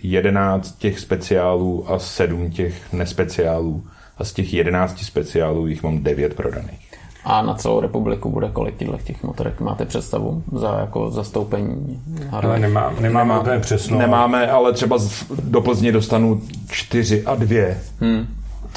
[0.03, 3.87] 11 eh, těch speciálů a 7 těch nespeciálů.
[4.17, 6.86] A z těch 11 speciálů jich mám 9 prodaných.
[7.29, 9.61] A na celou republiku bude kolik těchto těch motorek?
[9.61, 12.01] Máte představu za jako zastoupení?
[12.31, 13.97] Ale nemá, nemáme Nemá, úplně přesnou.
[13.97, 14.97] Nemáme, ale třeba
[15.43, 17.81] do Plzně dostanu čtyři a dvě.
[17.99, 18.27] Hmm.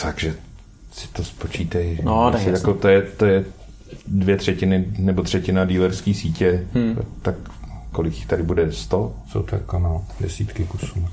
[0.02, 0.34] Takže
[0.92, 1.98] si to spočítej.
[2.02, 3.44] No, tak jako to, je, to je
[4.06, 6.66] dvě třetiny nebo třetina dílerské sítě.
[6.74, 6.98] Hmm.
[7.22, 7.34] Tak
[7.92, 8.72] kolik jich tady bude?
[8.72, 9.12] Sto?
[9.28, 11.06] Jsou to jako no, desítky kusů.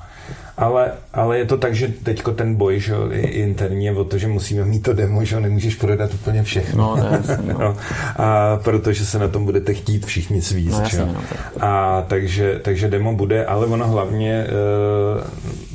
[0.57, 4.27] Ale, ale je to tak, že teďko ten boj že, interní je o to, že
[4.27, 6.95] musíme mít to demo, že nemůžeš prodat úplně všechno.
[6.95, 7.53] No, ne, no.
[7.59, 7.77] no.
[8.17, 10.77] A protože se na tom budete chtít všichni svízt.
[10.77, 11.21] No, jasný, no,
[11.59, 14.47] a takže, takže demo bude, ale ono hlavně,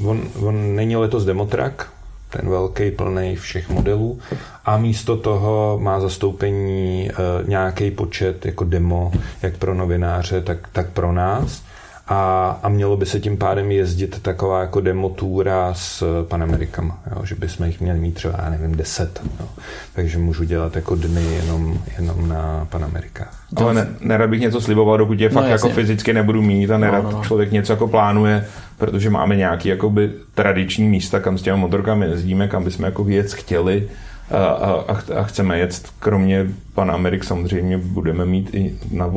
[0.00, 1.88] uh, on, on není letos demotrak,
[2.30, 4.18] ten velký, plný všech modelů
[4.64, 9.12] a místo toho má zastoupení uh, nějaký počet jako demo,
[9.42, 11.62] jak pro novináře, tak, tak pro nás
[12.08, 17.34] a, a mělo by se tím pádem jezdit taková jako demotůra s Panamerikama, jo, že
[17.34, 19.20] bychom jich měli mít třeba, já nevím, deset.
[19.40, 19.46] Jo.
[19.94, 23.44] Takže můžu dělat jako dny jenom, jenom na Panamerikách.
[23.56, 26.78] Ale ne, nerad bych něco sliboval, dokud je no, fakt jako fyzicky nebudu mít a
[26.78, 27.24] nerad no, no, no.
[27.24, 28.46] člověk něco jako plánuje,
[28.78, 33.32] protože máme nějaký jakoby tradiční místa, kam s těmi motorkami jezdíme, kam bychom jako věc
[33.32, 33.88] chtěli
[34.30, 39.12] a, a, a chceme jet, kromě Pan Amerik samozřejmě budeme mít i na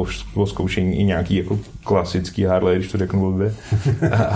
[0.46, 3.56] zkoušení i nějaký jako klasický Harley, když to řeknu blbě,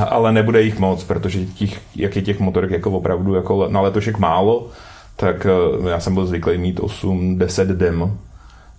[0.10, 4.18] ale nebude jich moc, protože těch, jak je těch motorek jako opravdu jako na letošek
[4.18, 4.68] málo,
[5.16, 8.18] tak eh, já jsem byl zvyklý mít 8-10 dem,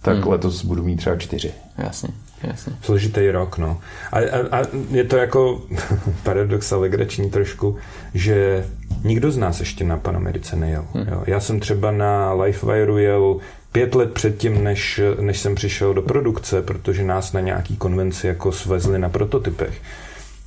[0.03, 0.29] tak hmm.
[0.29, 1.53] letos budu mít třeba 4.
[1.79, 2.09] Jasně.
[2.43, 2.73] Jasně.
[2.83, 3.81] Složitý rok, no.
[4.13, 5.63] A, a, a je to jako
[6.23, 7.77] paradox a legrační trošku,
[8.15, 8.67] že
[9.05, 10.85] nikdo z nás ještě na Panamerice nejel.
[10.95, 11.09] Hmm.
[11.09, 11.23] Jo.
[11.27, 13.37] Já jsem třeba na Lifewireu jel
[13.73, 18.53] pět let předtím, než, než jsem přišel do produkce, protože nás na nějaký konvenci jako
[18.53, 19.83] svezli na prototypech.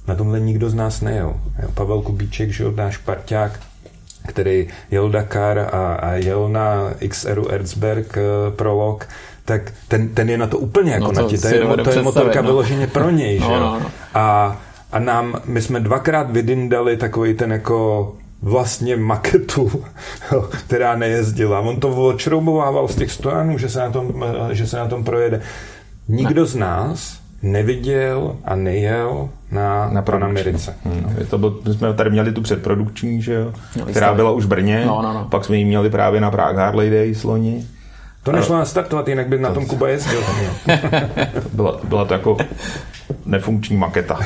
[0.07, 1.33] Na tomhle nikdo z nás nejel.
[1.61, 1.69] Jo.
[1.73, 3.59] Pavel Kubíček, že náš parťák,
[4.27, 9.07] který jel Dakar a, a jel na XRu Erzberg uh, prolog,
[9.45, 11.37] tak ten, ten je na to úplně jako no to natě.
[11.37, 12.47] To je, to je motorka no.
[12.47, 13.39] vyloženě pro něj.
[13.39, 13.51] No, že?
[13.51, 13.91] No, no.
[14.13, 14.57] A,
[14.91, 19.83] a nám, my jsme dvakrát vydindali takový ten jako vlastně maketu,
[20.65, 21.59] která nejezdila.
[21.59, 25.41] On to odšroubovával z těch stojanů, že se na tom, že se na tom projede.
[26.07, 26.47] Nikdo ne.
[26.47, 30.75] z nás neviděl a nejel na, na Panamerice.
[30.83, 31.15] Hmm.
[31.29, 33.53] To byl, my jsme tady měli tu předprodukční, že jo,
[33.85, 35.27] která byla už v Brně, no, no, no.
[35.31, 37.65] pak jsme ji měli právě na Prague Harley Days loni.
[38.23, 40.23] To nešlo nastartovat, jinak by na tom Kuba jezdil.
[41.53, 42.37] byla, byla to jako
[43.25, 44.19] nefunkční maketa.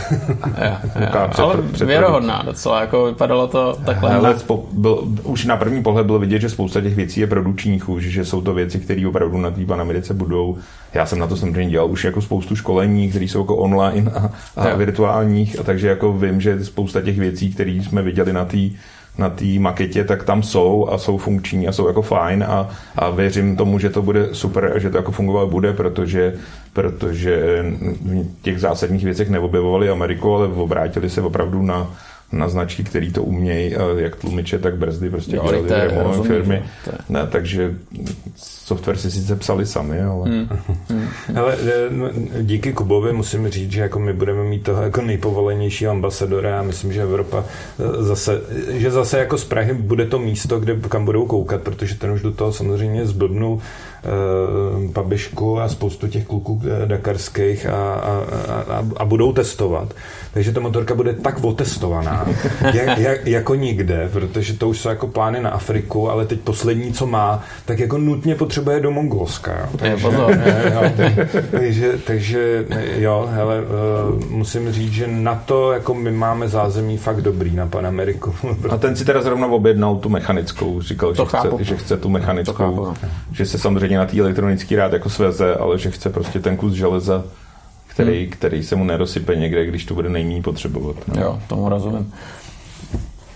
[0.58, 4.16] ja, ja, ale před, věrohodná docela, jako vypadalo to takhle.
[4.16, 7.90] Ale spo, byl, už na první pohled bylo vidět, že spousta těch věcí je produkčních
[7.90, 10.58] už, že jsou to věci, které opravdu na té Panamerice budou.
[10.94, 14.30] Já jsem na to samozřejmě dělal už jako spoustu školení, které jsou jako online a,
[14.56, 18.58] a virtuálních, a takže jako vím, že spousta těch věcí, které jsme viděli na té
[19.18, 23.10] na té maketě, tak tam jsou a jsou funkční a jsou jako fajn a, a
[23.10, 26.34] věřím tomu, že to bude super a že to jako fungovat bude, protože,
[26.74, 27.66] protože
[28.12, 31.88] v těch zásadních věcech neobjevovali Ameriku, ale obrátili se opravdu na,
[32.32, 36.64] na značky, který to umějí, jak tlumiče, tak brzdy prostě jo, dělali remové firmy.
[36.88, 36.94] Je...
[37.10, 37.76] Ne, takže
[38.36, 40.30] software si sice psali sami, ale...
[40.30, 40.48] Hmm.
[40.90, 41.08] Hmm.
[41.36, 41.90] ale e,
[42.44, 46.94] díky Kubovi musím říct, že jako my budeme mít toho jako nejpovolenější ambasadora a myslím,
[46.94, 47.46] že Evropa
[47.80, 51.96] e, zase, že zase jako z Prahy bude to místo, kde kam budou koukat, protože
[51.96, 53.60] ten už do toho samozřejmě zblbnul
[54.04, 58.24] uh, Pabišku a spoustu těch kluků dakarských a, a,
[58.70, 59.94] a, a budou testovat.
[60.34, 62.28] Takže ta motorka bude tak otestovaná,
[62.74, 66.94] jak, jak, jako nikde, protože to už jsou jako plány na Afriku, ale teď poslední,
[66.94, 69.52] co má, tak jako nutně potřebuje do Mongolska.
[69.60, 69.68] Jo.
[69.78, 70.32] Takže, pozor.
[70.74, 70.82] jo,
[71.52, 72.66] takže, takže
[72.98, 77.68] jo, hele, uh, musím říct, že na to jako my máme zázemí fakt dobrý na
[77.68, 78.36] Panameriku.
[78.70, 82.54] A ten si teda zrovna objednal tu mechanickou, říkal, že chce, že chce tu mechanickou,
[82.54, 82.94] chápu, no.
[83.32, 86.74] že se samozřejmě na té elektronický rád jako sveze, ale že chce prostě ten kus
[86.74, 87.24] železa
[87.98, 88.32] který, hmm.
[88.32, 90.96] který se mu nerosype někde, když to bude nejméně potřebovat.
[91.08, 91.22] No.
[91.22, 92.14] Jo, tomu rozumím.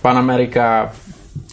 [0.01, 0.91] Pan Amerika,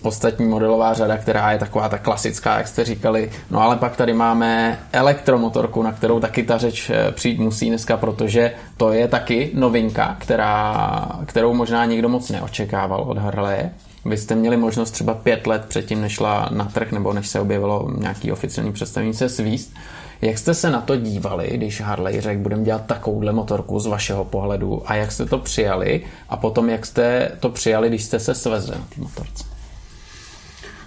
[0.02, 3.30] ostatní modelová řada, která je taková ta klasická, jak jste říkali.
[3.51, 7.97] No ale pak tady máme elektromotorku, na kterou taky ta řeč eh, přijít musí dneska,
[7.97, 13.70] protože to je taky novinka, která, kterou možná nikdo moc neočekával od Harleje.
[14.09, 17.40] Vy jste měli možnost třeba pět let předtím, než šla na trh, nebo než se
[17.40, 19.74] objevilo nějaký oficiální představení se svíst.
[20.22, 24.24] Jak jste se na to dívali, když Harley řekl, budeme dělat takovouhle motorku z vašeho
[24.24, 28.35] pohledu a jak jste to přijali a potom jak jste to přijali, když jste se
[28.35, 29.44] svezli na té motorce?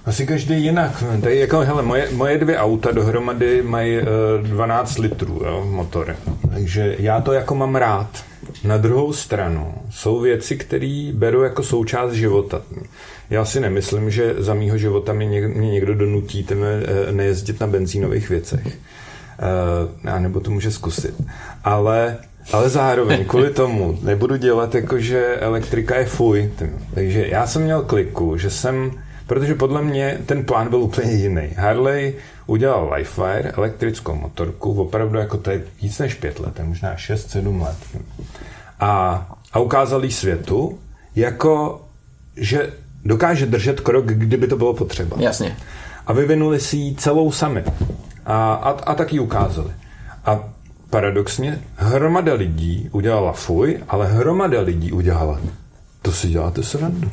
[0.05, 1.03] Asi každý jinak.
[1.21, 4.07] Tady jako, hele, moje, moje dvě auta dohromady mají uh,
[4.45, 6.13] eh, 12 litrů jo, motory.
[6.53, 8.30] Takže já to jako mám rád.
[8.63, 12.61] Na druhou stranu jsou věci, které beru jako součást života.
[13.29, 18.29] Já si nemyslím, že za mýho života mě, někdo donutí ten, eh, nejezdit na benzínových
[18.29, 18.77] věcech.
[20.05, 21.15] Uh, nebo to může zkusit.
[21.63, 22.17] Ale,
[22.53, 26.51] ale zároveň kvůli tomu nebudu dělat jako, že elektrika je fuj.
[26.93, 28.91] Takže já jsem měl kliku, že jsem,
[29.31, 31.49] protože podle mě ten plán byl úplně jiný.
[31.57, 32.15] Harley
[32.47, 37.77] udělal Livewire, elektrickou motorku, opravdu jako to je víc než pět let, možná 6-7 let.
[38.79, 40.79] A, a ukázal jí světu,
[41.15, 41.81] jako,
[42.37, 42.73] že
[43.05, 45.17] dokáže držet krok, kdyby to bylo potřeba.
[45.19, 45.57] Jasně.
[46.07, 47.63] A vyvinuli si ji celou sami.
[48.25, 49.71] A, a, a tak ji ukázali.
[50.25, 50.39] A
[50.89, 55.39] paradoxně hromada lidí udělala fuj, ale hromada lidí udělala
[56.01, 57.11] to si děláte srandu.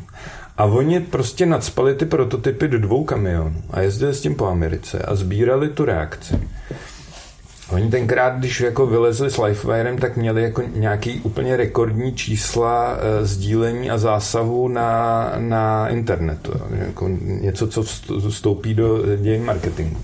[0.59, 4.99] A oni prostě nadspali ty prototypy do dvou kamionů a jezdili s tím po Americe
[4.99, 6.41] a sbírali tu reakci.
[7.71, 13.25] Oni tenkrát, když jako vylezli s Lifewirem, tak měli jako nějaký úplně rekordní čísla e,
[13.27, 16.53] sdílení a zásahu na, na internetu.
[16.71, 17.83] Jako něco, co
[18.31, 20.01] vstoupí do dějin marketingu.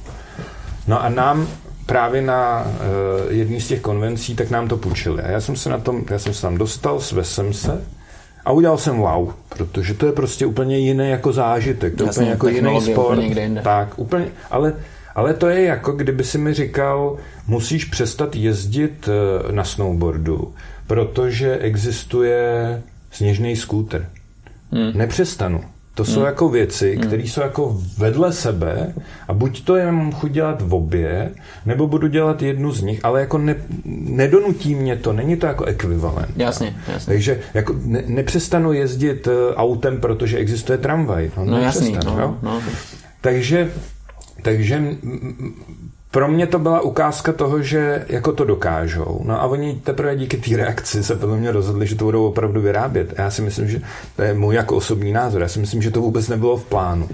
[0.87, 1.49] No a nám
[1.87, 5.23] právě na uh, jedné z těch konvencí, tak nám to půjčili.
[5.23, 7.85] A já jsem se na tom, já jsem se tam dostal, svesem se
[8.45, 12.31] a udělal jsem wow, protože to je prostě úplně jiný jako zážitek, to je úplně
[12.31, 13.19] jako jiný sport.
[13.19, 14.75] Úplně tak, úplně, ale,
[15.15, 17.17] ale to je jako, kdyby si mi říkal,
[17.47, 20.55] musíš přestat jezdit uh, na snowboardu,
[20.87, 24.09] protože existuje sněžný skúter.
[24.73, 24.93] Hmm.
[24.95, 25.65] Nepřestanu.
[25.95, 26.27] To jsou hmm.
[26.27, 27.07] jako věci, hmm.
[27.07, 28.95] které jsou jako vedle sebe
[29.29, 31.31] a buď to jenom chuť dělat v obě,
[31.67, 35.65] nebo budu dělat jednu z nich, ale jako ne, nedonutí mě to, není to jako
[35.65, 36.37] ekvivalent.
[36.37, 37.13] Jasně, jasně.
[37.13, 41.31] Takže jako ne, nepřestanu jezdit eh, autem, protože existuje tramvaj.
[41.37, 42.39] No, no jasný, no, no.
[42.43, 42.63] no.
[43.21, 43.71] Takže,
[44.43, 44.83] takže
[46.15, 49.21] pro mě to byla ukázka toho, že jako to dokážou.
[49.25, 52.61] No a oni teprve díky té reakci se podle mě rozhodli, že to budou opravdu
[52.61, 53.15] vyrábět.
[53.19, 53.81] Já si myslím, že
[54.17, 55.43] to je můj jako osobní názor.
[55.43, 57.09] Já si myslím, že to vůbec nebylo v plánu.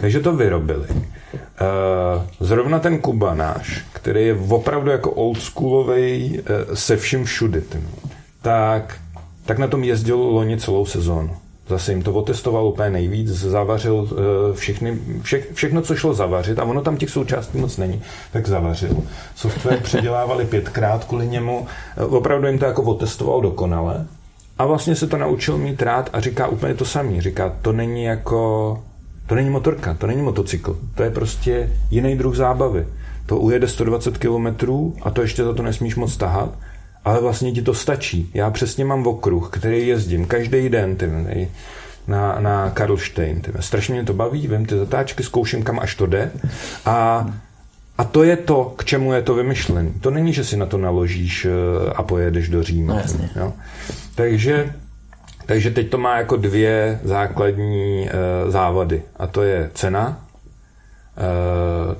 [0.00, 0.86] Takže to vyrobili.
[1.34, 1.40] Eh,
[2.40, 7.62] zrovna ten Kuba náš, který je opravdu jako oldschoolový eh, se vším všudy,
[8.42, 8.94] tak,
[9.46, 11.36] tak na tom jezdil loni celou sezónu.
[11.72, 16.64] Zase jim to otestoval úplně nejvíc, zavařil eh, všechny, vše, všechno, co šlo zavařit, a
[16.64, 18.96] ono tam těch součástí moc není, tak zavařil.
[19.36, 21.66] Software předělávali pětkrát kvůli němu,
[21.96, 24.06] eh, opravdu jim to jako otestoval dokonale.
[24.58, 27.20] A vlastně se to naučil mít rád a říká úplně to samý.
[27.20, 28.82] Říká, to není jako,
[29.26, 32.86] to není motorka, to není motocykl, to je prostě jiný druh zábavy.
[33.26, 34.46] To ujede 120 km
[35.02, 36.50] a to ještě za to nesmíš moc tahat
[37.04, 38.30] ale vlastně ti to stačí.
[38.34, 41.10] Já přesně mám okruh, který jezdím každý den ty,
[42.06, 43.40] na, na Karlštejn.
[43.40, 43.52] Ty.
[43.60, 46.30] Strašně mě to baví, vím ty zatáčky, zkouším, kam až to jde
[46.84, 47.26] a
[47.98, 49.90] a to je to, k čemu je to vymyšlené.
[50.00, 52.94] To není, že si na to naložíš eh, a pojedeš do Říma.
[52.94, 53.52] No, jo?
[54.14, 54.74] Takže,
[55.46, 59.02] takže teď to má jako dvě základní uh, závady.
[59.16, 60.24] A to je cena.
[61.16, 61.94] Uh,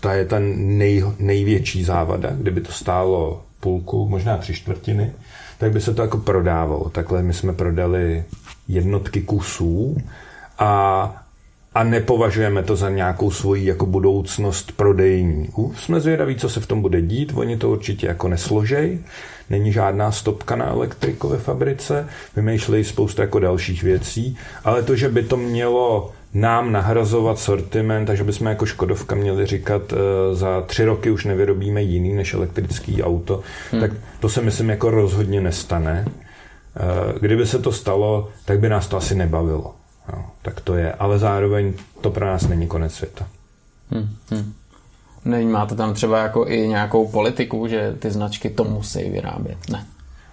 [0.00, 2.30] ta je ta nej, největší závada.
[2.32, 5.12] Kdyby to stálo půlku, možná tři čtvrtiny,
[5.58, 6.90] tak by se to jako prodávalo.
[6.90, 8.24] Takhle my jsme prodali
[8.68, 9.96] jednotky kusů
[10.58, 11.24] a,
[11.74, 15.48] a nepovažujeme to za nějakou svoji jako budoucnost prodejní.
[15.76, 18.98] Jsme zvědaví, co se v tom bude dít, oni to určitě jako nesložej,
[19.50, 25.22] není žádná stopka na elektrikové fabrice, vymýšlejí spoustu jako dalších věcí, ale to, že by
[25.22, 29.98] to mělo nám nahrazovat sortiment, takže bychom jako Škodovka měli říkat, uh,
[30.32, 33.40] za tři roky už nevyrobíme jiný než elektrický auto,
[33.72, 33.80] hmm.
[33.80, 33.90] tak
[34.20, 36.04] to se myslím jako rozhodně nestane.
[37.20, 39.74] Kdyby se to stalo, tak by nás to asi nebavilo.
[40.12, 43.26] Jo, tak to je, ale zároveň to pro nás není konec světa.
[43.90, 44.08] Hmm,
[45.24, 45.52] hmm.
[45.52, 49.58] Máte tam třeba jako i nějakou politiku, že ty značky to musí vyrábět?
[49.70, 49.86] Ne.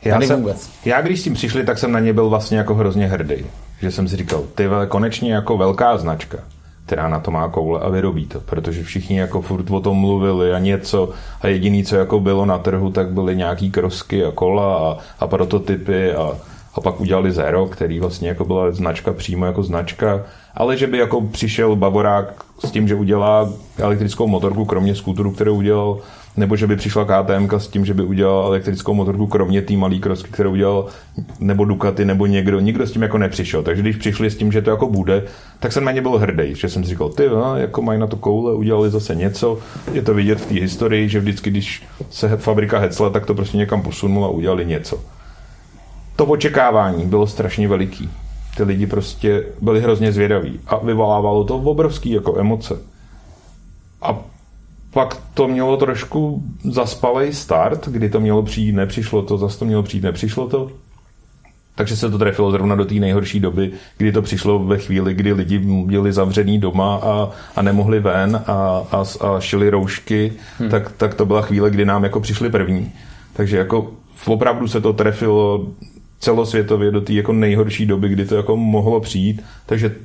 [0.06, 0.70] Já, jsem, vůbec.
[0.86, 3.46] já když s tím přišli, tak jsem na ně byl vlastně jako hrozně hrdý.
[3.86, 6.38] Že jsem si říkal, ty konečně jako velká značka,
[6.86, 8.40] která na to má koule a vyrobí to.
[8.40, 11.10] Protože všichni jako furt o tom mluvili a něco
[11.42, 15.28] a jediný, co jako bylo na trhu, tak byly nějaký krosky a kola a, a
[15.28, 16.32] prototypy a,
[16.76, 20.22] a pak udělali Zero, který vlastně jako byla značka přímo jako značka,
[20.56, 25.56] ale že by jako přišel Bavorák s tím, že udělá elektrickou motorku, kromě skútru, kterou
[25.56, 26.00] udělal
[26.38, 29.96] nebo že by přišla KTM s tím, že by udělal elektrickou motorku, kromě té malé
[29.96, 30.86] krosky, kterou udělal
[31.40, 32.60] nebo Ducati, nebo někdo.
[32.60, 33.64] Nikdo s tím jako nepřišel.
[33.64, 35.24] Takže když přišli s tím, že to jako bude,
[35.60, 38.08] tak jsem na ně byl hrdý, že jsem si říkal, ty, no, jako mají na
[38.08, 39.60] to koule, udělali zase něco.
[39.94, 43.58] Je to vidět v té historii, že vždycky, když se fabrika hecla, tak to prostě
[43.58, 45.00] někam posunul a udělali něco.
[46.16, 48.10] To očekávání bylo strašně veliký.
[48.58, 52.78] Ty lidi prostě byli hrozně zvědaví a vyvolávalo to obrovský jako emoce.
[54.02, 54.20] A
[54.96, 59.84] pak to mělo trošku zaspalej start, kdy to mělo přijít, nepřišlo to, zase to mělo
[59.84, 60.72] přijít, nepřišlo to.
[61.76, 65.34] Takže se to trefilo zrovna do té nejhorší doby, kdy to přišlo ve chvíli, kdy
[65.34, 70.70] lidi byli zavřený doma a, a nemohli ven a, a, a šili roušky, hmm.
[70.70, 72.92] tak, tak to byla chvíle, kdy nám jako přišli první.
[73.34, 73.92] Takže jako
[74.26, 75.68] opravdu se to trefilo
[76.20, 79.42] celosvětově do té jako nejhorší doby, kdy to jako mohlo přijít.
[79.66, 79.96] Takže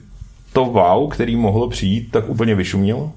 [0.53, 3.13] to wow, který mohlo přijít, tak úplně vyšumělo.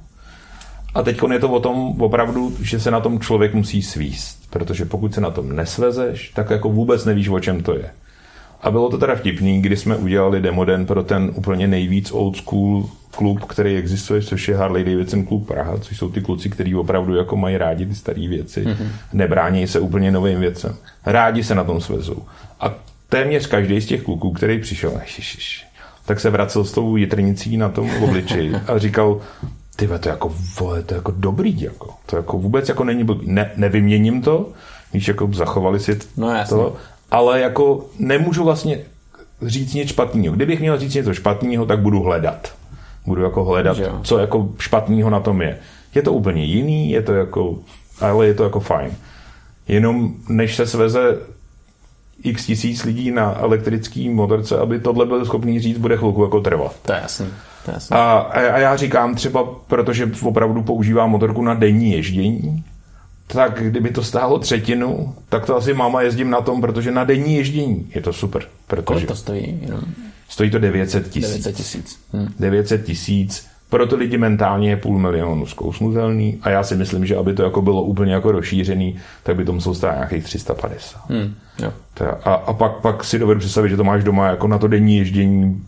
[0.94, 4.86] A teď je to o tom opravdu, že se na tom člověk musí svíst, protože
[4.86, 7.90] pokud se na tom nesvezeš, tak jako vůbec nevíš, o čem to je.
[8.62, 12.90] A bylo to teda vtipný, kdy jsme udělali demoden pro ten úplně nejvíc old school
[13.12, 17.16] klub, který existuje, což je Harley Davidson klub Praha, což jsou ty kluci, kteří opravdu
[17.16, 18.88] jako mají rádi ty staré věci, mm-hmm.
[19.14, 20.76] nebrání se úplně novým věcem.
[21.06, 22.24] Rádi se na tom svezou.
[22.60, 22.74] A
[23.10, 25.66] téměř každý z těch kluků, který přišel, ježiš,
[26.06, 29.22] tak se vracel s tou jitrnicí na tom obličeji a říkal,
[29.76, 31.90] ty to jako, vole, to je jako dobrý, jako.
[32.06, 33.32] To jako vůbec jako není blbý.
[33.32, 34.50] Ne, nevyměním to,
[34.92, 36.76] když jako zachovali si no, to,
[37.12, 38.80] ale jako nemůžu vlastně
[39.42, 40.36] říct něco špatného.
[40.36, 42.56] Kdybych měl říct něco špatného, tak budu hledat.
[43.06, 45.58] Budu jako hledat, co jako špatného na tom je.
[45.96, 47.60] Je to úplně jiný, je to jako,
[48.02, 48.92] ale je to jako fajn.
[49.68, 51.18] Jenom než se sveze
[52.24, 56.76] x tisíc lidí na elektrický motorce, aby tohle byl schopný říct, bude chvilku jako trvat.
[56.86, 57.28] To je jasný.
[57.92, 62.64] A, a já říkám třeba, protože opravdu používám motorku na denní ježdění,
[63.28, 67.36] tak kdyby to stálo třetinu, tak to asi máma jezdím na tom, protože na denní
[67.36, 68.44] ježdění je to super.
[68.68, 69.60] Protože Kolik to stojí?
[69.62, 69.82] Jenom?
[70.30, 71.30] Stojí to 900 tisíc.
[71.30, 72.00] 900 tisíc.
[72.14, 72.28] Hm.
[72.40, 73.48] 900 tisíc.
[73.74, 77.44] Pro to lidi mentálně je půl milionu zkousnutelný a já si myslím, že aby to
[77.44, 81.10] jako bylo úplně jako rozšířený, tak by to muselo stát nějakých 350.
[81.10, 81.74] Hmm, jo.
[82.24, 84.98] A, a pak, pak si dovedu představit, že to máš doma jako na to denní
[84.98, 85.62] ježdění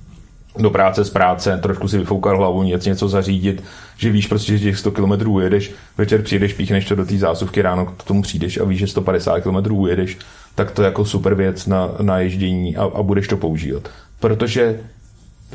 [0.58, 3.64] do práce z práce, trošku si vyfoukat hlavu, něco, něco zařídit,
[3.98, 7.62] že víš prostě, že těch 100 km ujedeš, večer přijdeš, píchneš to do té zásuvky,
[7.62, 10.18] ráno k tomu přijdeš a víš, že 150 km ujedeš,
[10.56, 13.90] tak to je jako super věc na, na ježdění a, a budeš to používat.
[14.20, 14.80] Protože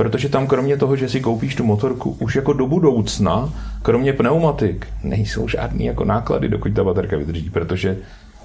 [0.00, 3.52] Protože tam kromě toho, že si koupíš tu motorku, už jako do budoucna,
[3.82, 7.98] kromě pneumatik, nejsou žádný jako náklady, dokud ta baterka vydrží, protože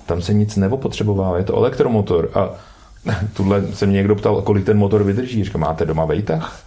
[0.06, 2.49] tam se nic neopotřebová, je to elektromotor a
[3.34, 5.44] tuhle se mě někdo ptal, kolik ten motor vydrží.
[5.44, 6.65] Říkám, máte doma vejtah?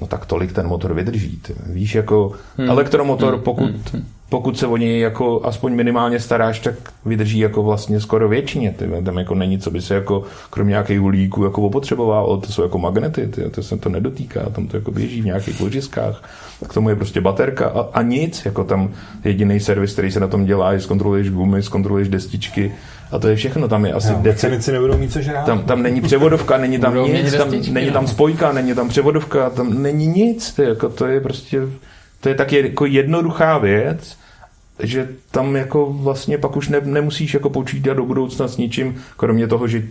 [0.00, 1.36] No tak tolik ten motor vydrží.
[1.36, 1.54] Ty.
[1.66, 2.68] Víš, jako hmm.
[2.70, 3.42] elektromotor, hmm.
[3.42, 4.04] pokud, hmm.
[4.28, 6.74] pokud se o něj jako aspoň minimálně staráš, tak
[7.06, 8.74] vydrží jako vlastně skoro většině.
[8.78, 8.88] Ty.
[9.04, 12.78] Tam jako není, co by se jako kromě nějakých hulíků jako opotřeboval, to jsou jako
[12.78, 13.50] magnety, ty.
[13.50, 16.22] to se to nedotýká, tam to jako běží v nějakých ložiskách.
[16.68, 18.90] K tomu je prostě baterka a, a nic, jako tam
[19.24, 22.72] jediný servis, který se na tom dělá, je zkontroluješ gumy, zkontroluješ destičky,
[23.10, 24.68] a to je všechno, tam je asi no, decet...
[24.72, 25.46] nebudou mít co žrát.
[25.46, 29.50] Tam, tam není převodovka, není tam budou nic, tam, není tam spojka, není tam převodovka,
[29.50, 31.60] tam není nic, to je, jako, to je prostě,
[32.20, 34.16] to je tak jako jednoduchá věc,
[34.82, 39.46] že tam jako vlastně pak už ne, nemusíš jako počítat do budoucna s ničím, kromě
[39.46, 39.82] toho, že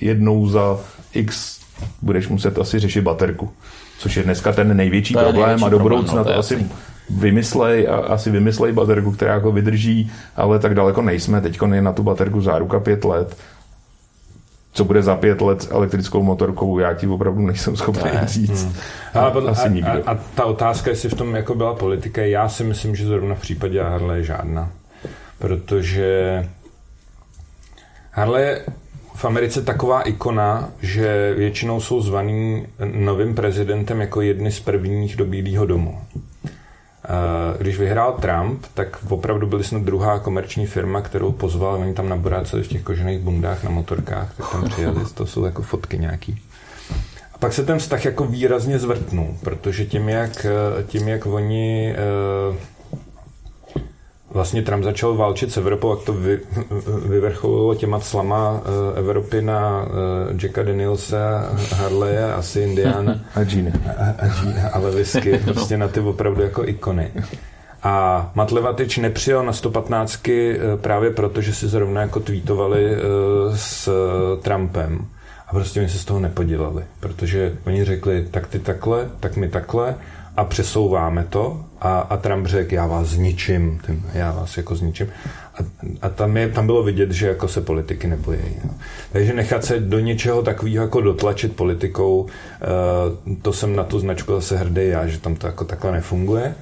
[0.00, 0.78] jednou za
[1.14, 1.60] x
[2.02, 3.50] budeš muset asi řešit baterku,
[3.98, 6.54] což je dneska ten největší to problém největší a do budoucna problém, no, to, to
[6.54, 6.66] asi
[7.10, 11.40] vymyslej a asi vymyslej baterku, která jako vydrží, ale tak daleko nejsme.
[11.40, 13.36] Teď je na tu baterku záruka pět let.
[14.72, 18.22] Co bude za pět let s elektrickou motorkou, já ti opravdu nejsem schopný ne.
[18.26, 18.64] říct.
[18.64, 18.74] Hmm.
[19.14, 19.90] A, a, asi nikdo.
[20.06, 23.34] A, a, ta otázka, jestli v tom jako byla politika, já si myslím, že zrovna
[23.34, 24.70] v případě Harley žádná.
[25.38, 26.48] Protože
[28.10, 28.62] Harley je
[29.14, 35.24] v Americe taková ikona, že většinou jsou zvaný novým prezidentem jako jedny z prvních do
[35.24, 35.98] Bílého domu.
[37.58, 42.62] Když vyhrál Trump, tak opravdu byli snad druhá komerční firma, kterou pozval, oni tam naboráceli
[42.62, 46.42] v těch kožených bundách na motorkách, tak tam přijeli, to jsou jako fotky nějaký.
[47.34, 50.46] A pak se ten vztah jako výrazně zvrtnul, protože tím, jak,
[50.86, 51.94] tím, jak oni
[54.30, 56.40] vlastně Trump začal válčit s Evropou, jak to vy,
[57.08, 63.20] vyvrcholilo těma slama uh, Evropy na uh, Jacka Danielsa, Harley, asi Indiana.
[63.34, 63.70] A Gina.
[64.18, 67.10] A, Gina a Levisky, prostě na ty opravdu jako ikony.
[67.82, 72.96] A Matt Levatič nepřijel na 115 eh, právě proto, že si zrovna jako tweetovali
[73.54, 73.90] s
[74.42, 75.06] Trumpem.
[75.48, 79.48] A prostě oni se z toho nepodělali, protože oni řekli, tak ty takhle, tak my
[79.48, 79.94] takhle
[80.36, 85.08] a přesouváme to a, a Trump řekl, já vás zničím, tím, já vás jako zničím.
[85.54, 85.58] A,
[86.02, 88.38] a tam, je, tam bylo vidět, že jako se politiky nebojí.
[88.64, 88.70] No.
[89.12, 94.32] Takže nechat se do něčeho takového jako dotlačit politikou, uh, to jsem na tu značku
[94.32, 96.54] zase hrdý já, že tam to jako takhle nefunguje.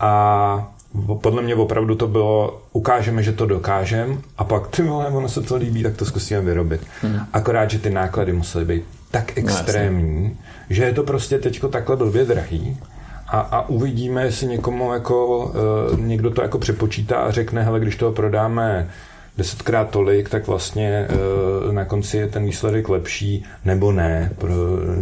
[0.00, 0.72] A
[1.20, 5.42] podle mě opravdu to bylo, ukážeme, že to dokážeme a pak ty vole, ono se
[5.42, 6.80] to líbí, tak to zkusíme vyrobit.
[7.02, 7.20] Hmm.
[7.32, 10.30] Akorát, že ty náklady musely být tak no, extrémní, no,
[10.70, 12.76] že je to prostě teďko takhle blbě drahý
[13.28, 15.36] a, a uvidíme, jestli někomu jako,
[15.92, 18.88] uh, někdo to jako přepočítá a řekne, hele, když toho prodáme
[19.38, 21.08] desetkrát tolik, tak vlastně
[21.66, 24.30] uh, na konci je ten výsledek lepší nebo ne.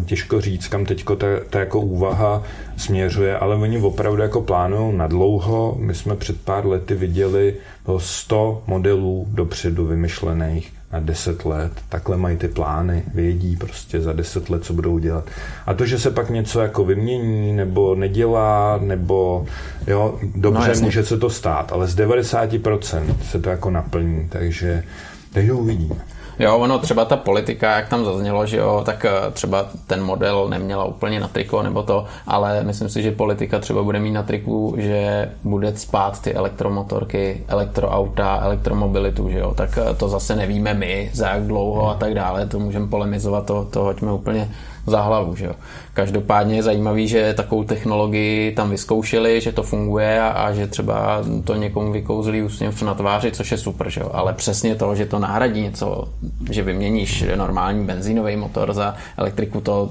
[0.06, 2.42] Těžko říct, kam teďko ta, ta jako úvaha
[2.76, 5.76] směřuje, ale oni opravdu jako plánují na dlouho.
[5.78, 7.54] My jsme před pár lety viděli
[7.98, 11.72] 100 modelů dopředu vymyšlených na 10 let.
[11.88, 15.24] Takhle mají ty plány, vědí prostě za 10 let, co budou dělat.
[15.66, 19.46] A to, že se pak něco jako vymění, nebo nedělá, nebo
[19.86, 24.84] jo, dobře, no, může se to stát, ale z 90% se to jako naplní, takže,
[25.32, 25.96] takže uvidíme.
[26.38, 30.48] Jo, ono třeba ta politika, jak tam zaznělo, že jo, tak eh, třeba ten model
[30.48, 34.22] neměla úplně na triko nebo to, ale myslím si, že politika třeba bude mít na
[34.22, 40.74] triku, že bude spát ty elektromotorky, elektroauta, elektromobilitu, že jo, tak eh, to zase nevíme
[40.74, 44.50] my, za jak dlouho a tak dále, to můžeme polemizovat, to, to hoďme úplně
[44.86, 45.36] za hlavu.
[45.36, 45.52] Že jo.
[45.94, 51.24] Každopádně je zajímavý, že takovou technologii tam vyzkoušeli, že to funguje a, a že třeba
[51.44, 53.90] to někomu vykouzlí úsměv na tváři, což je super.
[53.90, 54.10] Že jo.
[54.12, 56.08] Ale přesně to, že to nahradí něco,
[56.50, 59.90] že vyměníš normální benzínový motor za elektriku, to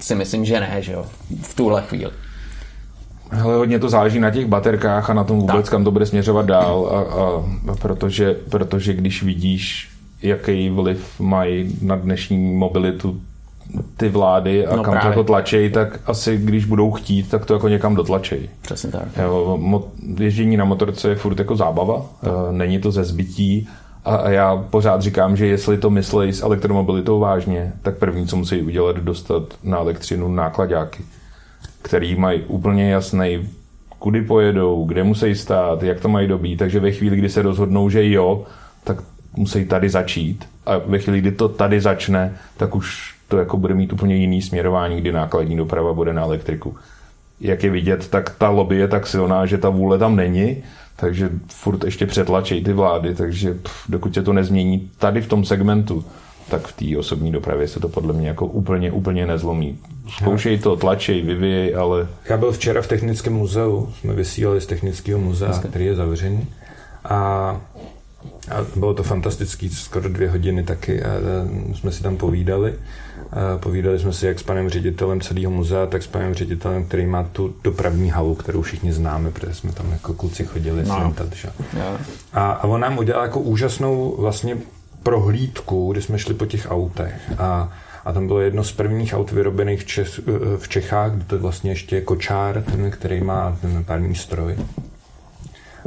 [0.00, 1.04] si myslím, že ne, že jo,
[1.42, 2.12] v tuhle chvíli.
[3.30, 5.70] Hele, hodně to záleží na těch baterkách a na tom vůbec, tak.
[5.70, 9.88] kam to bude směřovat dál, a, a, a protože, protože když vidíš,
[10.22, 13.20] jaký vliv mají na dnešní mobilitu
[13.96, 15.02] ty vlády a no kam právě.
[15.02, 18.48] to jako tlačej, tak asi když budou chtít, tak to jako někam dotlačej.
[18.62, 19.08] Přesně tak.
[19.22, 19.84] Jo, mo-
[20.18, 23.68] ježdění na motorce je furt jako zábava, e, není to ze zbytí
[24.04, 28.36] a, a já pořád říkám, že jestli to myslí s elektromobilitou vážně, tak první, co
[28.36, 31.02] musí udělat, dostat na elektřinu nákladáky,
[31.82, 33.48] který mají úplně jasný,
[33.98, 37.90] kudy pojedou, kde musí stát, jak to mají dobít, takže ve chvíli, kdy se rozhodnou,
[37.90, 38.44] že jo,
[38.84, 38.96] tak
[39.36, 43.74] musí tady začít a ve chvíli, kdy to tady začne, tak už to jako bude
[43.74, 46.76] mít úplně jiný směrování, kdy nákladní doprava bude na elektriku.
[47.40, 50.56] Jak je vidět, tak ta lobby je tak silná, že ta vůle tam není,
[50.96, 55.44] takže furt ještě přetlačej ty vlády, takže pff, dokud se to nezmění tady v tom
[55.44, 56.04] segmentu,
[56.50, 59.78] tak v té osobní dopravě se to podle mě jako úplně, úplně nezlomí.
[60.08, 62.08] Zkoušej to, tlačej, vyvíjej, ale...
[62.28, 66.46] Já byl včera v Technickém muzeu, jsme vysílali z Technického muzea, který je zavřený.
[67.04, 67.60] A
[68.50, 71.08] a bylo to fantastický, skoro dvě hodiny taky a
[71.74, 72.74] jsme si tam povídali.
[73.32, 77.06] A povídali jsme si jak s panem ředitelem celého muzea, tak s panem ředitelem, který
[77.06, 80.94] má tu dopravní halu, kterou všichni známe, protože jsme tam jako kluci chodili no.
[80.94, 81.32] slentat.
[81.32, 81.48] Že?
[82.32, 84.56] A, a on nám udělal jako úžasnou vlastně
[85.02, 87.32] prohlídku, kdy jsme šli po těch autech.
[87.38, 87.72] A
[88.04, 90.20] a tam bylo jedno z prvních aut vyrobených v, Čech,
[90.58, 94.56] v Čechách, kde to vlastně ještě je kočár, ten, který má ten párný stroj.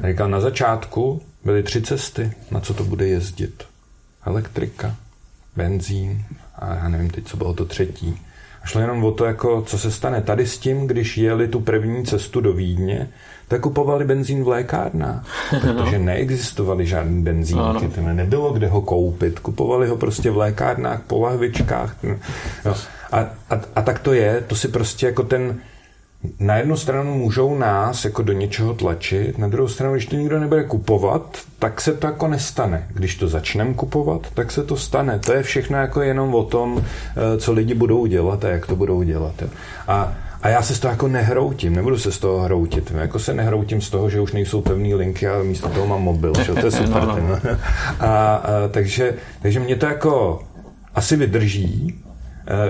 [0.03, 3.63] A říkal, na začátku byly tři cesty, na co to bude jezdit.
[4.25, 4.95] Elektrika,
[5.55, 8.21] benzín a já nevím teď, co bylo to třetí.
[8.63, 11.59] A šlo jenom o to, jako, co se stane tady s tím, když jeli tu
[11.59, 13.09] první cestu do Vídně,
[13.47, 15.25] tak kupovali benzín v lékárnách,
[15.61, 16.05] protože no.
[16.05, 18.13] neexistovaly žádný benzínky, no, no.
[18.13, 21.95] nebylo kde ho koupit, kupovali ho prostě v lékárnách, po lahvičkách.
[22.65, 22.75] Jo.
[23.11, 23.19] A,
[23.49, 25.59] a, a tak to je, to si prostě jako ten,
[26.39, 30.39] na jednu stranu můžou nás jako do něčeho tlačit, na druhou stranu, když to nikdo
[30.39, 32.87] nebude kupovat, tak se to jako nestane.
[32.93, 35.19] Když to začneme kupovat, tak se to stane.
[35.19, 38.75] To je všechno jako jenom o tom, eh, co lidi budou dělat a jak to
[38.75, 39.43] budou dělat.
[39.87, 42.91] A a já se z toho jako nehroutím, nebudu se z toho hroutit.
[42.91, 46.33] Jako se nehroutím z toho, že už nejsou pevné linky a místo toho mám mobil.
[46.45, 46.53] Že?
[46.53, 47.03] To je super.
[47.05, 47.57] no, no.
[47.99, 50.43] A, a, takže, takže mě to jako
[50.95, 51.95] asi vydrží,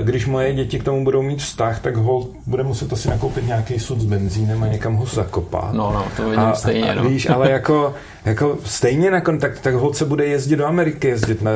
[0.04, 3.80] když moje děti k tomu budou mít vztah, tak ho bude muset asi nakoupit nějaký
[3.80, 5.74] sud s benzínem a někam ho zakopat.
[5.74, 6.92] No, no, to vidím a, stejně.
[6.92, 7.10] A, no.
[7.10, 7.94] víš, ale jako,
[8.26, 11.52] jako stejně nakon, tak, tak holce bude jezdit do Ameriky, jezdit na,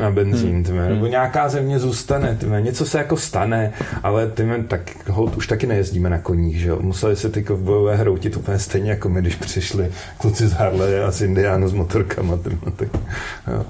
[0.00, 0.88] na benzín, hmm.
[0.88, 3.72] nebo nějaká země zůstane, tyme, něco se jako stane,
[4.02, 6.78] ale tyme, tak hold už taky nejezdíme na koních, že jo?
[6.80, 11.10] Museli se ty kovbojové hroutit úplně stejně jako my, když přišli kluci z Harley a
[11.10, 12.88] z Indiánu s motorkama, tyme, tak,
[13.52, 13.64] jo.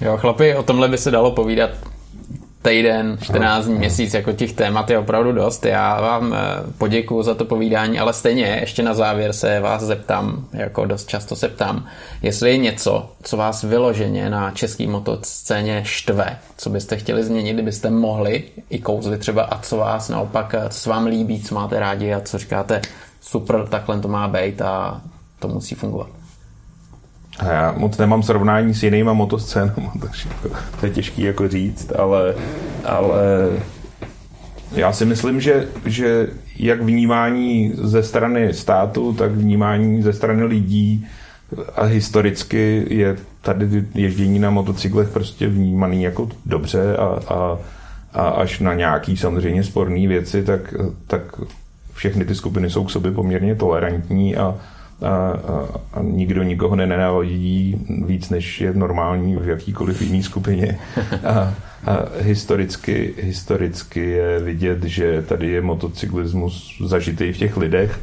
[0.00, 1.70] Jo, chlapi, o tomhle by se dalo povídat
[2.62, 5.64] týden, 14 dní, měsíc, jako těch témat je opravdu dost.
[5.64, 6.38] Já vám eh,
[6.78, 11.36] poděkuji za to povídání, ale stejně ještě na závěr se vás zeptám, jako dost často
[11.36, 11.86] se ptám,
[12.22, 17.90] jestli je něco, co vás vyloženě na český motoscéně štve, co byste chtěli změnit, kdybyste
[17.90, 21.80] mohli i kouzli třeba a co vás naopak, eh, co se vám líbí, co máte
[21.80, 22.80] rádi a co říkáte,
[23.20, 25.00] super, takhle to má být a
[25.38, 26.21] to musí fungovat.
[27.38, 31.92] A já moc nemám srovnání s jinýma motoscénama, takže jako, to je těžký jako říct,
[31.98, 32.34] ale,
[32.84, 33.48] ale
[34.72, 36.28] já si myslím, že, že
[36.58, 41.06] jak vnímání ze strany státu, tak vnímání ze strany lidí
[41.76, 47.58] a historicky je tady ježdění na motocyklech prostě vnímaný jako dobře a, a,
[48.12, 50.74] a až na nějaký samozřejmě sporné věci, tak,
[51.06, 51.40] tak
[51.94, 54.54] všechny ty skupiny jsou k sobě poměrně tolerantní a,
[55.02, 60.78] a, a, a nikdo nikoho nenávidí víc, než je normální v jakýkoliv jiný skupině.
[61.24, 61.54] A,
[61.86, 68.00] a historicky, historicky je vidět, že tady je motocyklismus zažitý v těch lidech.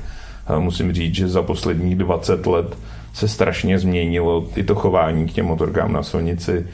[0.48, 2.78] A musím říct, že za posledních 20 let
[3.14, 6.68] se strašně změnilo i to chování k těm motorkám na silnici.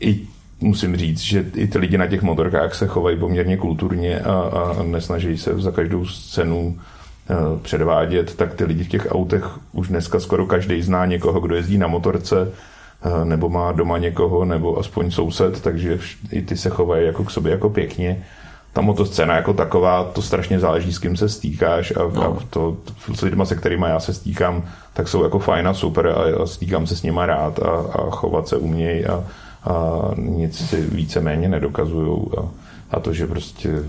[0.00, 0.20] I
[0.60, 4.82] musím říct, že i ty lidi na těch motorkách se chovají poměrně kulturně a, a
[4.82, 6.78] nesnaží se za každou cenu
[7.62, 11.78] předvádět, tak ty lidi v těch autech už dneska skoro každý zná někoho, kdo jezdí
[11.78, 12.52] na motorce,
[13.02, 15.98] eh, nebo má doma někoho, nebo aspoň soused, takže
[16.32, 18.24] i ty se chovají jako k sobě jako pěkně.
[18.72, 22.24] Ta motoscéna jako taková, to strašně záleží, s kým se stýkáš a, no.
[22.24, 22.76] a to,
[23.14, 24.62] s lidma, se kterými já se stýkám,
[24.92, 28.10] tak jsou jako fajn a super a, a stýkám se s nima rád a, a
[28.10, 29.24] chovat se umějí a,
[29.64, 32.20] a nic si víceméně nedokazují.
[32.38, 32.48] A,
[32.90, 33.82] a to, že prostě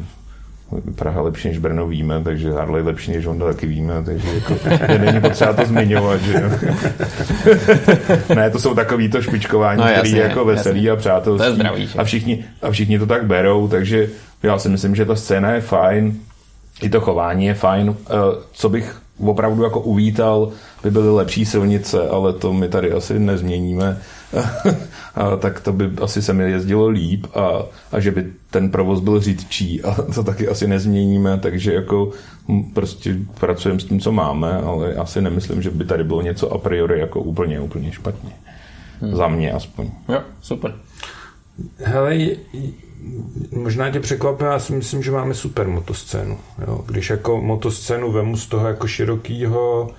[0.95, 4.56] Praha lepší než Brno víme, takže Harley lepší než Honda taky víme, takže jako,
[4.98, 6.22] není potřeba to zmiňovat.
[6.22, 6.43] Že
[8.35, 10.91] ne, to jsou takový to špičkování, no, který je jako veselý jasně.
[10.91, 11.38] a přátelský.
[11.38, 14.10] To je zdravý, a všichni, a všichni to tak berou, takže
[14.43, 16.18] já si myslím, že ta scéna je fajn,
[16.81, 17.95] i to chování je fajn.
[18.06, 18.14] Eh,
[18.52, 20.52] co bych opravdu jako uvítal,
[20.84, 23.98] by byly lepší silnice, ale to my tady asi nezměníme.
[25.16, 28.99] a, tak to by asi se mi jezdilo líp a, a že by ten provoz
[28.99, 32.12] byl řídčí a to taky asi nezměníme, takže jako
[32.74, 36.53] prostě pracujeme s tím, co máme, ale já si nemyslím, že by tady bylo něco
[36.53, 38.32] a priori jako úplně, úplně špatně.
[39.02, 39.16] Hmm.
[39.16, 39.91] Za mě aspoň.
[40.10, 40.74] Jo, super.
[41.78, 42.18] Hele,
[43.52, 46.38] možná tě překvapím, já si myslím, že máme super motoscénu.
[46.68, 46.84] Jo?
[46.88, 49.91] Když jako motoscénu vemu z toho jako širokýho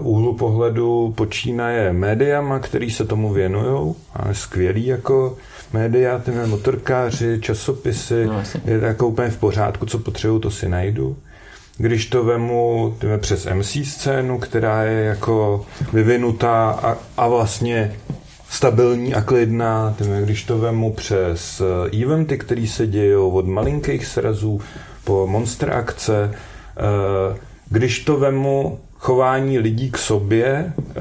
[0.00, 3.94] úhlu pohledu počínaje médiama, který se tomu věnují.
[4.18, 5.36] Máme skvělý jako
[5.72, 10.68] média, ty motorkáři, časopisy, no, je to jako úplně v pořádku, co potřebuju, to si
[10.68, 11.16] najdu.
[11.76, 17.96] Když to vemu tyme, přes MC scénu, která je jako vyvinutá a, a vlastně
[18.48, 24.06] stabilní a klidná, tyme, když to vemu přes eh, eventy, které se dějou od malinkých
[24.06, 24.60] srazů
[25.04, 27.36] po monster akce, uh,
[27.70, 30.94] když to vemu chování lidí k sobě, eh,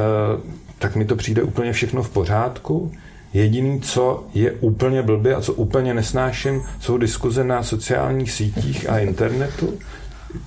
[0.80, 2.92] tak mi to přijde úplně všechno v pořádku.
[3.34, 9.00] Jediný, co je úplně blbě a co úplně nesnáším, jsou diskuze na sociálních sítích a
[9.00, 9.74] internetu.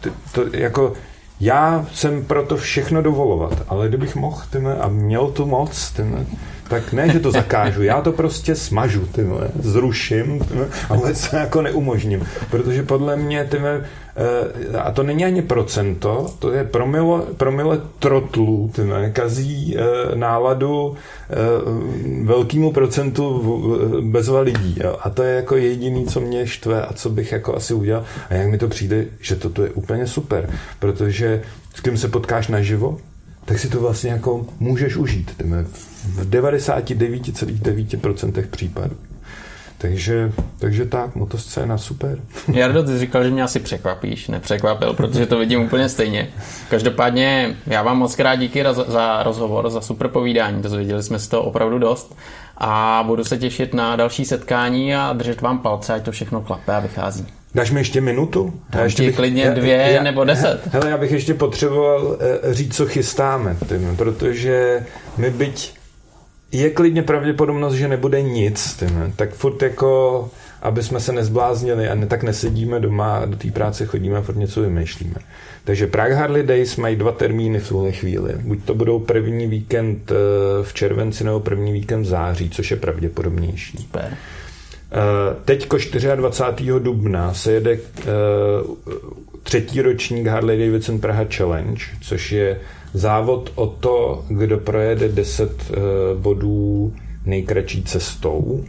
[0.01, 0.93] To, to jako
[1.40, 6.26] já jsem proto všechno dovolovat, ale kdybych mohl tyme, a měl tu moc, tyme,
[6.68, 11.36] tak ne, že to zakážu, já to prostě smažu, tyme, zruším tyme, a vůbec se
[11.36, 13.85] jako neumožním, protože podle mě tyme,
[14.82, 19.82] a to není ani procento, to je promile, promile trotlů, tyme, kazí eh,
[20.16, 20.97] náladu
[21.31, 21.35] eh,
[22.24, 23.43] velkému procentu
[24.01, 24.78] bezva lidí.
[25.01, 28.05] A to je jako jediný, co mě štve a co bych jako asi udělal.
[28.31, 31.43] A jak mi to přijde, že toto je úplně super, protože
[31.74, 32.99] s kým se potkáš naživo,
[33.45, 35.35] tak si to vlastně jako můžeš užít.
[36.05, 38.97] V 99,9% případů.
[39.85, 42.19] Takže, takže tak, motoscéna, super.
[42.52, 44.28] Jardo, ty říkal, že mě asi překvapíš.
[44.28, 46.28] Nepřekvapil, protože to vidím úplně stejně.
[46.70, 50.62] Každopádně já vám moc krát díky za rozhovor, za super povídání.
[50.62, 52.16] Dozvěděli jsme si to opravdu dost.
[52.59, 56.77] A budu se těšit na další setkání a držet vám palce, ať to všechno klape
[56.77, 57.27] a vychází.
[57.55, 58.52] Dáš mi ještě minutu?
[58.74, 60.61] Já ještě bych, klidně dvě já, nebo deset.
[60.73, 64.86] Hele, já bych ještě potřeboval eh, říct, co chystáme, tím, protože
[65.16, 65.84] my byť
[66.59, 69.12] je klidně pravděpodobnost, že nebude nic, tyme.
[69.16, 70.31] tak furt jako
[70.64, 74.22] aby jsme se nezbláznili a ne, tak nesedíme doma a do té práce chodíme a
[74.22, 75.16] furt něco vymýšlíme.
[75.64, 78.35] Takže Prague Harley Days mají dva termíny v tuhle chvíli.
[78.40, 80.14] Buď to budou první víkend eh,
[80.62, 83.78] v červenci nebo první víkend v září, což je pravděpodobnější.
[83.78, 84.16] Super.
[84.93, 85.76] Eh, Teďko
[86.16, 86.72] 24.
[86.78, 88.05] dubna se jede eh,
[89.43, 92.60] třetí ročník Harley Davidson Praha Challenge, což je
[92.95, 95.75] závod o to, kdo projede 10 eh,
[96.15, 96.93] bodů
[97.27, 98.65] nejkratší cestou.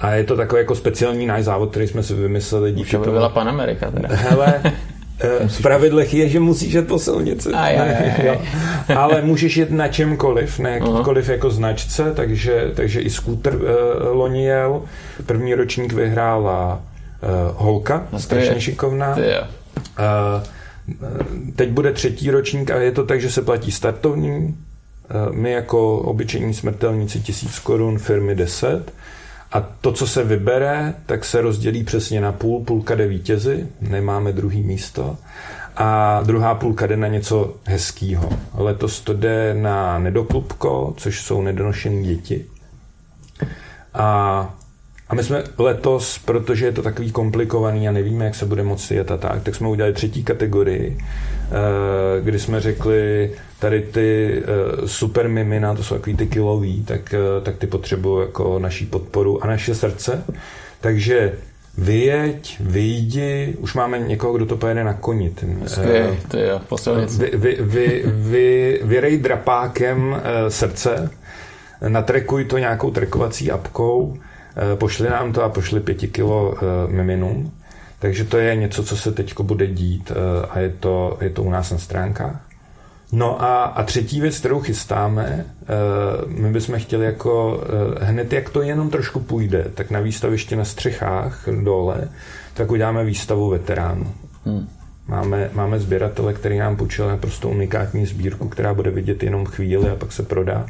[0.00, 3.04] A je to takový jako speciální náš závod, který jsme si vymysleli díky tomu.
[3.04, 4.08] byla Pan Amerika teda.
[4.12, 4.60] Hele,
[5.20, 7.48] eh, v pravidlech je, že musíš jet po silnici.
[7.48, 8.28] Aj, aj, aj,
[8.88, 8.96] aj.
[8.96, 13.60] Ale můžeš jet na čemkoliv, na jakýkoliv jako značce, takže, takže i skútr uh,
[14.16, 14.82] loni jel.
[15.26, 16.80] První ročník vyhrála
[17.22, 19.16] uh, Holka, No to strašně šikovná.
[19.16, 20.42] Uh,
[21.56, 24.36] teď bude třetí ročník a je to tak, že se platí startovní.
[24.36, 28.92] Uh, my jako obyčejní smrtelníci tisíc korun, firmy 10.
[29.52, 32.64] A to, co se vybere, tak se rozdělí přesně na půl.
[32.64, 35.16] Půlka jde vítězi, nemáme druhý místo.
[35.76, 38.28] A druhá půlka jde na něco hezkýho.
[38.54, 42.44] Letos to jde na nedoklubko, což jsou nedonošené děti.
[43.94, 44.54] A,
[45.08, 48.94] a my jsme letos, protože je to takový komplikovaný a nevíme, jak se bude moci
[48.94, 54.88] jet a tak, tak jsme udělali třetí kategorii, eh, kdy jsme řekli, tady ty eh,
[54.88, 59.44] super mimina, to jsou takový ty kilový, tak, eh, tak ty potřebují jako naší podporu
[59.44, 60.24] a naše srdce.
[60.80, 61.32] Takže
[61.78, 65.30] vyjeď, vyjdi, už máme někoho, kdo to pojede na koni.
[65.30, 66.60] Ten, Skvělý, ty jo,
[67.18, 71.10] vy, vy, vy, vy, vyrej drapákem e, srdce,
[71.88, 74.16] natrekuj to nějakou trekovací apkou,
[74.74, 77.52] pošli nám to a pošli pěti kilo e, miminům.
[77.98, 81.42] Takže to je něco, co se teď bude dít e, a je to, je to
[81.42, 82.40] u nás na stránkách.
[83.12, 85.46] No a, a třetí věc, kterou chystáme,
[86.26, 87.64] my bychom chtěli jako
[88.00, 92.08] hned, jak to jenom trošku půjde, tak na výstavišti na střechách dole,
[92.54, 94.14] tak uděláme výstavu veteránů.
[94.44, 94.68] Hmm.
[95.06, 99.96] Máme, máme sběratele, který nám půjčil naprosto unikátní sbírku, která bude vidět jenom chvíli a
[99.96, 100.66] pak se prodá.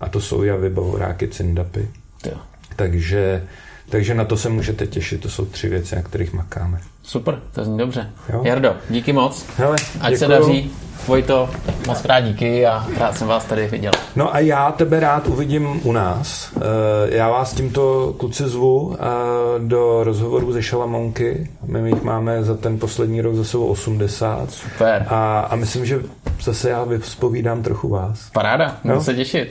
[0.00, 1.88] A to jsou javy, bavoráky, cindapy.
[2.26, 2.36] Jo.
[2.76, 3.44] Takže,
[3.90, 5.20] takže na to se můžete těšit.
[5.20, 6.80] To jsou tři věci, na kterých makáme.
[7.02, 8.10] Super, to zní dobře.
[8.32, 8.42] Jo.
[8.44, 9.46] Jardo, díky moc.
[9.56, 10.38] Hele, Ať se děkuju.
[10.46, 10.70] daří.
[11.06, 11.50] Vojto,
[11.86, 13.92] moc krát díky a rád jsem vás tady viděl.
[14.16, 16.52] No a já tebe rád uvidím u nás.
[16.56, 16.60] Eh,
[17.16, 19.04] Já vás tímto kluci zvu eh,
[19.58, 21.50] do rozhovoru ze Šalamonky.
[21.66, 24.50] My jich máme za ten poslední rok za sebou 80.
[24.50, 25.06] Super.
[25.08, 25.98] A, a myslím, že
[26.42, 28.30] zase já vyspovídám trochu vás.
[28.30, 28.92] Paráda, No.
[28.92, 29.42] budu se těšit.